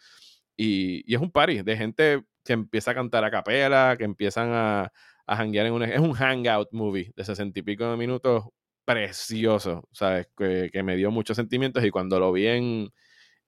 [0.55, 4.49] Y, y, es un party de gente que empieza a cantar a capela, que empiezan
[4.53, 4.91] a,
[5.27, 5.83] a hanguear en un...
[5.83, 8.45] Es un hangout movie de sesenta y pico de minutos
[8.85, 10.27] precioso, ¿sabes?
[10.37, 12.89] Que, que, me dio muchos sentimientos y cuando lo vi en,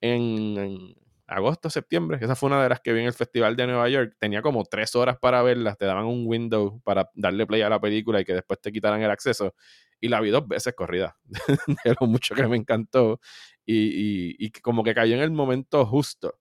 [0.02, 0.96] en
[1.30, 4.16] agosto, septiembre, esa fue una de las que vi en el Festival de Nueva York,
[4.20, 7.80] tenía como tres horas para verlas, te daban un window para darle play a la
[7.80, 9.54] película y que después te quitaran el acceso,
[10.02, 11.18] y la vi dos veces corrida,
[11.86, 13.20] de lo mucho que me encantó,
[13.66, 16.40] y, y, como que cayó en el momento justo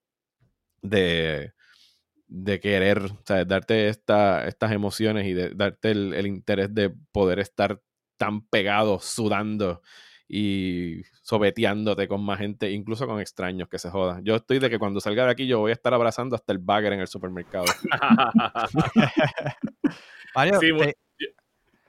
[0.81, 1.53] de,
[2.27, 7.39] de querer, o darte esta, estas emociones y de darte el, el interés de poder
[7.39, 7.83] estar
[8.17, 9.83] tan pegado, sudando
[10.29, 14.25] y sobeteándote con más gente, incluso con extraños que se jodan.
[14.25, 16.59] Yo estoy de que cuando salga de aquí yo voy a estar abrazando hasta el
[16.59, 17.67] bagger en el supermercado.
[20.35, 20.59] Mario,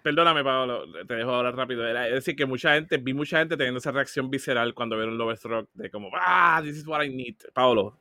[0.04, 1.88] Perdóname, Pablo, te dejo hablar rápido.
[1.88, 5.44] es decir, que mucha gente, vi mucha gente teniendo esa reacción visceral cuando vieron Lovers
[5.44, 7.36] Rock, de como, ah, this is what I need.
[7.54, 7.98] Pablo.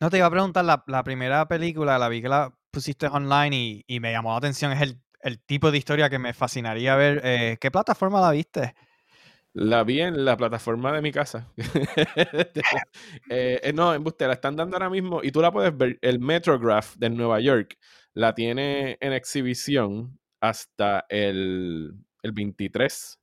[0.00, 3.54] No, te iba a preguntar, la, la primera película, la vi que la pusiste online
[3.54, 6.96] y, y me llamó la atención, es el, el, tipo de historia que me fascinaría
[6.96, 7.20] ver.
[7.24, 8.74] Eh, ¿Qué plataforma la viste?
[9.54, 11.52] La vi en la plataforma de mi casa.
[13.30, 15.98] Eh, eh, no, en Buster, la están dando ahora mismo y tú la puedes ver.
[16.02, 17.76] El Metrograph de Nueva York
[18.14, 21.92] la tiene en exhibición hasta el,
[22.22, 23.18] el 23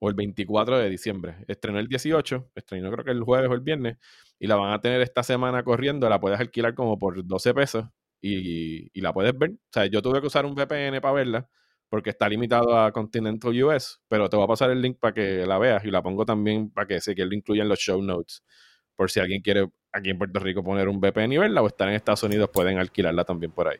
[0.00, 1.44] o el 24 de diciembre.
[1.48, 3.98] Estrenó el 18, estrenó creo que el jueves o el viernes,
[4.38, 6.08] y la van a tener esta semana corriendo.
[6.08, 7.86] La puedes alquilar como por 12 pesos
[8.20, 9.50] y, y la puedes ver.
[9.52, 11.48] O sea, yo tuve que usar un VPN para verla
[11.90, 15.44] porque está limitado a Continental US, pero te voy a pasar el link para que
[15.44, 18.00] la veas y la pongo también para que se que lo incluya en los show
[18.00, 18.42] notes,
[18.96, 21.88] por si alguien quiere aquí en Puerto Rico poner un VPN y verla o estar
[21.88, 23.78] en Estados Unidos pueden alquilarla también por ahí.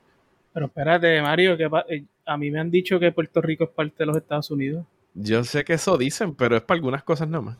[0.53, 3.95] Pero espérate, Mario, que eh, a mí me han dicho que Puerto Rico es parte
[3.99, 4.85] de los Estados Unidos.
[5.15, 7.57] Yo sé que eso dicen, pero es para algunas cosas nomás.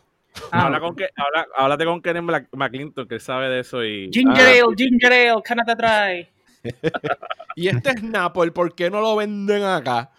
[0.51, 3.85] Ah, Habla con que, habla, háblate con Kenneth McClinton, que sabe de eso.
[3.85, 4.51] y Ginger ah.
[4.51, 6.29] Ale, Ginger Ale, Canada Dry.
[7.57, 10.11] y este es Napoli, ¿por qué no lo venden acá?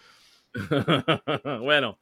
[1.60, 1.98] bueno,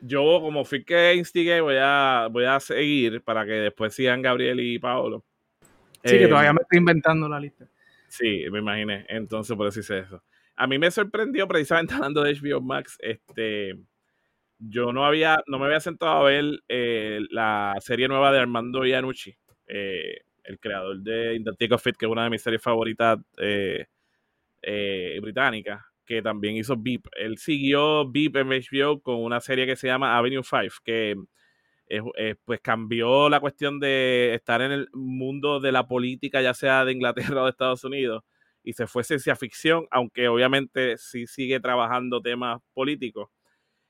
[0.00, 4.60] yo como fui que instigué, voy a, voy a seguir para que después sigan Gabriel
[4.60, 5.24] y Paolo.
[6.04, 7.66] Sí, que todavía me estoy inventando la lista.
[8.08, 9.04] Sí, me imaginé.
[9.08, 10.22] Entonces, por eso hice eso.
[10.54, 13.76] A mí me sorprendió, precisamente hablando de HBO Max, este,
[14.58, 18.84] yo no había, no me había sentado a ver eh, la serie nueva de Armando
[18.84, 19.36] Iannucci,
[19.66, 23.86] eh, el creador de the Fit, que es una de mis series favoritas eh,
[25.20, 27.08] británicas, que también hizo Beep.
[27.16, 31.16] Él siguió Beep en HBO con una serie que se llama Avenue 5, que
[32.44, 36.92] pues cambió la cuestión de estar en el mundo de la política, ya sea de
[36.92, 38.24] Inglaterra o de Estados Unidos,
[38.62, 43.28] y se fue ciencia ficción, aunque obviamente sí sigue trabajando temas políticos.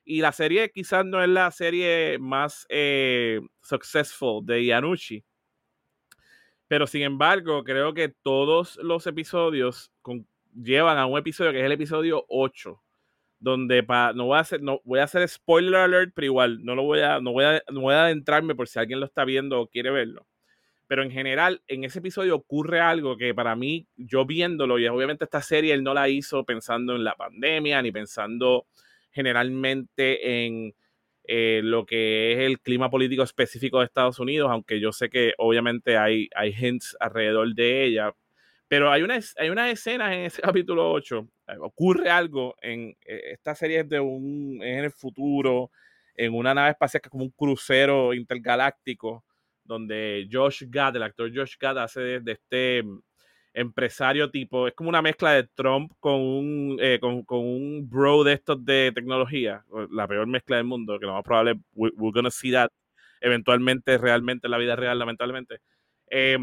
[0.05, 5.25] Y la serie quizás no es la serie más eh, successful de Iannucci,
[6.69, 9.91] pero sin embargo creo que todos los episodios
[10.63, 12.83] llevan a un episodio que es el episodio 8
[13.39, 14.81] donde pa, no voy a hacer, no
[15.29, 18.55] spoiler alert, pero igual no lo voy a, no voy a, no voy a adentrarme
[18.55, 20.27] por si alguien lo está viendo o quiere verlo.
[20.89, 25.25] Pero en general, en ese episodio ocurre algo que para mí, yo viéndolo, y obviamente
[25.25, 28.67] esta serie él no la hizo pensando en la pandemia, ni pensando
[29.11, 30.75] generalmente en
[31.25, 35.35] eh, lo que es el clima político específico de Estados Unidos, aunque yo sé que
[35.39, 38.15] obviamente hay, hay hints alrededor de ella,
[38.69, 43.33] pero hay una, hay una escena en ese capítulo 8, eh, ocurre algo en eh,
[43.33, 45.71] esta serie de un, en el futuro,
[46.15, 49.25] en una nave espacial que es como un crucero intergaláctico,
[49.65, 53.01] donde Josh Gad, el actor Josh Gad, hace de, este mm,
[53.55, 58.35] empresario tipo, es como una mezcla de Trump con un, eh, con, un bro de
[58.35, 62.53] estos de tecnología, la peor mezcla del mundo, que lo más probable, we're gonna see
[62.53, 62.71] that
[63.21, 65.61] eventualmente, realmente en la vida real, lamentablemente.
[66.09, 66.39] Eh,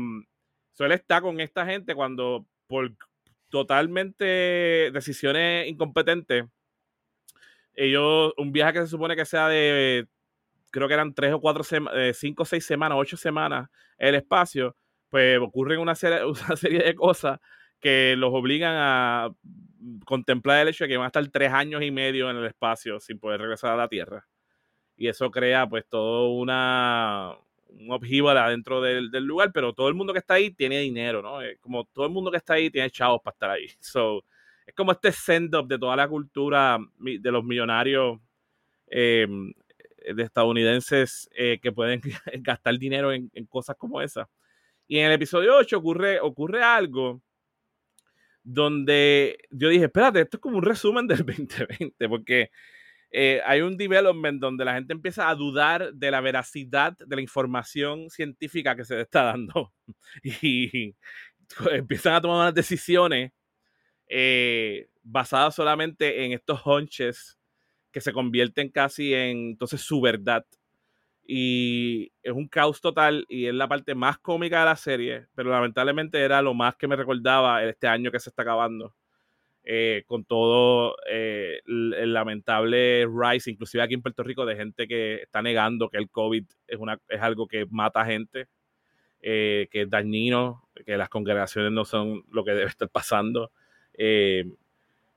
[0.74, 2.92] suele estar con esta gente cuando por
[3.50, 6.46] totalmente decisiones incompetentes,
[7.76, 10.08] ellos, un viaje que se supone que sea de,
[10.72, 14.16] creo que eran tres o cuatro semanas, eh, cinco o seis semanas, ocho semanas, el
[14.16, 14.76] espacio,
[15.10, 17.40] pues ocurren una serie, una serie de cosas
[17.80, 19.30] que los obligan a
[20.06, 23.00] contemplar el hecho de que van a estar tres años y medio en el espacio
[23.00, 24.28] sin poder regresar a la Tierra.
[24.96, 27.36] Y eso crea pues todo una,
[27.84, 31.40] un objíbal adentro del, lugar, pero todo el mundo que está ahí tiene dinero, ¿no?
[31.62, 33.68] como todo el mundo que está ahí tiene chavos para estar ahí.
[33.80, 34.24] So,
[34.66, 38.20] es como este send-up de toda la cultura de los millonarios
[38.88, 39.28] eh,
[40.16, 42.02] de estadounidenses eh, que pueden
[42.40, 44.30] gastar dinero en, en, cosas como esa.
[44.88, 47.22] Y en el episodio 8 ocurre, ocurre algo
[48.44, 52.52] donde yo dije, espérate, esto es como un resumen del 2020, porque
[53.16, 57.22] eh, hay un development donde la gente empieza a dudar de la veracidad de la
[57.22, 59.72] información científica que se le está dando
[60.24, 60.96] y
[61.72, 63.32] empiezan a tomar unas decisiones
[64.08, 67.38] eh, basadas solamente en estos hunches
[67.92, 70.44] que se convierten casi en entonces su verdad
[71.24, 75.52] y es un caos total y es la parte más cómica de la serie, pero
[75.52, 78.96] lamentablemente era lo más que me recordaba este año que se está acabando.
[79.66, 85.22] Eh, con todo eh, el, lamentable rise, inclusive aquí en Puerto Rico, de gente que
[85.22, 88.48] está negando que el COVID es, una, es algo que mata gente,
[89.22, 93.52] eh, que es dañino, que las congregaciones no son lo que debe estar pasando.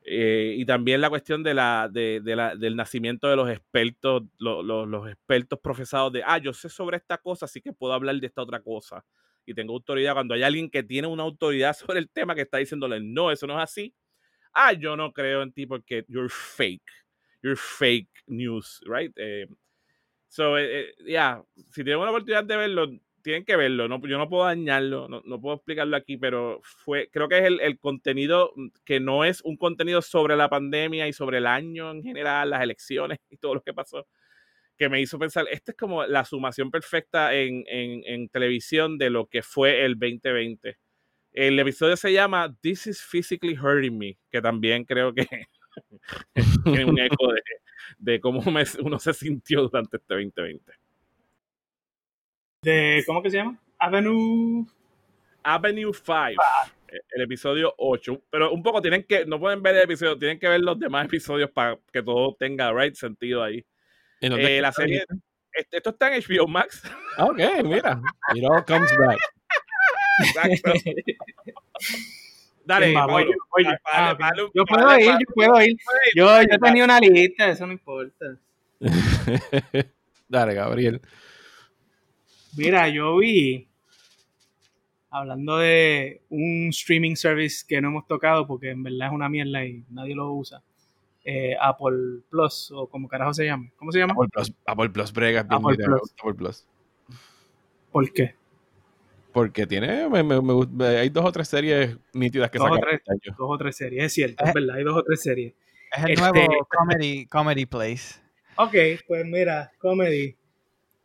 [0.09, 5.59] y también la cuestión de la, de, la, del nacimiento de los expertos, los expertos
[5.59, 8.61] profesados de, ah, yo sé sobre esta cosa, así que puedo hablar de esta otra
[8.61, 9.05] cosa.
[9.45, 10.15] Y tengo autoridad.
[10.15, 13.47] Cuando hay alguien que tiene una autoridad sobre el tema que está diciéndole, no, eso
[13.49, 13.93] no es así,
[14.57, 16.91] ah, yo no creo en ti porque you're fake,
[17.43, 19.13] you're fake news, right?
[19.17, 19.47] Eh,
[20.29, 22.89] so, eh, eh, ya, si tienen una oportunidad de verlo,
[23.23, 23.89] tienen que verlo.
[23.89, 27.45] No, yo no puedo dañarlo, no, no, puedo explicarlo aquí, pero fue, creo que es
[27.45, 28.53] el, el, contenido
[28.85, 32.63] que no es un contenido sobre la pandemia y sobre el año en general, las
[32.63, 34.07] elecciones y todo lo que pasó,
[34.79, 39.11] que me hizo pensar, esta es como la sumación perfecta en, en, en televisión de
[39.11, 40.79] lo que fue el 2020
[41.37, 45.27] el episodio se llama This is Physically Hurting Me, que también creo que
[46.65, 47.29] tiene un eco
[47.99, 48.43] de, cómo
[48.81, 50.73] uno se sintió durante este 2020.
[52.63, 53.61] De, ¿Cómo que se llama?
[53.79, 54.67] Avenue...
[55.43, 56.43] Avenue 5.
[57.11, 58.23] El episodio 8.
[58.31, 61.05] Pero un poco tienen que, no pueden ver el episodio, tienen que ver los demás
[61.05, 63.65] episodios para que todo tenga right sentido ahí.
[64.21, 65.05] Eh, la serie,
[65.53, 66.83] esto está en HBO Max.
[67.19, 68.01] Ok, mira.
[68.35, 69.19] It all comes back.
[70.25, 70.73] Exacto.
[72.65, 73.15] Dale, Pablo.
[73.15, 74.17] Dale, Ah,
[74.55, 75.77] Yo puedo ir, yo puedo ir.
[76.15, 78.37] Yo, yo tenía una lista, eso no importa.
[80.29, 81.01] Dale, Gabriel.
[82.57, 83.69] Mira, yo vi,
[85.11, 89.65] hablando de un streaming service que no hemos tocado porque en verdad es una mierda
[89.65, 90.63] y nadie lo usa,
[91.25, 93.71] eh, Apple Plus o como carajo se llama.
[93.77, 94.15] ¿Cómo se llama?
[94.15, 96.15] Apple Plus, Apple Plus brega bien Apple Plus.
[96.19, 96.67] Apple Plus.
[97.93, 98.35] ¿Por qué?
[99.37, 102.79] Porque tiene, me- me- me gusta- hay dos o tres series nítidas que Dos o
[102.79, 103.03] tres.
[103.07, 103.31] este.
[103.33, 105.53] Dos o tres series, es cierto, es verdad, hay dos o tres series.
[105.95, 108.19] Es el Este- nuevo comedy, comedy place.
[108.57, 108.75] Ok,
[109.07, 110.35] pues mira, comedy.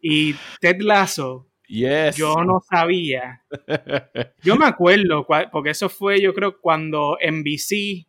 [0.02, 2.16] Y Ted Lasso, Yes.
[2.16, 3.42] yo no sabía.
[4.42, 8.06] Yo me acuerdo, porque eso fue, yo creo, cuando NBC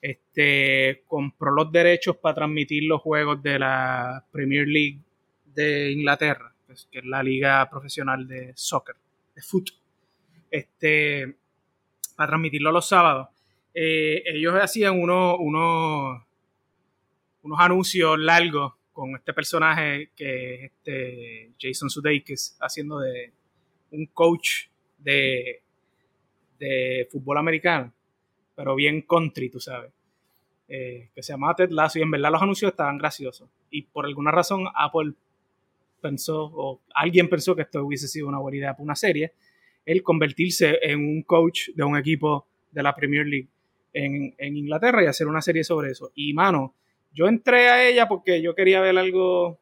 [0.00, 5.00] este, compró los derechos para transmitir los juegos de la Premier League
[5.44, 8.96] de Inglaterra, pues, que es la liga profesional de soccer,
[9.38, 9.78] de fútbol.
[10.50, 11.36] Este,
[12.16, 13.28] para transmitirlo los sábados.
[13.72, 16.20] Eh, ellos hacían unos, unos
[17.60, 23.32] anuncios largos con este personaje que es este Jason Sudeikis haciendo de
[23.92, 24.66] un coach
[24.98, 25.62] de,
[26.58, 27.92] de fútbol americano,
[28.56, 29.92] pero bien country, tú sabes,
[30.66, 33.48] eh, que se llamaba Ted Lasso y en verdad los anuncios estaban graciosos.
[33.70, 35.12] Y por alguna razón Apple
[36.00, 39.32] pensó, o alguien pensó que esto hubiese sido una buena idea para una serie,
[39.84, 43.48] el convertirse en un coach de un equipo de la Premier League
[43.92, 46.12] en, en Inglaterra y hacer una serie sobre eso.
[46.14, 46.74] Y mano,
[47.12, 49.58] yo entré a ella porque yo quería ver algo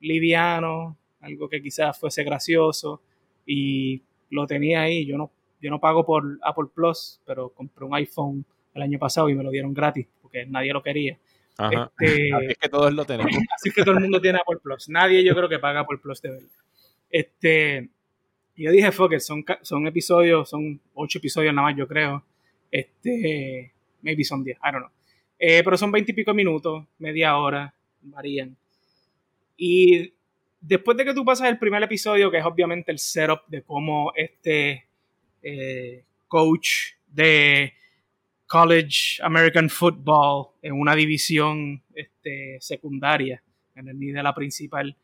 [0.00, 3.02] liviano, algo que quizás fuese gracioso
[3.46, 5.06] y lo tenía ahí.
[5.06, 8.44] Yo no, yo no pago por Apple Plus, pero compré un iPhone
[8.74, 11.18] el año pasado y me lo dieron gratis porque nadie lo quería.
[11.58, 11.90] Ajá.
[11.98, 13.32] Este, Así es que todos lo tenemos.
[13.54, 14.88] Así que todo el mundo tiene Apple Plus.
[14.88, 16.48] Nadie yo creo que paga Apple Plus de verdad.
[17.10, 17.88] Este,
[18.56, 22.24] yo dije, fuck it, son, son episodios, son ocho episodios nada más, yo creo.
[22.70, 23.72] Este,
[24.02, 24.90] maybe son 10, I don't know.
[25.38, 28.56] Eh, pero son 20 y pico minutos, media hora, varían.
[29.56, 30.12] Y
[30.60, 34.12] después de que tú pasas el primer episodio, que es obviamente el setup de cómo
[34.14, 34.86] este
[35.42, 37.74] eh, coach de
[38.48, 43.42] college American football en una división este, secundaria,
[43.76, 44.96] en el ni de la principal,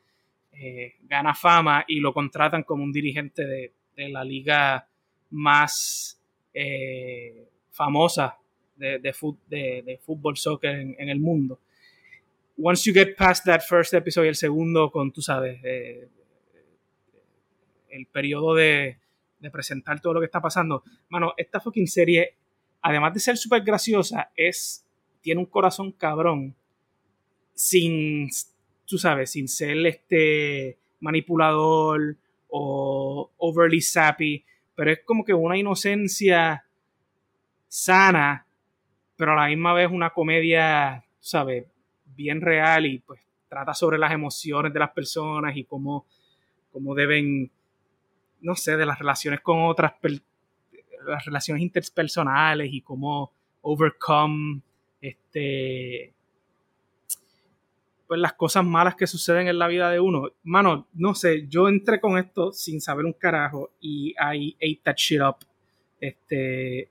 [0.53, 4.89] eh, gana fama y lo contratan como un dirigente de, de la liga
[5.31, 6.21] más
[6.53, 8.39] eh, famosa
[8.77, 9.13] de, de,
[10.01, 11.61] fútbol, soccer en, el mundo.
[12.57, 16.09] Once you get past that first episode el segundo con, tú sabes, eh,
[17.91, 18.99] el periodo de,
[19.39, 22.37] de presentar todo lo que está pasando, mano, esta fucking serie,
[22.85, 24.85] además de ser súper graciosa, es,
[25.23, 26.55] tiene un corazón cabrón,
[27.55, 28.29] sin,
[28.85, 32.15] tú sabes, sin ser este manipulador
[32.51, 34.45] o overly sappy,
[34.75, 36.67] pero es como que una inocencia
[37.67, 38.47] sana,
[39.17, 41.65] pero a la misma vez una comedia, sabes,
[42.15, 46.05] bien real y pues trata sobre las emociones de las personas y cómo,
[46.71, 47.51] cómo deben,
[48.43, 50.21] no sé, de las relaciones con otras, per-
[51.07, 53.33] las relaciones interpersonales y cómo
[53.63, 54.61] overcome
[55.01, 56.13] este
[58.07, 60.29] pues las cosas malas que suceden en la vida de uno.
[60.43, 64.97] Mano, no sé, yo entré con esto sin saber un carajo y I ate that
[64.97, 65.37] shit up.
[66.01, 66.91] Este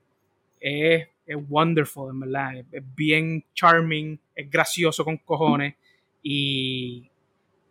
[0.60, 2.58] es, es wonderful, en verdad.
[2.58, 5.76] Es, es bien charming, es gracioso con cojones
[6.22, 7.08] y,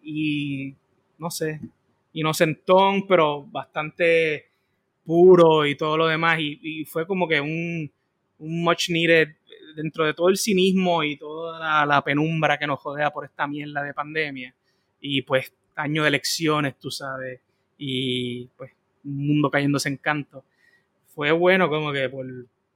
[0.01, 0.75] y
[1.17, 1.59] no sé,
[2.13, 4.52] inocentón, pero bastante
[5.05, 6.39] puro y todo lo demás.
[6.39, 7.91] Y, fue como que un,
[8.39, 9.29] un much needed
[9.75, 13.47] dentro de todo el cinismo y toda la, la penumbra que nos jodea por esta
[13.47, 14.53] mierda de pandemia.
[14.99, 17.41] Y pues año de elecciones, tú sabes,
[17.77, 18.71] y pues
[19.03, 20.43] un mundo cayéndose en canto.
[21.07, 22.25] Fue bueno como que por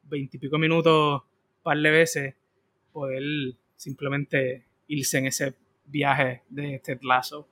[0.03, 1.21] veintipico minutos,
[1.63, 2.35] par de veces,
[2.91, 3.23] poder
[3.75, 5.53] simplemente irse en ese
[5.85, 7.47] viaje de Ted Lasso.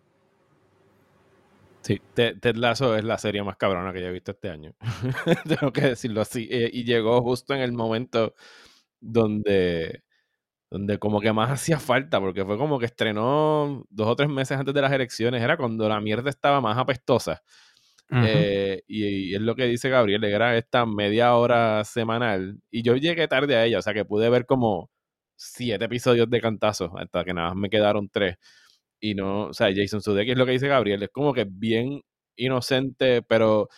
[1.86, 4.74] Sí, Ted, Ted Lasso es la serie más cabrona que yo he visto este año.
[5.60, 6.48] Tengo que decirlo así.
[6.50, 8.34] Eh, y llegó justo en el momento
[9.02, 10.04] donde,
[10.72, 14.58] donde como que más hacía falta, porque fue como que estrenó dos o tres meses
[14.58, 15.44] antes de las elecciones.
[15.44, 17.44] Era cuando la mierda estaba más apestosa.
[18.12, 22.60] Eh, y, y es lo que dice Gabriel, era esta media hora semanal.
[22.72, 24.92] Y yo llegué tarde a ella, o sea que pude ver como
[25.36, 28.38] siete episodios de cantazos, hasta que nada más me quedaron tres.
[29.06, 32.02] Y no, o sea, Jason Sudeikis es lo que dice Gabriel, es como que bien
[32.36, 33.70] inocente, pero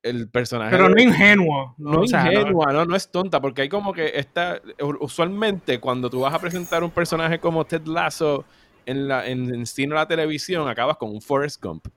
[0.00, 0.70] el personaje...
[0.70, 1.74] Pero no ingenuo.
[1.76, 4.62] no o sea, no- ingenua, no, no es tonta, porque hay como que esta,
[5.00, 8.44] usualmente cuando tú vas a presentar un personaje como Ted Lasso
[8.86, 11.88] en, la, en, en cine o la televisión, acabas con un Forrest Gump.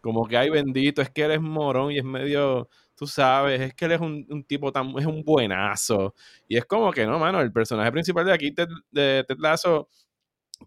[0.00, 3.84] Como que, ay bendito, es que eres morón y es medio, tú sabes, es que
[3.84, 6.14] él es un, un tipo tan, es un buenazo.
[6.48, 9.88] Y es como que, no, mano, el personaje principal de aquí, Ted, de Ted Lasso,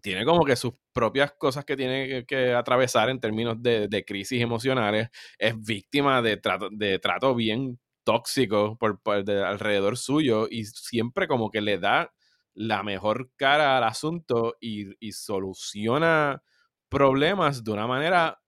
[0.00, 4.04] tiene como que sus propias cosas que tiene que, que atravesar en términos de, de,
[4.04, 5.08] crisis emocionales.
[5.38, 11.28] Es víctima de trato, de trato bien tóxico por, por de alrededor suyo y siempre
[11.28, 12.12] como que le da
[12.54, 16.42] la mejor cara al asunto y, y soluciona
[16.88, 18.38] problemas de una manera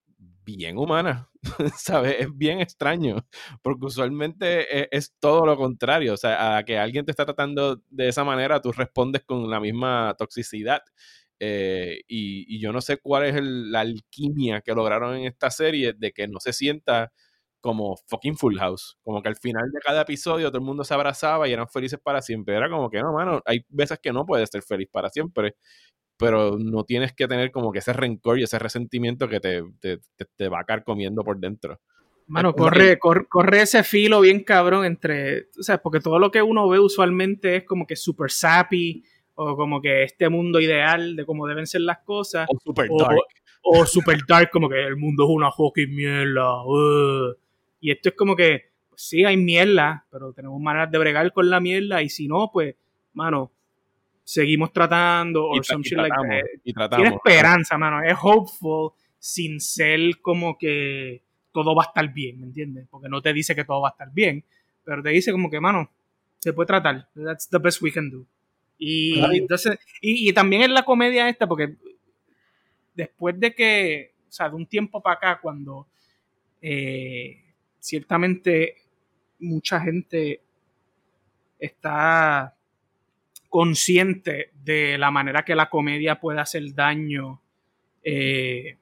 [0.45, 1.31] bien humana,
[1.77, 2.17] ¿sabes?
[2.19, 3.27] Es bien extraño,
[3.63, 7.81] porque usualmente es, es, todo lo contrario, o sea, a que alguien te está tratando
[7.89, 10.83] de esa manera, tú respondes con la misma toxicidad.
[11.47, 15.51] Eh, y, y, yo no sé cuál es el, la alquimia que lograron en esta
[15.51, 17.13] serie de que no se sienta
[17.61, 18.97] como fucking Full House.
[19.03, 21.99] Como que al final de cada episodio todo el mundo se abrazaba y eran felices
[22.03, 22.57] para siempre.
[22.57, 25.57] Era como que no, mano, hay veces que no puedes ser feliz para siempre
[26.17, 29.99] pero no tienes que tener como que ese rencor y ese resentimiento que te, te,
[30.17, 31.81] te, te va a caer comiendo por dentro.
[32.27, 36.41] Mano, corre, corre, corre, ese filo bien cabrón entre, o sea, porque todo lo que
[36.41, 39.05] uno ve usualmente es como que super sappy
[39.35, 42.47] o como que este mundo ideal de cómo deben ser las cosas.
[42.49, 43.19] O super dark.
[43.63, 46.65] O, o super dark, como que el mundo es una fucking mierda.
[46.65, 47.35] Uh.
[47.81, 51.51] Y esto es como que, pues sí, hay mierda, pero tenemos maneras de bregar con
[51.51, 52.75] la mierda y si no, pues,
[53.13, 53.53] mano,
[54.23, 56.41] seguimos tratando o some shit like that.
[56.65, 57.03] y tratamos.
[57.03, 58.03] Tiene esperanza, mano.
[58.03, 62.87] Es hopeful sin ser como que todo va a estar bien, ¿me entiendes?
[62.91, 64.45] Porque no te dice que todo va a estar bien,
[64.85, 65.91] pero te dice como que, mano,
[66.39, 67.09] se puede tratar.
[67.15, 68.27] That's the best we can do.
[68.79, 71.77] Y, entonces, y, y también es la comedia esta, porque
[72.95, 75.87] después de que, o sea, de un tiempo para acá, cuando
[76.61, 77.43] eh,
[77.79, 78.77] ciertamente
[79.41, 80.41] mucha gente
[81.59, 82.55] está
[83.49, 87.41] consciente de la manera que la comedia puede hacer daño
[88.03, 88.77] eh,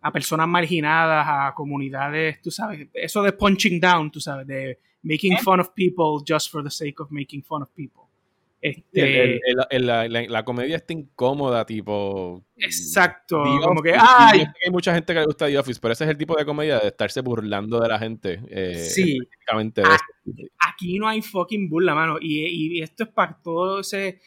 [0.00, 5.36] a personas marginadas, a comunidades, tú sabes, eso de punching down, tú sabes, de making
[5.38, 8.08] fun of people just for the sake of making fun of people.
[8.62, 12.44] Este, el, el, el, la, la, la, comedia está incómoda, tipo.
[12.56, 13.42] Exacto.
[13.42, 14.44] The como que, Office, ay.
[14.64, 16.78] hay mucha gente que le gusta The Office, pero ese es el tipo de comedia
[16.78, 18.40] de estarse burlando de la gente.
[18.48, 19.18] Eh, sí.
[19.18, 19.98] De ah,
[20.60, 22.18] aquí no hay fucking burla, mano.
[22.20, 24.20] Y, y esto es para todo ese.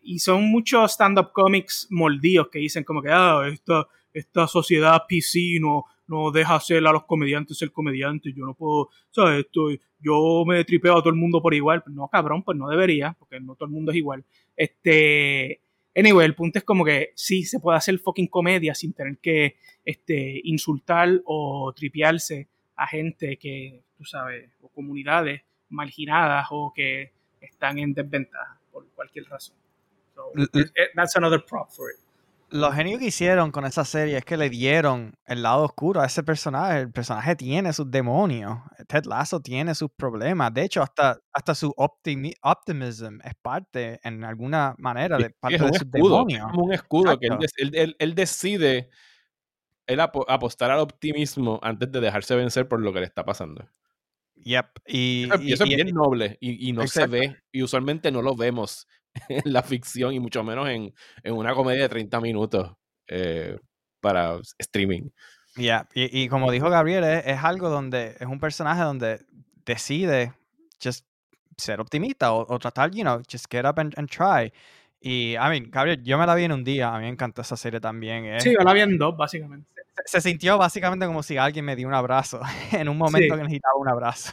[0.00, 5.58] Y son muchos stand-up comics moldidos que dicen como que, ah, esta, esta sociedad PC
[6.06, 8.34] no, deja hacer a los comediantes ser comediantes.
[8.34, 9.44] Yo no puedo, ¿sabes?
[9.44, 11.82] Estoy, yo me tripeo a todo el mundo por igual.
[11.86, 14.24] No, cabrón, pues no debería, porque no todo el mundo es igual.
[14.56, 15.60] Este.
[15.96, 19.56] Anyway, el punto es como que sí se puede hacer fucking comedia sin tener que
[19.84, 27.78] este, insultar o tripearse a gente que, tú sabes, o comunidades marginadas o que están
[27.78, 29.54] en desventaja por cualquier razón.
[30.16, 30.32] So,
[30.96, 32.03] that's another prop for it
[32.54, 36.06] lo genio que hicieron con esa serie es que le dieron el lado oscuro a
[36.06, 36.78] ese personaje.
[36.78, 38.58] El personaje tiene sus demonios.
[38.86, 40.54] Ted Lasso tiene sus problemas.
[40.54, 45.62] De hecho, hasta, hasta su optimi optimism es parte, en alguna manera, de parte es
[45.62, 46.46] un de sus escudo, demonios.
[46.46, 47.38] Es como un escudo Exacto.
[47.38, 48.88] que él, él, él, decide
[49.88, 53.68] él ap apostar al optimismo antes de dejarse vencer por lo que le está pasando.
[54.36, 54.66] Yep.
[54.86, 57.10] Y, y, eso y, es bien noble y, y no Exacto.
[57.10, 58.86] se ve, y usualmente no lo vemos
[59.28, 60.92] en la ficción y mucho menos en,
[61.22, 62.72] en una comedia de 30 minutos
[63.08, 63.58] eh,
[64.00, 65.10] para streaming.
[65.56, 65.88] Ya, yeah.
[65.94, 69.20] y, y, como dijo Gabriel, es, es, algo donde es un personaje donde
[69.64, 70.32] decide
[70.82, 71.06] just
[71.56, 74.52] ser optimista o, o tratar, you know, just get up and, and, try.
[75.00, 77.42] Y, I mean, Gabriel, yo me la vi en un día, a mí me encantó
[77.42, 78.24] esa serie también.
[78.24, 79.68] Es, sí, yo la vi en dos, básicamente.
[80.06, 82.40] Se, se, sintió básicamente como si alguien me dio un abrazo
[82.72, 83.38] en un momento sí.
[83.38, 84.32] que necesitaba un abrazo.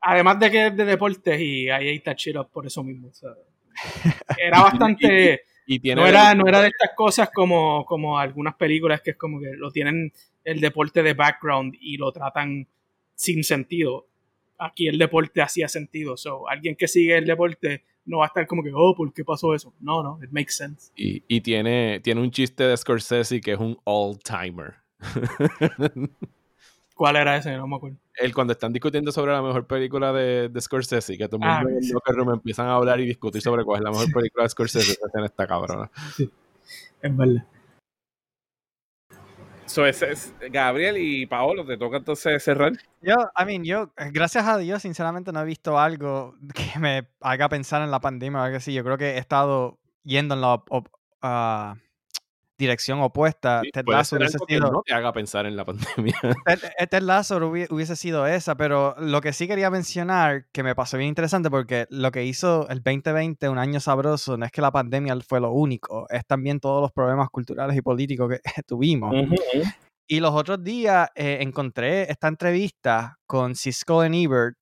[0.00, 3.08] Además de que es de deportes y ahí hay touch it up por eso mismo.
[3.08, 3.30] O sea,
[4.38, 5.42] era bastante...
[5.66, 9.16] y, tiene no, era, no era de estas cosas como, como algunas películas que es
[9.16, 10.12] como que lo tienen
[10.44, 12.68] el deporte de background y lo tratan
[13.14, 14.06] sin sentido.
[14.58, 16.16] Aquí el deporte hacía sentido.
[16.16, 19.24] So, alguien que sigue el deporte no va a estar como que, oh, ¿por qué
[19.24, 19.74] pasó eso?
[19.80, 20.92] No, no, it makes sense.
[20.96, 24.74] Y, y tiene, tiene un chiste de Scorsese que es un all-timer.
[26.96, 27.54] ¿Cuál era ese?
[27.58, 27.98] No me acuerdo.
[28.14, 31.68] El cuando están discutiendo sobre la mejor película de, de Scorsese, que todo el mundo
[31.68, 34.10] ah, en el locker room empiezan a hablar y discutir sobre cuál es la mejor
[34.10, 35.90] película de Scorsese, esa está cabrona.
[36.14, 36.30] Sí,
[37.02, 37.46] es verdad.
[39.66, 42.72] So, es Gabriel y Paolo, te toca entonces cerrar.
[43.02, 47.50] Yo, I mean, yo, gracias a Dios, sinceramente no he visto algo que me haga
[47.50, 48.72] pensar en la pandemia o algo así.
[48.72, 51.76] Yo creo que he estado yendo en la uh,
[52.58, 53.60] dirección opuesta.
[53.62, 54.70] Sí, Ted Lasso hubiese sido.
[54.70, 56.14] no te haga pensar en la pandemia.
[56.46, 60.96] Ted, Ted Lasso hubiese sido esa, pero lo que sí quería mencionar, que me pasó
[60.96, 64.70] bien interesante, porque lo que hizo el 2020, un año sabroso, no es que la
[64.70, 69.12] pandemia fue lo único, es también todos los problemas culturales y políticos que tuvimos.
[69.12, 69.74] Uh -huh.
[70.08, 74.56] Y los otros días eh, encontré esta entrevista con Cisco and Ebert,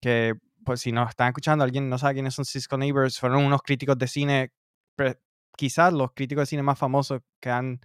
[0.00, 0.34] que
[0.64, 3.60] pues si no están escuchando, alguien no sabe quiénes son Cisco and Ebert, fueron unos
[3.60, 4.52] críticos de cine,
[5.56, 7.80] quizás los críticos de cine más famosos que han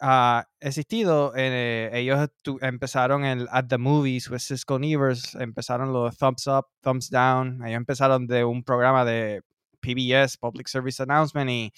[0.00, 1.32] ha existido.
[1.36, 2.28] Eh, ellos
[2.60, 7.62] empezaron el At the Movies with Cisco Nevers, empezaron los Thumbs Up, Thumbs Down.
[7.64, 9.42] Ellos empezaron de un programa de
[9.80, 11.72] PBS, Public Service Announcement, y,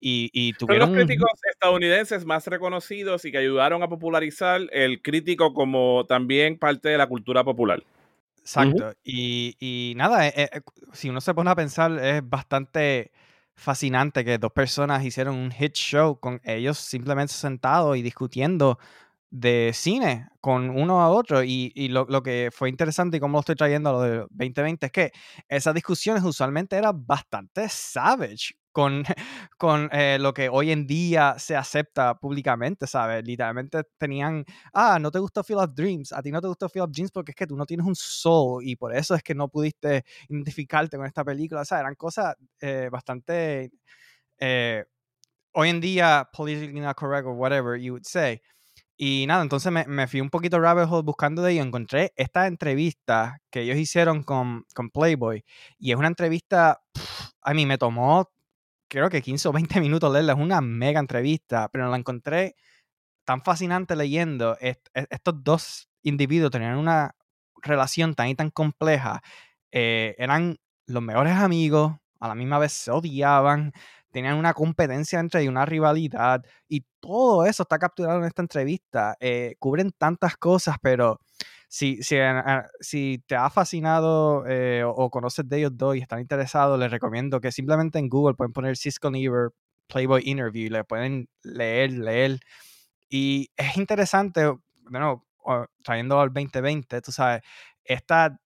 [0.00, 0.88] y, tuvieron.
[0.88, 6.58] Son los críticos estadounidenses más reconocidos y que ayudaron a popularizar el crítico como también
[6.58, 7.82] parte de la cultura popular.
[8.38, 8.92] Exacto.
[9.02, 10.60] y, y, nada, eh, eh,
[10.92, 13.10] si uno se pone a pensar, es bastante
[13.56, 18.78] fascinante que dos personas hicieron un hit show con ellos simplemente sentados y discutiendo
[19.30, 21.42] de cine con uno a otro.
[21.42, 24.92] Y, lo, que fue interesante y cómo lo estoy trayendo a lo de 2020 es
[24.92, 25.12] que
[25.48, 29.04] esas discusiones usualmente eran bastante savage con,
[29.56, 33.24] con eh, lo que hoy en día se acepta públicamente, ¿sabes?
[33.24, 34.44] Literalmente tenían,
[34.74, 37.12] ah, no te gustó Field of Dreams, a ti no te gustó Field of Dreams
[37.12, 40.04] porque es que tú no tienes un soul y por eso es que no pudiste
[40.28, 43.70] identificarte con esta película, o sea, eran cosas eh, bastante,
[44.38, 44.84] eh,
[45.52, 48.40] hoy en día, politically not correct or whatever you would say.
[48.96, 51.62] Y nada, entonces me, me fui un poquito rabbit hole buscando de ello.
[51.62, 55.44] Encontré esta entrevista que ellos hicieron con, con Playboy.
[55.78, 56.82] Y es una entrevista,
[57.42, 58.30] a mí me tomó
[58.94, 62.54] creo que 15 o 20 minutos leerla, es una mega entrevista, pero la encontré
[63.24, 64.56] tan fascinante leyendo.
[64.60, 67.16] estos dos individuos tenían una
[67.62, 69.20] relación tan y tan compleja,
[69.72, 73.72] eh, eran los mejores amigos, a la misma vez se odiaban,
[74.12, 79.16] tenían una competencia entre y una rivalidad, y todo eso está capturado en esta entrevista.
[79.18, 81.18] Eh, cubren tantas cosas, pero
[81.68, 86.90] si, si, te ha fascinado eh, o, conoces de ellos dos y están interesados, les
[86.90, 89.50] recomiendo que simplemente en Google pueden poner Cisco Never
[89.88, 92.40] Playboy Interview, le pueden leer, leer.
[93.08, 94.52] Y es interesante,
[94.90, 95.26] bueno,
[95.82, 97.42] trayendo al 2020, tú sabes,
[97.84, 98.40] esta,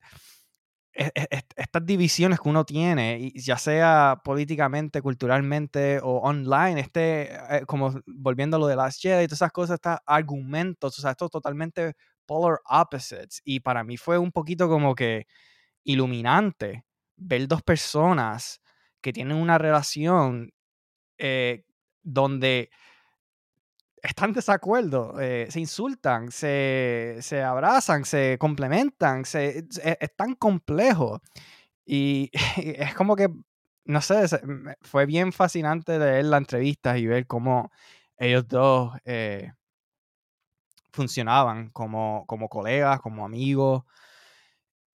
[0.93, 7.67] e, e, estas divisiones que uno tiene, ya sea políticamente, culturalmente o online, este, eh,
[7.67, 11.13] como volviendo a lo de las Jedi y todas esas cosas, estos argumentos, o sea,
[11.13, 11.95] esto totalmente
[12.29, 13.41] polar opposites.
[13.45, 15.27] Y para mí fue un poquito como que
[15.83, 16.85] iluminante
[17.17, 18.61] ver dos personas
[19.01, 20.53] que tienen una relación
[21.19, 21.65] eh,
[22.03, 22.71] donde
[24.03, 31.21] están en desacuerdo, eh, se insultan, se, abrazan, se complementan, se, es, tan complejo.
[31.85, 33.29] Y, es como que,
[33.85, 34.25] no sé,
[34.83, 37.71] fue bien fascinante leer la entrevista y ver cómo
[38.19, 39.53] ellos dos eh,
[40.93, 43.85] funcionaban como, como colegas, como amigos.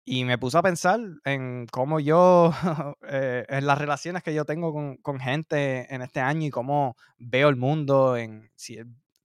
[0.04, 2.52] Y me puse a pensar en cómo yo,
[3.08, 6.96] eh, en las relaciones que yo tengo con, con, gente en este año y cómo
[7.18, 8.78] veo el mundo en, si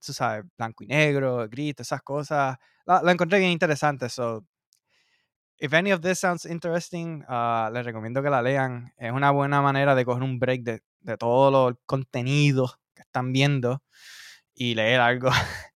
[0.06, 2.58] tú sabes, blanco y negro, gris, esas cosas.
[2.86, 4.08] La, encontré bien interesante.
[4.10, 4.46] So,
[5.60, 8.94] if any of this sounds interesting, uh, les recomiendo que la lean.
[8.98, 13.34] Es una buena manera de coger un break de, de todo lo contenido que están
[13.34, 13.84] viendo
[14.54, 15.30] y leer algo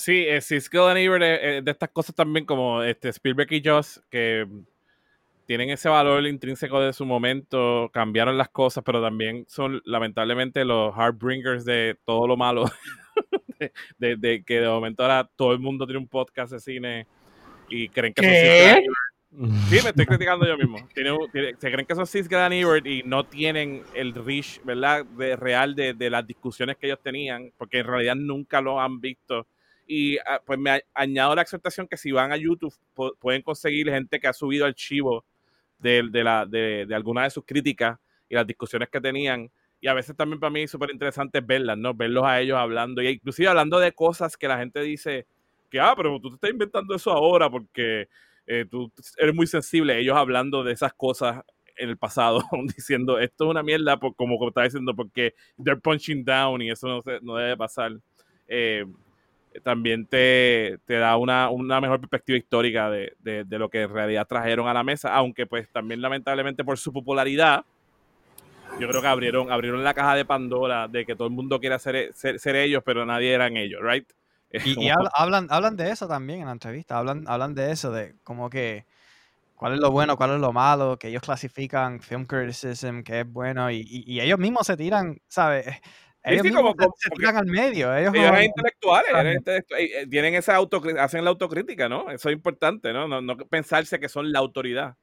[0.00, 4.02] Sí, eh, Cisco and Ebert eh, de estas cosas también como este Spielberg y Joss
[4.08, 4.46] que
[5.44, 10.96] tienen ese valor intrínseco de su momento, cambiaron las cosas, pero también son lamentablemente los
[10.96, 12.64] heartbringers de todo lo malo,
[13.98, 17.06] de, que de momento ahora todo el mundo tiene un podcast de cine
[17.68, 18.82] y creen que ¿Qué?
[19.28, 20.78] son Sí, me estoy criticando yo mismo.
[20.94, 25.04] se creen que son Cisco and Ebert y no tienen el reach, ¿verdad?
[25.04, 29.46] De, real de las discusiones que ellos tenían, porque en realidad nunca lo han visto
[29.92, 32.72] y ah, pues me añado la aceptación que si van a YouTube
[33.18, 35.24] pueden conseguir gente que ha subido archivos
[35.80, 37.98] de, de, de, de algunas de sus críticas
[38.28, 39.50] y las discusiones que tenían.
[39.80, 41.92] Y a veces también para mí es súper interesante verlas, ¿no?
[41.92, 43.02] Verlos a ellos hablando.
[43.02, 45.26] Y inclusive hablando de cosas que la gente dice
[45.68, 48.08] que, ah, pero tú te estás inventando eso ahora porque
[48.46, 49.98] eh, tú eres muy sensible.
[49.98, 51.42] Ellos hablando de esas cosas
[51.74, 52.44] en el pasado,
[52.76, 56.86] diciendo esto es una mierda, por, como, está diciendo, porque they're punching down y eso
[56.86, 57.98] no, no debe pasar.
[58.46, 58.84] Eh,
[59.62, 61.50] también te, da una,
[61.80, 66.00] mejor perspectiva histórica de, lo que en realidad trajeron a la mesa, aunque pues también
[66.00, 67.64] lamentablemente por su popularidad,
[68.78, 71.78] yo creo que abrieron, abrieron la caja de Pandora de que todo el mundo quiere
[71.78, 74.08] ser, ser, ellos, pero nadie eran ellos, ¿right?
[74.64, 78.50] Y, hablan, hablan de eso también en la entrevista, hablan, hablan de eso, de como
[78.50, 78.84] que
[79.54, 83.32] cuál es lo bueno, cuál es lo malo, que ellos clasifican film criticism, que es
[83.32, 85.66] bueno, y, y ellos mismos se tiran, ¿sabes?
[86.22, 87.94] Ellos como, se tiran al medio.
[87.96, 90.58] Ellos, son intelectuales, eh, eh, tienen esa
[90.98, 92.10] hacen la autocrítica, ¿no?
[92.10, 93.08] Eso es importante, ¿no?
[93.08, 93.36] ¿no?
[93.48, 94.96] pensarse que son la autoridad.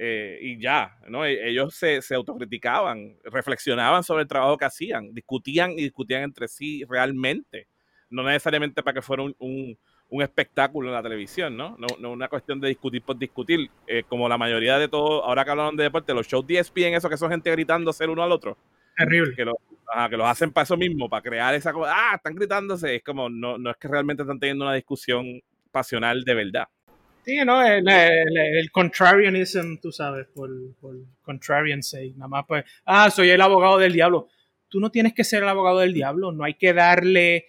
[0.00, 1.24] eh, y ya, ¿no?
[1.24, 6.46] E, ellos se, se, autocriticaban, reflexionaban sobre el trabajo que hacían, discutían y discutían entre
[6.46, 7.66] sí realmente,
[8.08, 11.76] no necesariamente para que fuera un, un, espectáculo en la televisión, ¿no?
[11.78, 11.88] ¿no?
[11.98, 15.50] No, una cuestión de discutir por discutir, eh, como la mayoría de todo, ahora que
[15.50, 18.56] hablan de deporte, los shows en eso que son gente gritándose el uno al otro.
[18.98, 19.34] Terrible.
[19.34, 19.56] Que, lo,
[20.10, 23.30] que los hacen para eso mismo, para crear esa cosa, ah, están gritándose, es como,
[23.30, 26.68] no, no es que realmente están teniendo una discusión pasional de verdad.
[27.24, 27.64] Sí, ¿no?
[27.64, 30.50] El, el, contrarianism, tú sabes, por,
[30.80, 32.14] por contrarian sake.
[32.16, 34.28] Nada más pues, ah, soy el abogado del diablo.
[34.68, 36.32] Tú no tienes que ser el abogado del diablo.
[36.32, 37.46] No hay que darle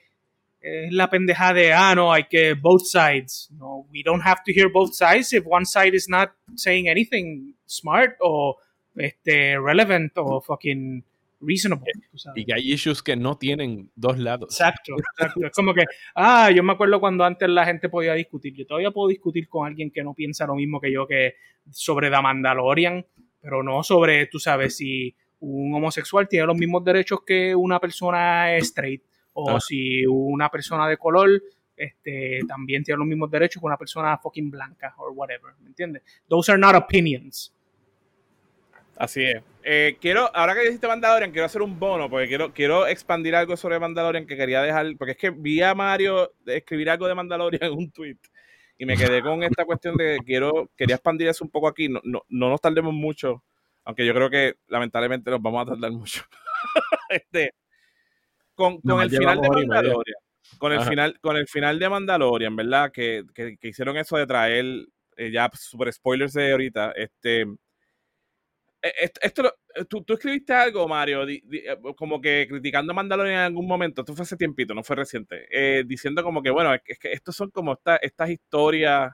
[0.62, 3.50] eh, la pendeja de, ah, no, hay que both sides.
[3.58, 7.56] No, we don't have to hear both sides if one side is not saying anything
[7.66, 8.58] smart o
[8.96, 11.04] este, relevant o fucking
[11.42, 11.92] reasonable.
[12.36, 14.50] Y que hay issues que no tienen dos lados.
[14.52, 15.46] Exacto, exacto.
[15.46, 15.86] Es como que,
[16.16, 18.54] ah, yo me acuerdo cuando antes la gente podía discutir.
[18.54, 21.36] Yo todavía puedo discutir con alguien que no piensa lo mismo que yo que
[21.72, 23.06] sobre The Mandalorian,
[23.42, 28.56] pero no sobre, tú sabes, si un homosexual tiene los mismos derechos que una persona
[28.58, 29.04] straight
[29.34, 29.60] o ah.
[29.60, 31.42] si una persona de color
[31.76, 36.04] este, también tiene los mismos derechos que una persona fucking blanca o whatever, ¿me entiendes?
[36.28, 37.54] Those are not opinions.
[39.00, 39.42] Así es.
[39.64, 43.56] Eh, quiero, ahora que dijiste Mandalorian, quiero hacer un bono, porque quiero, quiero expandir algo
[43.56, 47.64] sobre Mandalorian que quería dejar, porque es que vi a Mario escribir algo de Mandalorian
[47.64, 48.18] en un tweet
[48.78, 51.88] y me quedé con esta cuestión de que quiero, quería expandir eso un poco aquí.
[51.88, 53.42] No, no, no nos tardemos mucho,
[53.86, 56.24] aunque yo creo que lamentablemente nos vamos a tardar mucho.
[57.10, 57.54] este,
[58.54, 60.18] con, con el final de Mandalorian.
[60.58, 62.92] Con el final, con el final de Mandalorian, ¿verdad?
[62.92, 64.66] Que, que, hicieron eso de traer
[65.16, 66.92] eh, ya super spoilers de ahorita.
[66.98, 67.46] Este
[68.82, 71.42] eh, esto, eh, tú, escribiste algo, Mario, eh,
[71.98, 75.48] como que criticando a Mandalorian en algún momento, esto fue hace tiempito, no fue reciente,
[75.86, 79.12] diciendo como que, bueno, es que estos son como estas historias,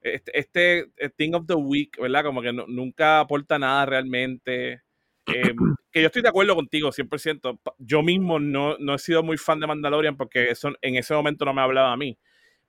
[0.00, 2.24] este, este, Thing of the Week, ¿verdad?
[2.24, 4.82] Como que nunca aporta nada realmente.
[5.26, 5.56] Em,
[5.92, 7.60] que yo estoy de acuerdo contigo, 100%.
[7.78, 11.44] Yo mismo no, no he sido muy fan de Mandalorian porque eso en ese momento
[11.44, 12.18] no me hablaba a mí.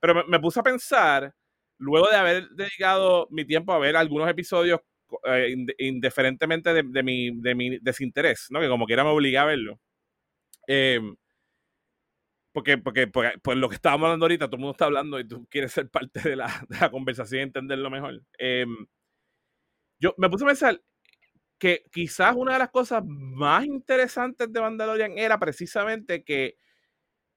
[0.00, 1.34] Pero me puse a pensar,
[1.78, 4.80] luego de haber dedicado mi tiempo a ver algunos episodios
[5.24, 8.60] eh, indiferentemente de, mi, de, mi, desinterés, ¿no?
[8.60, 9.80] Que como quiera me obliga a verlo.
[10.66, 11.16] Em,
[12.52, 15.46] porque, porque, pues, lo que estábamos hablando ahorita, todo el mundo está hablando y tú
[15.48, 18.22] quieres ser parte de la, de la conversación y entenderlo mejor.
[18.38, 18.86] Em,
[20.00, 20.80] yo me puse a pensar
[21.58, 26.56] que quizás una de las cosas más interesantes de Mandalorian era precisamente que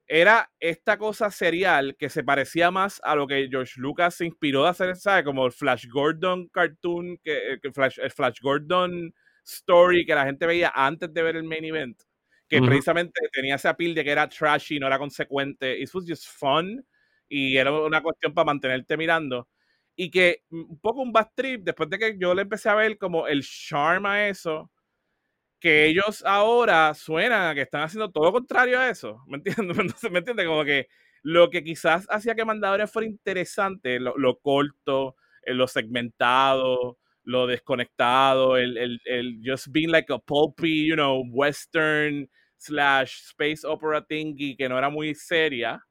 [0.08, 4.64] era esta cosa serial que se parecía más a lo que George Lucas se inspiró
[4.64, 5.24] de hacer, ¿sabes?
[5.24, 9.14] Como el Flash Gordon cartoon, que, el, Flash, el Flash Gordon
[9.46, 12.02] story que la gente veía antes de ver el main event,
[12.48, 15.80] que precisamente tenía ese appeal de que era trashy, no era consecuente.
[15.80, 16.86] It was just fun
[17.28, 19.50] y era una cuestión para mantenerte mirando.
[19.96, 22.98] Y que un poco un bad trip, después de que yo le empecé a ver
[22.98, 24.72] como el charm a eso,
[25.64, 29.23] que ellos ahora suenan a que están haciendo todo lo contrario a eso.
[29.27, 29.77] ¿Me entiendes?
[30.11, 30.45] ¿Me entiendes?
[30.45, 30.90] Como que
[31.22, 38.57] lo que quizás hacía que Mandadores fuera interesante, lo, corto, eh, lo segmentado, lo desconectado,
[38.57, 44.57] el, el, el, just being like a pulpy, you know, western slash space opera thingy
[44.57, 45.81] que no era muy seria,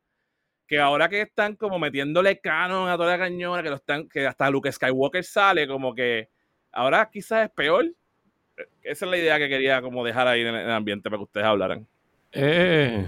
[0.69, 4.51] que ahora que están como metiéndole canon a toda la cañona, que están, que hasta
[4.51, 6.29] Luke Skywalker sale, como que
[6.73, 7.87] ahora quizás es peor
[8.83, 11.47] esa es la idea que quería como dejar ahí en el ambiente para que ustedes
[11.47, 11.87] hablaran.
[12.33, 13.07] Eh,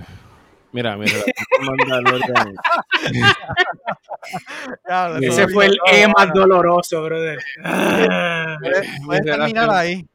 [0.74, 1.12] mira, mira.
[5.20, 7.38] Ese fue el E más doloroso, brother.
[9.05, 10.06] Puedes terminar ahí.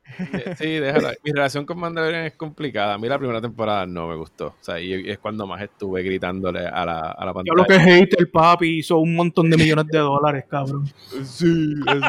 [0.58, 1.14] Sí, déjala.
[1.24, 2.96] Mi relación con Mandalorian es complicada.
[2.96, 4.48] A mí la primera temporada no me gustó.
[4.48, 7.46] O sea, y es cuando más estuve gritándole a la, a la pantalla.
[7.46, 10.86] Yo lo que hate el papi hizo un montón de millones de dólares, cabrón.
[11.24, 12.02] Sí, es,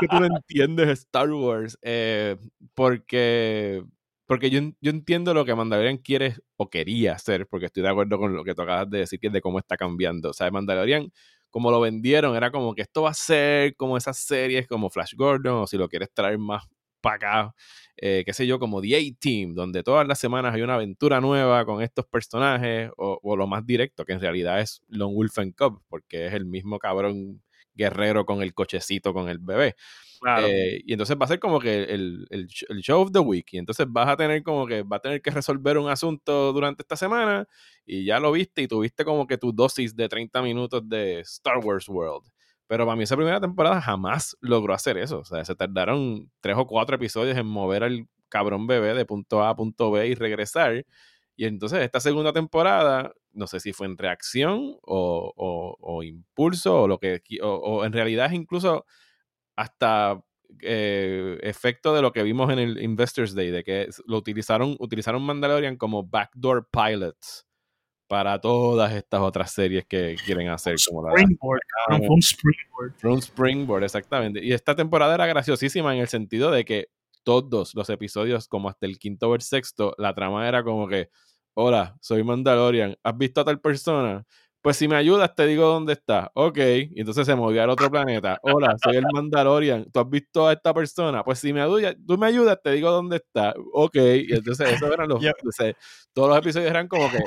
[0.00, 1.78] que tú no entiendes Star Wars.
[1.82, 2.36] Eh,
[2.74, 3.82] porque
[4.28, 8.18] porque yo, yo, entiendo lo que Mandalorian quiere o quería hacer, porque estoy de acuerdo
[8.18, 10.30] con lo que tú acabas de decir, que es de cómo está cambiando.
[10.30, 11.10] O sea, Mandalorian,
[11.50, 15.14] como lo vendieron, era como que esto va a ser como esas series como Flash
[15.16, 16.64] Gordon, o si lo quieres traer más
[17.00, 17.54] para acá,
[17.96, 21.64] eh, qué sé yo, como The A-Team, donde todas las semanas hay una aventura nueva
[21.64, 25.82] con estos personajes, o, lo más directo, que en realidad es Lone Wolf and Cub,
[25.88, 27.42] porque es el mismo cabrón
[27.74, 29.74] guerrero con el cochecito con el bebé.
[30.40, 33.48] Eh, y entonces va a ser como que el, el, show of the week.
[33.52, 36.82] Y entonces vas a tener como que va a tener que resolver un asunto durante
[36.82, 37.46] esta semana.
[37.86, 41.58] Y ya lo viste y tuviste como que tu dosis de 30 minutos de Star
[41.58, 42.28] Wars World.
[42.68, 45.20] Pero para mí esa primera temporada jamás logró hacer eso.
[45.20, 49.42] O sea, se tardaron tres o cuatro episodios en mover al cabrón bebé de punto
[49.42, 50.84] A a punto B y regresar.
[51.34, 56.98] Y entonces esta segunda temporada, no sé si fue en reacción o, impulso o lo
[56.98, 57.22] que...
[57.42, 58.84] O, en realidad es incluso
[59.58, 60.22] hasta
[60.62, 65.20] eh, efecto de lo que vimos en el Investors Day, de que lo utilizaron, utilizaron
[65.22, 67.44] Mandalorian como backdoor pilots
[68.06, 70.76] para todas estas otras series que quieren hacer.
[70.88, 71.60] Como la Springboard,
[72.08, 72.94] un springboard.
[73.02, 74.44] un springboard, exactamente.
[74.44, 76.90] Y esta temporada era graciosísima en el sentido de que
[77.24, 81.10] todos los episodios, como hasta el quinto o el sexto, la trama era como que,
[81.54, 84.24] hola, soy Mandalorian, ¿has visto a tal persona?
[84.60, 86.30] Pues si me ayudas, te digo dónde está.
[86.34, 86.58] Ok.
[86.58, 88.38] Y entonces se movió al otro planeta.
[88.42, 89.84] Hola, soy el Mandalorian.
[89.92, 91.22] ¿Tú has visto a esta persona?
[91.22, 93.54] Pues si me ayudas, tú me ayudas, te digo dónde está.
[93.72, 93.94] Ok.
[93.96, 95.20] Y entonces esos eran los...
[95.22, 95.76] Yo- entonces,
[96.12, 97.18] todos los episodios eran como que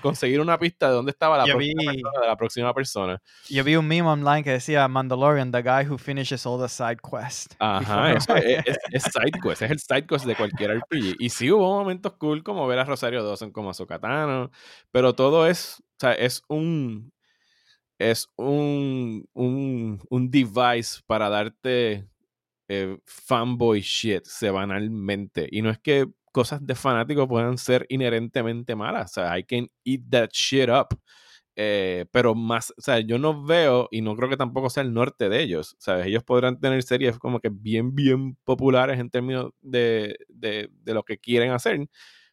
[0.00, 3.22] conseguir una pista de dónde estaba la, próxima, vi- persona de la próxima persona.
[3.48, 6.96] Yo vi un meme online que decía Mandalorian, the guy who finishes all the side
[7.00, 7.54] quests.
[7.60, 11.16] Ajá, eso es, es, es side quest, es el side quest de cualquier RPG.
[11.20, 14.50] Y sí hubo momentos cool como ver a Rosario Dawson como Azokatano,
[14.90, 17.12] pero todo es, sea, es un,
[17.98, 22.08] es un, un, un device para darte
[22.68, 25.48] eh, fanboy shit semanalmente.
[25.50, 29.68] Y no es que cosas de fanático puedan ser inherentemente malas, o sea, I can
[29.84, 30.98] eat that shit up.
[31.56, 34.94] Eh, pero más, o sea, yo no veo y no creo que tampoco sea el
[34.94, 36.06] norte de ellos, ¿sabes?
[36.06, 41.02] Ellos podrán tener series como que bien, bien populares en términos de, de, de lo
[41.04, 41.86] que quieren hacer,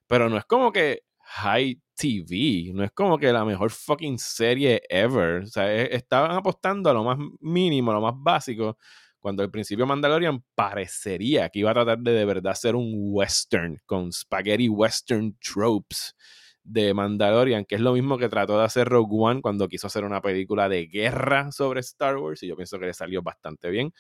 [0.08, 4.82] pero no es como que high TV, no es como que la mejor fucking serie
[4.90, 8.78] ever, o sea, e- estaban apostando a lo más mínimo, a lo más básico,
[9.20, 13.78] cuando al principio Mandalorian parecería que iba a tratar de de verdad ser un western
[13.86, 16.16] con spaghetti western tropes
[16.64, 20.04] de Mandalorian, que es lo mismo que trató de hacer Rogue One cuando quiso hacer
[20.04, 23.92] una película de guerra sobre Star Wars, y yo pienso que le salió bastante bien,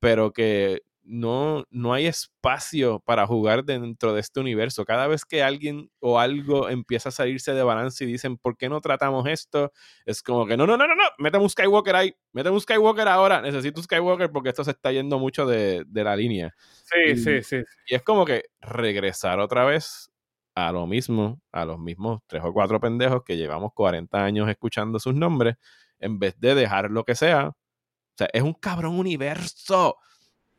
[0.00, 4.84] pero que no, no hay espacio para jugar dentro de este universo.
[4.84, 8.68] Cada vez que alguien o algo empieza a salirse de balance y dicen, ¿por qué
[8.68, 9.72] no tratamos esto?
[10.06, 13.08] Es como que, no, no, no, no, no, méteme un Skywalker ahí, méteme un Skywalker
[13.08, 16.54] ahora, necesito un Skywalker porque esto se está yendo mucho de, de la línea.
[16.84, 17.56] Sí, Y- sí, sí.
[17.86, 20.10] Y es como que regresar otra vez
[20.54, 24.98] a lo mismo, a los mismos tres o cuatro pendejos que llevamos 40 años escuchando
[24.98, 25.56] sus nombres,
[25.98, 27.48] en vez de dejar lo que sea.
[27.48, 27.54] O
[28.18, 29.96] sea, es un cabrón universo.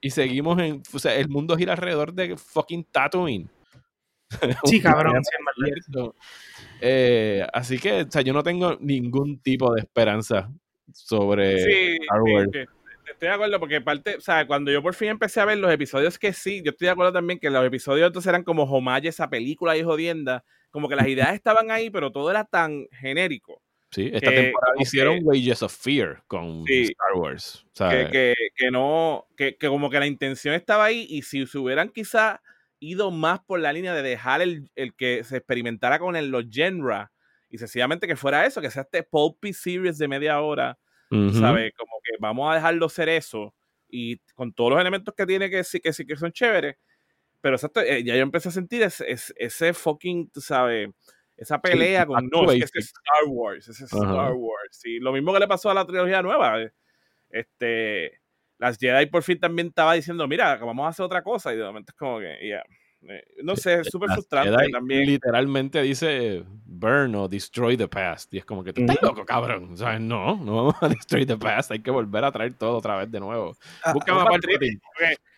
[0.04, 0.84] Y seguimos en.
[0.94, 3.50] O sea, el mundo gira alrededor de fucking Tatooine.
[4.66, 5.22] Sí, cabrón.
[6.82, 10.52] Eh, así que, o sea, yo no tengo ningún tipo de esperanza
[10.92, 12.50] sobre Sí, Star sí, Wars.
[12.52, 12.60] sí.
[13.12, 15.72] Estoy de acuerdo porque parte, o sea, cuando yo por fin empecé a ver los
[15.72, 19.20] episodios que sí, yo estoy de acuerdo también que los episodios entonces eran como homages
[19.20, 23.62] a películas y jodienda, como que las ideas estaban ahí, pero todo era tan genérico.
[23.94, 26.82] Sí, esta que temporada hicieron que- Wages of Fear con Sí.
[26.84, 27.64] Star Wars.
[27.66, 28.10] que, ¿sabes?
[28.12, 31.90] que, que no, que, que como que la intención estaba ahí y si se hubieran
[31.90, 32.42] quizá
[32.80, 36.46] ido más por la línea de dejar el, el que se experimentara con el, los
[36.50, 37.08] genre
[37.50, 40.78] y sencillamente que fuera eso, que sea este pulpy series de media hora,
[41.12, 41.32] Ujú.
[41.40, 41.72] ¿sabes?
[41.78, 43.54] Como que vamos a dejarlo ser eso
[43.88, 46.76] y con todos los elementos que tiene que sí que sí que son chéveres,
[47.42, 50.90] pero exacto, eh, ya yo empecé a sentir ese, ese, ese fucking, tú sabes,
[51.38, 54.12] esa pelea con no, es que es Star Wars, es Ajá.
[54.12, 54.82] Star Wars.
[54.86, 56.62] Y lo mismo que le pasó a la trilogía nueva.
[56.62, 56.72] eh,
[57.30, 58.22] Este,
[58.60, 61.54] las Jedi por fin también estaba diciendo, mira, vamos a hacer otra cosa.
[61.54, 62.64] Y de momento es como que, ya.
[63.10, 65.06] eh, no sé, es súper Las frustrante Jedi también.
[65.06, 68.34] Literalmente dice burn o destroy the past.
[68.34, 69.74] Y es como que estás loco, cabrón.
[69.74, 71.72] O sea, no, no vamos a destroy the past.
[71.72, 73.58] Hay que volver a traer todo otra vez de nuevo.
[73.84, 74.80] Ah, Busca no, más Patrick, Palpatine.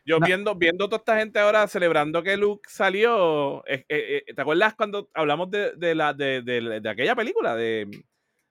[0.05, 0.25] Yo No.
[0.27, 3.65] viendo, viendo toda esta gente ahora celebrando que Luke salió.
[3.67, 7.87] eh, eh, ¿Te acuerdas cuando hablamos de, de la, de, de- de aquella película de,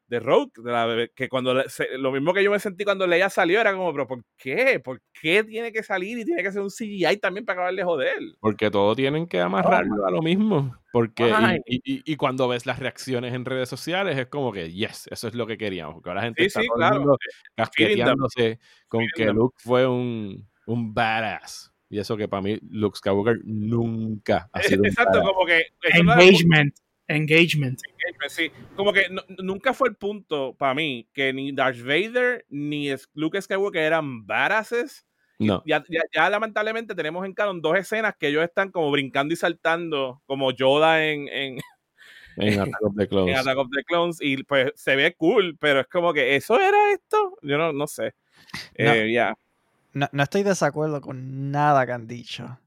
[0.09, 0.51] de Rogue?
[0.57, 3.73] De la- que cuando se- lo mismo que yo me sentí cuando Leia salió era
[3.73, 4.81] como, pero ¿por qué?
[4.81, 7.85] ¿Por qué tiene que salir y tiene que ser un CGI también para acabar de
[7.85, 8.19] joder?
[8.41, 10.75] Porque todo tienen que amarrarlo a lo mismo.
[10.93, 11.33] Porque,
[11.67, 15.35] y- y, cuando ves las reacciones en redes sociales, es como que, yes, eso es
[15.35, 15.95] lo que queríamos.
[15.95, 17.17] Porque ahora la gente Sí, está sí, claro.
[17.55, 18.59] casqueteándose
[18.89, 19.25] con que.
[19.27, 21.71] Luke fue un, un badass.
[21.91, 25.29] Y eso que para mí, Luke Skywalker nunca ha sido un Exacto, badass.
[25.33, 25.63] como que.
[25.95, 26.75] Engagement.
[27.07, 27.81] Engagement.
[27.87, 28.51] Engagement, sí.
[28.77, 33.41] Como que no- nunca fue el punto para mí que ni Darth Vader ni Luke
[33.41, 35.07] Skywalker eran badasses.
[35.39, 35.63] No.
[35.67, 39.37] Ya, ya, ya lamentablemente tenemos en canon dos escenas que ellos están como brincando y
[39.37, 41.59] saltando, como Yoda en, en,
[42.37, 43.35] En Attack of the Clones.
[43.35, 46.59] en Attack of the Clones, y pues se ve cool, pero es como que eso
[46.61, 47.37] era esto.
[47.43, 48.15] Yo no, no sé.
[48.79, 48.93] No.
[48.93, 49.35] Eh, ya.
[49.95, 52.59] No, no estoy de desacuerdo con nada que han dicho.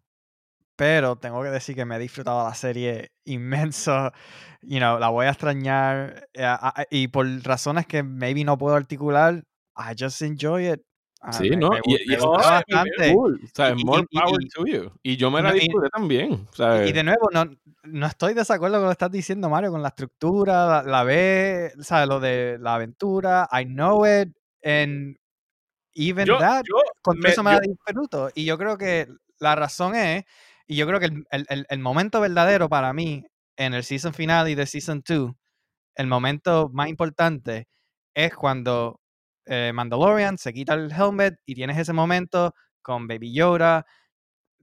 [0.76, 4.12] Pero tengo que decir que me he disfrutado la serie inmenso.
[4.62, 6.28] You know, la voy a extrañar.
[6.34, 6.56] eh,
[6.90, 9.44] y por razones que maybe no puedo articular,
[9.78, 10.82] I just enjoy it.
[11.22, 11.70] Ah, Sí, me- ¿no?
[11.70, 13.14] me Y- y me está bastante.
[13.14, 13.40] Cool.
[13.44, 14.91] O sea, Y- y- more y- power y- to you.
[15.04, 16.48] Y yo me la y- disfruté también.
[16.54, 16.90] ¿sabes?
[16.90, 17.45] Y de nuevo, no,
[17.84, 21.04] no estoy de acuerdo con lo que estás diciendo, Mario, con la estructura, la, la
[21.04, 22.08] ve, ¿sabes?
[22.10, 24.30] Lo de la aventura, I know it,
[24.64, 25.18] and
[25.98, 28.30] even Yo- that, yo con me- eso me yo- la disfruto.
[28.36, 29.07] Y yo creo que
[29.40, 30.24] la razón es,
[30.68, 33.24] y yo creo que el, el- el- momento verdadero para mí
[33.56, 35.32] en el season final y de season 2,
[35.95, 37.68] el momento más importante
[38.14, 38.99] es cuando
[39.45, 43.86] eh, Mandalorian se quita el helmet y tienes ese momento con Baby Yoda.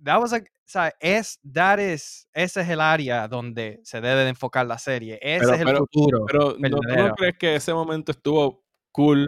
[0.05, 4.25] That was like, o sea, es, that is, ese es el área donde se debe
[4.25, 5.19] de enfocar la serie.
[5.23, 6.27] Ese Pero- es el pero- futuro.
[6.27, 8.63] Pero ¿no, ¿tú no crees que ese momento estuvo
[8.93, 9.27] cool,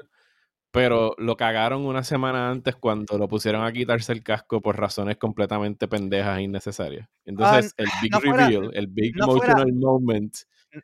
[0.71, 5.17] pero lo cagaron una semana antes cuando lo pusieron a quitarse el casco por razones
[5.17, 7.09] completamente pendejas e innecesarias?
[7.25, 10.35] Entonces, el big Ah, no fuera- reveal, el big no fuera- emotional moment,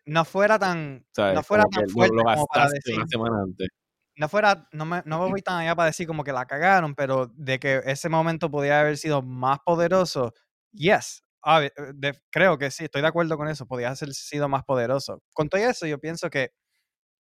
[0.07, 1.35] no fuera tan, ¿sabes?
[1.35, 3.69] no fuera tan que lo- fuerte lo, como para decir, una semana antes.
[4.17, 6.95] no fuera, no me, no me voy tan allá para decir como que la cagaron,
[6.95, 10.33] pero de que ese momento podía haber sido más poderoso,
[10.73, 14.63] yes, eh, de- creo que sí, estoy de acuerdo con eso, podía haber sido más
[14.65, 15.23] poderoso.
[15.35, 16.51] Con todo eso, yo pienso que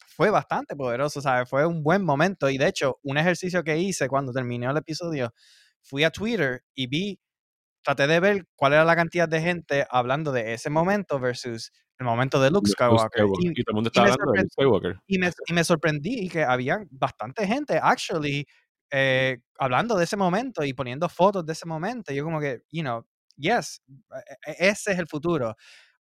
[0.06, 1.48] fue bastante poderoso, ¿sabes?
[1.48, 5.32] Fue un buen momento y de hecho, un ejercicio que hice cuando terminé el episodio,
[5.82, 7.20] fui a Twitter y vi,
[7.82, 12.06] traté de ver cuál era la cantidad de gente hablando de ese momento versus el
[12.06, 13.24] momento de Luke Skywalker.
[13.40, 15.00] Y- Y, todo el mundo y está me hablando de Luke Skywalker.
[15.06, 18.46] y me, y me sorprendí que había bastante gente, actually,
[18.90, 22.12] eh, hablando de ese momento y poniendo fotos de ese momento.
[22.12, 23.06] Y yo como que, you know,
[23.36, 23.82] yes,
[24.46, 25.56] e- e- ese es el futuro.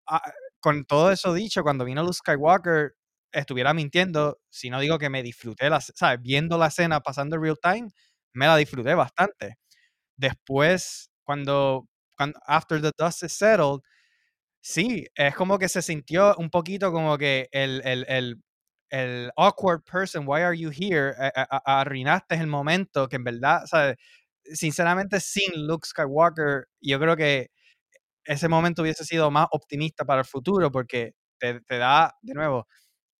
[0.07, 0.21] Ah,
[0.59, 2.95] con todo eso dicho, cuando vino Luke Skywalker,
[3.33, 6.21] estuviera mintiendo si no digo que me disfruté, la, ¿sabes?
[6.21, 7.89] Viendo la escena pasando real time,
[8.33, 9.57] me la disfruté bastante.
[10.17, 11.87] Después, cuando,
[12.17, 13.81] cuando after the dust is settled,
[14.63, 18.41] Sí, es como que se sintió un poquito como que el, el, el,
[18.89, 21.13] el awkward person, why are you here?
[21.19, 23.97] A- Arruinaste el momento que en verdad, ¿sabes?
[24.43, 27.49] Sinceramente, sin Luke Skywalker, yo creo que
[28.25, 32.67] ese momento hubiese sido más optimista para el futuro porque te da, de nuevo,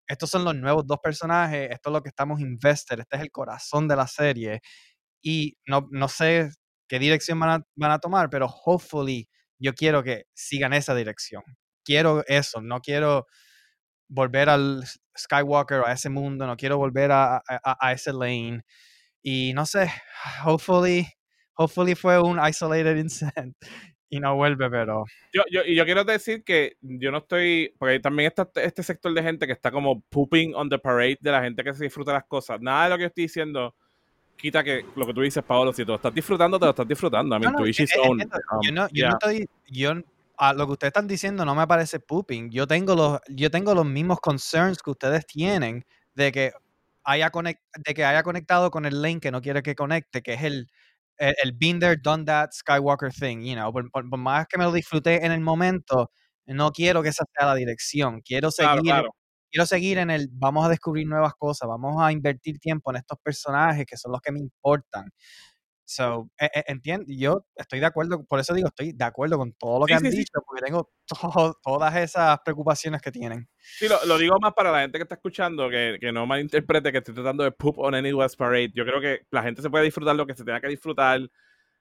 [0.06, 3.30] estos son los nuevos dos personajes, esto es lo que estamos invested, este es el
[3.30, 4.60] corazón de la serie
[5.22, 6.50] y no, no sé
[6.88, 11.42] qué dirección van a, van a tomar, pero hopefully yo quiero que sigan esa dirección.
[11.84, 13.26] Quiero eso, no quiero
[14.08, 14.84] volver al
[15.18, 18.62] Skywalker a ese mundo, no quiero volver a- a- a ese lane.
[19.22, 19.90] Y no sé,
[20.44, 21.08] hopefully,
[21.56, 22.96] hopefully fue un isolated
[23.36, 23.56] incident
[24.12, 27.98] y no vuelve, pero Yo, yo, y yo quiero decir que yo no estoy, porque
[27.98, 31.42] también está este sector de gente que está como pooping on the parade de la
[31.42, 32.60] gente que se disfruta las cosas.
[32.60, 33.74] Nada de lo que yo estoy diciendo
[34.36, 36.86] quita que lo que tú dices, Paolo, si tú lo estás disfrutando, te lo estás
[36.86, 37.34] disfrutando.
[37.34, 37.72] I mean, No, no, eh,
[38.06, 38.20] own.
[38.20, 38.36] entiendo.
[38.50, 39.08] Um, yo no, yo yeah.
[39.08, 39.92] no estoy, yo,
[40.36, 42.50] a lo que ustedes están diciendo no me parece pooping.
[42.50, 46.52] Yo tengo los, yo tengo los mismos concerns que ustedes tienen de que
[47.04, 50.34] haya conect, de que haya conectado con el lane que no quiere que conecte, que
[50.34, 50.68] es el,
[51.18, 53.72] el, el been there, done that Skywalker thing, you know.
[53.72, 56.10] Por, por- por más que me lo disfruté en el momento,
[56.46, 58.20] no quiero que esa sea la dirección.
[58.22, 59.10] Quiero seguir, claro.
[59.50, 63.18] quiero seguir en el, vamos a descubrir nuevas cosas, vamos a invertir tiempo en estos
[63.22, 65.10] personajes que son los que me importan.
[65.94, 69.52] So, e- e- entiendo, yo estoy de acuerdo, por eso digo, estoy de acuerdo con
[69.54, 70.18] todo lo que Sí, han sí, sí.
[70.18, 73.48] dicho, porque tengo to- todas esas preocupaciones que tienen.
[73.58, 76.92] Sí, lo, lo digo más para la gente que está escuchando, que, que no malinterprete
[76.92, 78.70] que estoy tratando de poop on any West Parade.
[78.74, 81.20] Yo creo que la gente se puede disfrutar lo que se tenga que disfrutar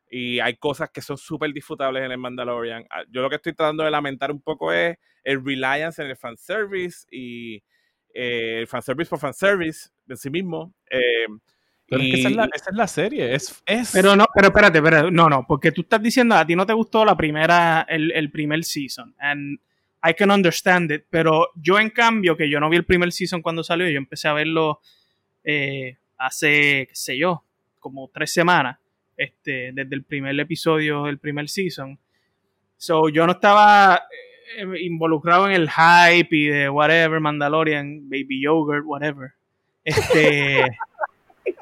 [0.09, 2.85] y hay cosas que son súper disfrutables en el Mandalorian.
[2.89, 6.17] Ah, Yo lo que estoy tratando de lamentar un poco es el reliance en el
[6.17, 7.57] fanservice y
[8.13, 10.73] eh, el fanservice por fanservice en sí mismo.
[10.89, 11.27] eh,
[11.91, 13.35] Pero es que esa es, la, esa es la serie.
[13.35, 16.55] Es, es Pero no, pero espérate, espérate, no, no, porque tú estás diciendo a ti
[16.55, 19.59] no te gustó la primera, el, el primer season, and
[20.01, 23.41] I can understand it, pero yo en cambio, que yo no vi el primer season
[23.41, 24.79] cuando salió, yo empecé a verlo
[25.43, 27.43] eh, hace, qué sé yo,
[27.77, 28.79] como tres semanas,
[29.17, 31.99] este, desde el primer episodio del primer season.
[32.77, 34.03] So, yo no estaba
[34.57, 39.33] eh, involucrado en el hype y de whatever, Mandalorian, Baby Yogurt, whatever.
[39.83, 40.63] Este,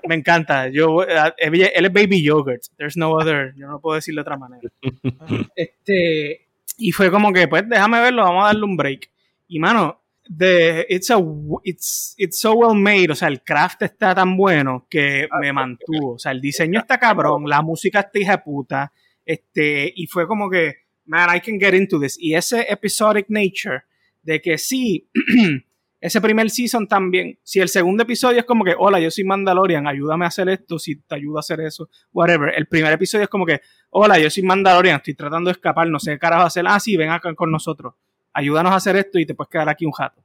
[0.08, 0.70] me encanta.
[0.70, 2.64] Yo, eh, él es Baby Yogurt.
[2.78, 3.54] There's no other.
[3.56, 4.70] Yo no puedo decirlo de otra manera.
[5.56, 6.48] Este,
[6.78, 9.10] y fue como que, pues, déjame verlo, vamos a darle un break.
[9.48, 10.02] Y, mano,
[10.36, 11.18] the, it's, a,
[11.64, 13.12] it's, it's so well made.
[13.12, 16.14] O sea, el craft está tan bueno que me mantuvo.
[16.14, 18.92] O sea, el diseño está cabrón, la música está hija puta.
[19.26, 22.18] Este, y fue como que, man, I can get into this.
[22.20, 23.84] Y ese episodic nature
[24.24, 25.10] de que sí,
[26.02, 29.86] ese primer season también, si el segundo episodio es como que, hola, yo soy Mandalorian,
[29.86, 32.54] ayúdame a hacer esto, si te ayudo a hacer eso, whatever.
[32.56, 33.60] El primer episodio es como que,
[33.90, 36.66] hola, yo soy Mandalorian, estoy tratando de escapar, no sé qué carajo hacer.
[36.68, 37.96] Ah, sí, ven acá con nosotros.
[38.32, 40.24] Ayúdanos a hacer esto y te puedes quedar aquí un jato.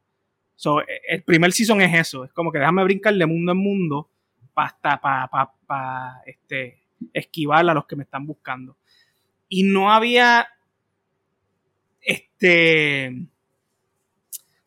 [0.54, 3.58] So, eh, el primer season es eso, es como que déjame brincar de mundo en
[3.58, 4.10] mundo
[4.54, 6.82] para pa, pa, este,
[7.12, 8.76] esquivar a los que me están buscando.
[9.48, 10.46] Y no había
[12.00, 13.26] este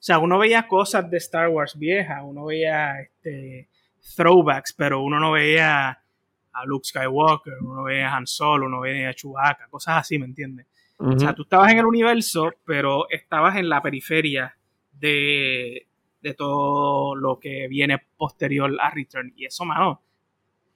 [0.08, 3.68] sea, uno veía cosas de Star Wars viejas, uno veía este,
[4.16, 9.06] throwbacks, pero uno no veía a Luke Skywalker, uno ve a Han Solo, uno ve
[9.06, 10.66] a Chewbacca, cosas así, ¿me entiendes?
[10.98, 14.58] O sea, tú estabas en el universo, pero estabas en la periferia
[14.94, 15.88] de,
[16.22, 19.32] de todo lo que viene posterior a Return.
[19.36, 20.02] Y eso, mano,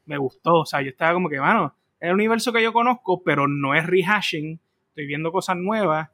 [0.06, 0.60] me gustó.
[0.60, 3.74] O sea, yo estaba como que, mano, es el universo que yo conozco, pero no
[3.74, 4.60] es rehashing.
[4.90, 6.10] Estoy viendo cosas nuevas.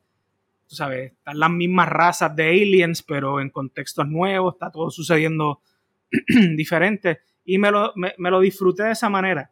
[0.67, 5.61] Tú sabes, están las mismas razas de aliens, pero en contextos nuevos, está todo sucediendo
[6.55, 7.19] diferente.
[7.45, 9.49] Y me lo, me, me lo disfruté de esa manera.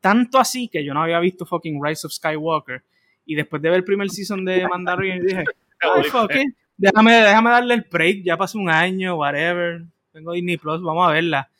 [0.00, 2.82] Tanto así que yo no había visto fucking Rise of Skywalker.
[3.26, 5.44] Y después de ver el primer season de Mandalorian, dije,
[5.80, 8.22] ay, fucking, déjame, déjame darle el break.
[8.22, 9.82] Ya pasó un año, whatever.
[10.12, 11.50] Tengo Disney Plus, vamos a verla.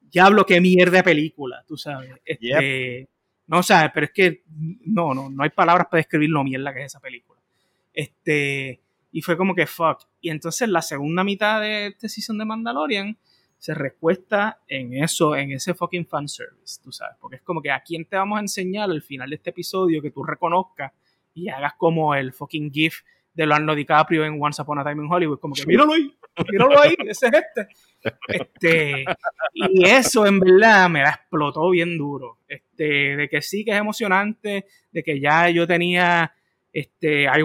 [0.00, 2.10] Diablo, qué mierda de película, tú sabes.
[2.24, 3.08] Este,
[3.46, 4.42] No sabes, pero es que
[4.84, 7.31] no, no, no hay palabras para describir lo mierda que es esa película.
[7.92, 10.02] Este, y fue como que fuck.
[10.20, 13.18] Y entonces la segunda mitad de este season de Mandalorian
[13.58, 17.16] se recuesta en eso, en ese fucking fanservice, tú sabes.
[17.20, 20.02] Porque es como que a quién te vamos a enseñar al final de este episodio
[20.02, 20.92] que tú reconozcas
[21.34, 23.02] y hagas como el fucking GIF
[23.34, 26.12] de Leonardo DiCaprio en Once Upon a Time in Hollywood, como que míralo ahí,
[26.50, 27.68] míralo ahí, ese es este.
[28.28, 29.04] este.
[29.54, 32.38] Y eso en verdad me la explotó bien duro.
[32.48, 36.34] Este, de que sí que es emocionante, de que ya yo tenía
[36.72, 37.42] este, I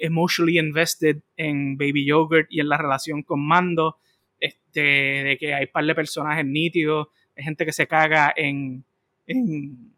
[0.00, 3.98] emotionally invested en Baby Yogurt y en la relación con Mando,
[4.38, 8.84] este, de que hay par de personajes nítidos, hay gente que se caga en,
[9.26, 9.92] en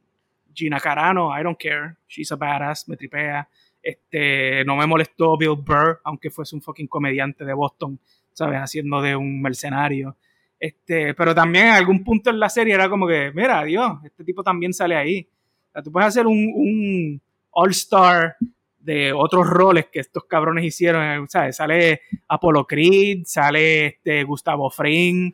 [0.54, 3.48] Gina Carano, I don't care, she's a badass, me tripea.
[3.82, 7.98] Este, no me molestó Bill Burr, aunque fuese un fucking comediante de Boston,
[8.32, 8.58] ¿sabes?
[8.58, 10.16] Haciendo de un mercenario.
[10.58, 14.24] Este, pero también en algún punto en la serie era como que, mira, Dios, este
[14.24, 15.26] tipo también sale ahí.
[15.68, 18.36] O sea, tú puedes hacer un, un all-star
[18.80, 21.56] de otros roles que estos cabrones hicieron, ¿sabes?
[21.56, 25.32] Sale Apollo Creed, sale este Gustavo Fring,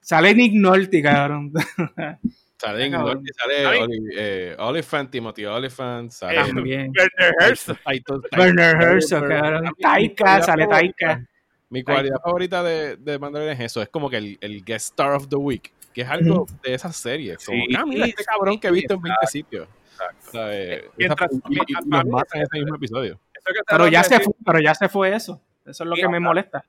[0.00, 1.52] sale Nick Nolte, cabrón.
[2.58, 6.92] Sale Nick Nolte, sale eh, Oliphant, Timothy Oliphant, sale También.
[6.94, 7.78] Werner Herzog.
[8.36, 9.72] Werner Herzog, cabrón.
[9.80, 11.24] Taika, sale Taika.
[11.70, 15.12] Mi cualidad favorita de, de Mandalorian es eso, es como que el, el guest star
[15.12, 17.44] of the week, que es algo de esas series.
[17.44, 19.68] Como, sí, ah, mira este cabrón que he visto en 20 sitios.
[23.66, 25.40] Pero ya, se fue, pero ya se fue eso.
[25.64, 26.64] Eso es lo que me molesta.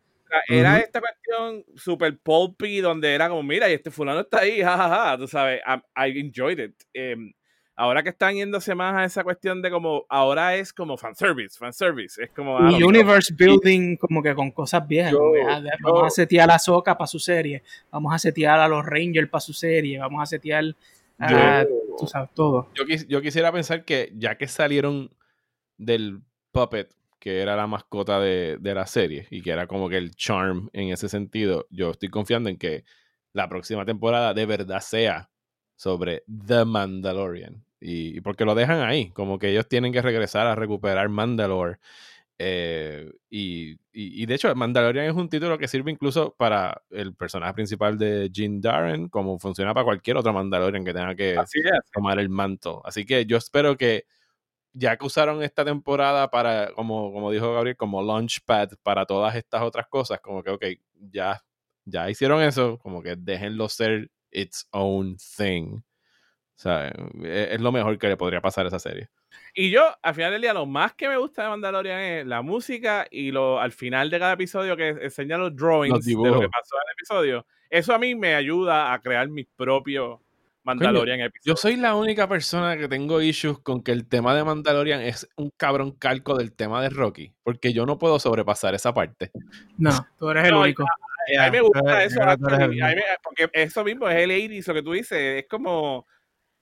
[0.48, 5.18] Era esta cuestión super pulpy donde era como, mira, y este fulano está ahí, jajaja,
[5.18, 5.62] tú sabes,
[5.96, 6.74] I, enjoyed it.
[6.94, 7.34] Em,
[7.76, 12.24] ahora que están yéndose más a esa cuestión de como, ahora es como fanservice, fanservice,
[12.24, 12.58] es como...
[12.58, 15.14] Ah, universe building como que con cosas viejas,
[15.50, 18.86] ah, vamos a setear a la Soca para su serie, vamos a setear a los
[18.86, 20.64] Rangers para su serie, vamos a setear
[21.22, 21.66] Ah,
[21.98, 22.70] tú sabes todo.
[23.08, 25.12] Yo, quisiera pensar que ya que salieron
[25.78, 26.22] del
[26.52, 30.70] puppet, que era la mascota de, la serie y que era como que el charm
[30.74, 32.84] en ese sentido, yo estoy confiando en que
[33.34, 35.30] la próxima temporada de verdad sea
[35.76, 37.64] sobre The Mandalorian.
[37.80, 41.80] Y, y porque lo dejan ahí, como que ellos tienen que regresar a recuperar Mandalore
[42.44, 47.54] eh, y, y, de hecho, Mandalorian es un título que sirve incluso para el personaje
[47.54, 51.36] principal de Jin Darren, como funciona para cualquier otro Mandalorian que tenga que
[51.94, 52.82] tomar el manto.
[52.84, 54.06] Así que yo espero que,
[54.74, 59.62] ya que usaron esta temporada para, como, como dijo Gabriel, como launchpad para todas estas
[59.62, 60.66] otras cosas, como que, ok,
[61.12, 61.44] ya,
[61.86, 65.76] ya hicieron eso, como que déjenlo ser its own thing.
[65.76, 65.84] O
[66.56, 66.88] sea,
[67.24, 69.10] e, es lo mejor que le podría pasar a esa serie.
[69.54, 72.42] Y yo, al final del día, lo más que me gusta de Mandalorian es la
[72.42, 76.50] música y lo al final de cada episodio que enseña los drawings de lo que
[76.50, 77.46] pasó en el episodio.
[77.70, 80.20] Eso a mí me ayuda a crear mis propios
[80.64, 81.46] Mandalorian episodios.
[81.46, 85.28] Yo soy la única persona que tengo issues con que el tema de Mandalorian es
[85.36, 89.32] un cabrón calco del tema de Rocky, porque yo no puedo sobrepasar esa parte.
[89.78, 90.84] No, tú eres el único.
[91.40, 92.20] A, mí me gusta eso,
[93.24, 96.06] porque eso mismo es el 80 lo que tú dices, es como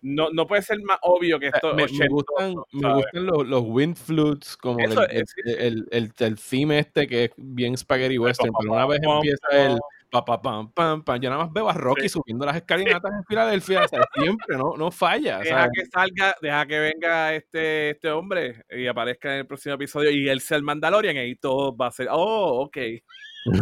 [0.02, 1.74] no, no puede ser más obvio que esto.
[1.74, 4.98] Me, gustan, me gustan los, los, wind flutes, como el,
[5.46, 9.80] el, el, el, theme este que es bien spaghetti western, pero una vez empieza el
[10.10, 13.24] pa, pa, pam, pam, pam, yo nada más veo a Rocky subiendo las escalinatas en
[13.26, 15.40] Filadelfia, o sea, siempre, no, no falla.
[15.40, 20.10] Deja que salga, deja que venga este, este hombre y aparezca en el próximo episodio
[20.12, 22.78] y él sea el Mandalorian y ahí todo va a ser, oh, ok.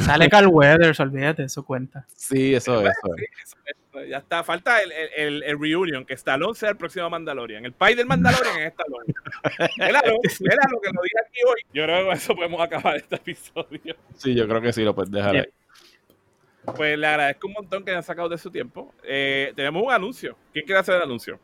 [0.01, 2.05] Sale Carl Weathers, olvídate, eso cuenta.
[2.15, 2.93] Sí, eso, es.
[4.09, 7.65] Ya está, falta el, el, el, reunion, que Stallone sea el próximo Mandalorian.
[7.65, 9.13] El país del Mandalorian es Stallone.
[9.77, 10.01] Era
[10.71, 11.61] lo que lo dije aquí hoy.
[11.73, 13.95] Yo creo que con eso podemos acabar este episodio.
[14.15, 15.45] Sí, yo creo que sí, lo puedes dejar ahí.
[16.75, 18.93] Pues le agradezco un montón que hayan sacado de su tiempo.
[19.03, 20.35] Eh, tenemos un anuncio.
[20.51, 21.39] ¿Quién quiere hacer el anuncio?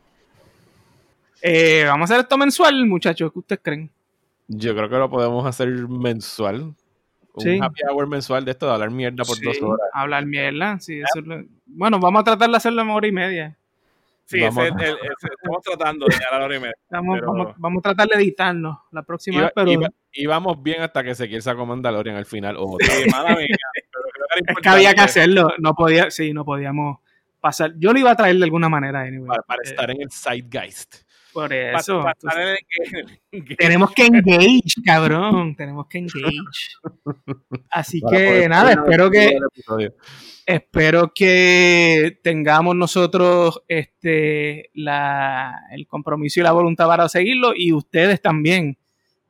[1.41, 3.31] Eh, vamos a hacer esto mensual, muchachos.
[3.31, 3.89] ¿Qué ustedes creen?
[4.47, 6.75] Yo creo que lo podemos hacer mensual
[7.33, 9.89] un happy hour mensual de esto de hablar mierda por dos horas.
[9.93, 11.01] Hablar mierda, sí.
[11.65, 13.57] Bueno, vamos a tratar de hacerlo en hora y media.
[14.25, 16.75] Sí, Vamos- ese- el- ese- estamos tratando de llegar a la hora y media.
[16.81, 20.63] Estamos, Pero- vamos, vamos a tratar de editarnos la próxima Iba- vez, pero iba- íbamos
[20.63, 22.55] bien hasta que se sacó Mandalorian al final.
[22.57, 23.11] otra Sí, vez.
[23.11, 25.49] mala mía, pero creo que era es que había que hacerlo.
[25.59, 26.99] No podía, sí, no podíamos
[27.41, 27.73] pasar.
[27.77, 29.27] Yo lo iba a traer de alguna manera, anyway.
[29.27, 31.02] para, para Eh, estar en el zeitgeist.
[31.33, 32.01] Por eso.
[32.03, 32.59] pa- entonces,
[33.57, 35.55] tenemos que engage, cabrón.
[35.55, 36.29] Tenemos que engage.
[37.71, 39.37] Así Para que nada, espero que,
[40.45, 48.21] espero que tengamos nosotros este la, el compromiso y la voluntad para seguirlo y ustedes
[48.21, 48.77] también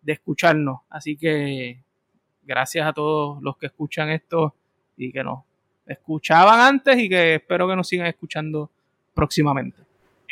[0.02, 0.82] de escucharnos.
[0.90, 1.84] Así que
[2.42, 4.56] gracias a todos los que escuchan esto
[4.98, 5.44] y que nos
[5.86, 8.70] escuchaban antes y que espero que nos sigan escuchando
[9.14, 9.83] próximamente.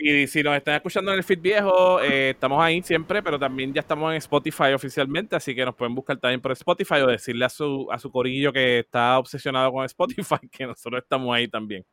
[0.03, 3.72] Y si nos están escuchando en el feed viejo, eh, estamos ahí siempre, pero también
[3.72, 7.45] ya estamos en Spotify oficialmente, así que nos pueden buscar también por Spotify o decirle
[7.45, 11.86] a su, a su corillo que está obsesionado con Spotify que nosotros estamos ahí también.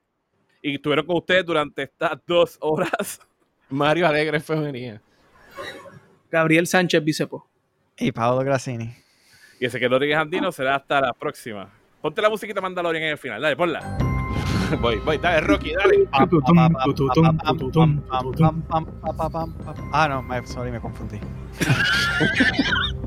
[0.62, 3.20] Y estuvieron con ustedes durante estas dos horas.
[3.68, 5.02] Mario Alegre Femenía.
[6.30, 7.46] Gabriel Sánchez Bicepo.
[7.98, 8.90] Y Pablo Grassini.
[9.60, 11.70] Y ese que Rodríguez Andino será hasta la próxima.
[12.00, 14.17] Ponte la musiquita Mandalorian en el final, dale, ponla.
[14.80, 16.06] voy, voy, dale, Rocky, dale.
[19.92, 21.20] Ah, no, me- sorry, me confundí.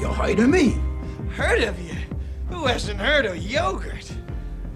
[0.00, 0.10] You're
[0.40, 0.76] of me.
[1.30, 1.96] Heard of you?
[2.50, 4.10] Who hasn't heard of yogurt?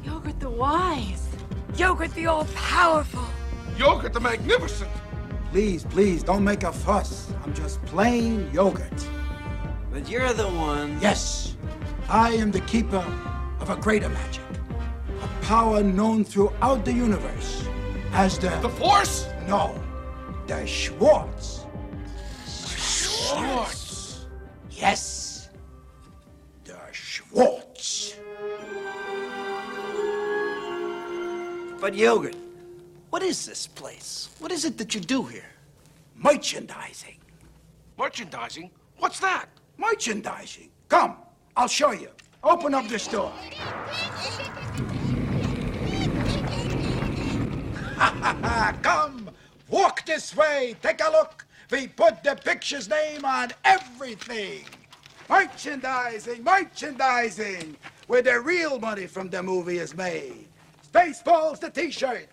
[0.05, 1.29] Yogurt the wise.
[1.77, 3.25] Yogurt the all powerful.
[3.79, 4.91] Yogurt the magnificent.
[5.53, 7.31] Please, please, don't make a fuss.
[7.45, 9.07] I'm just plain yogurt.
[9.91, 10.99] But you're the one.
[10.99, 11.57] Yes,
[12.09, 13.05] I am the keeper
[13.61, 14.43] of a greater magic.
[15.23, 17.69] A power known throughout the universe
[18.13, 18.49] as the...
[18.63, 19.27] The Force?
[19.47, 19.79] No,
[20.47, 21.67] the Schwartz.
[22.47, 24.25] Schwartz.
[24.71, 25.51] Yes,
[26.65, 28.17] the Schwartz.
[31.79, 32.37] But yogurt,
[33.13, 34.31] what is this place?
[34.39, 35.51] What is it that you do here?
[36.17, 37.19] Merchandising.
[37.99, 38.71] Merchandising?
[38.97, 39.51] What's that?
[39.77, 40.71] Merchandising.
[40.89, 41.19] Come,
[41.55, 42.09] I'll show you.
[42.43, 43.31] Open up the store.
[48.83, 49.29] Come,
[49.69, 50.75] walk this way.
[50.83, 51.45] Take a look.
[51.71, 54.65] We put the picture's name on everything.
[55.29, 57.77] Merchandising, merchandising,
[58.07, 60.47] where the real money from the movie is made.
[60.91, 62.29] Spaceballs the t-shirt.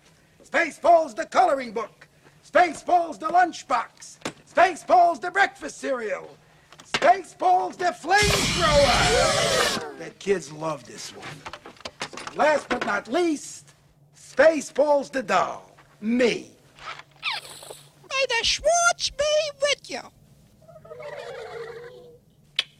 [0.50, 2.08] Spaceballs the coloring book.
[2.44, 4.18] Spaceballs the lunchbox.
[4.52, 6.36] Spaceballs the breakfast cereal.
[6.92, 9.98] Spaceballs the flamethrower.
[9.98, 11.26] The kids love this one.
[12.36, 13.74] Last but not least,
[14.16, 15.70] Spaceballs the doll.
[16.00, 16.50] Me.
[18.02, 20.00] May the Schwartz be with you.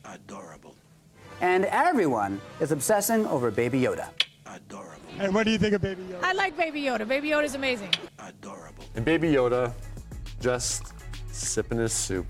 [0.04, 0.74] Adorable.
[1.40, 4.08] And everyone is obsessing over Baby Yoda.
[4.46, 4.99] Adorable.
[5.18, 6.22] And what do you think of Baby Yoda?
[6.22, 7.06] I like Baby Yoda.
[7.06, 7.90] Baby Yoda is amazing.
[8.18, 8.84] Adorable.
[8.94, 9.72] And Baby Yoda
[10.40, 10.92] just
[11.30, 12.26] sipping his soup.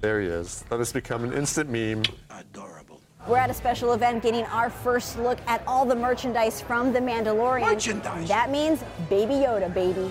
[0.00, 0.64] There he is.
[0.70, 2.02] Let us become an instant meme.
[2.30, 3.00] Adorable.
[3.26, 7.00] We're at a special event getting our first look at all the merchandise from The
[7.00, 7.62] Mandalorian.
[7.62, 8.28] Merchandise.
[8.28, 10.10] That means Baby Yoda, baby.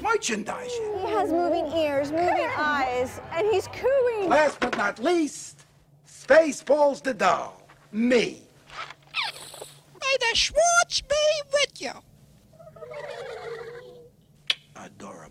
[0.00, 0.70] Merchandise.
[0.70, 4.28] He has moving ears, moving eyes, and he's cooing.
[4.28, 5.66] Last but not least,
[6.06, 7.62] Spaceballs the doll.
[7.92, 8.42] Me.
[10.06, 11.16] May the Schwartz be
[11.52, 11.92] with you.
[14.76, 15.25] Adorable.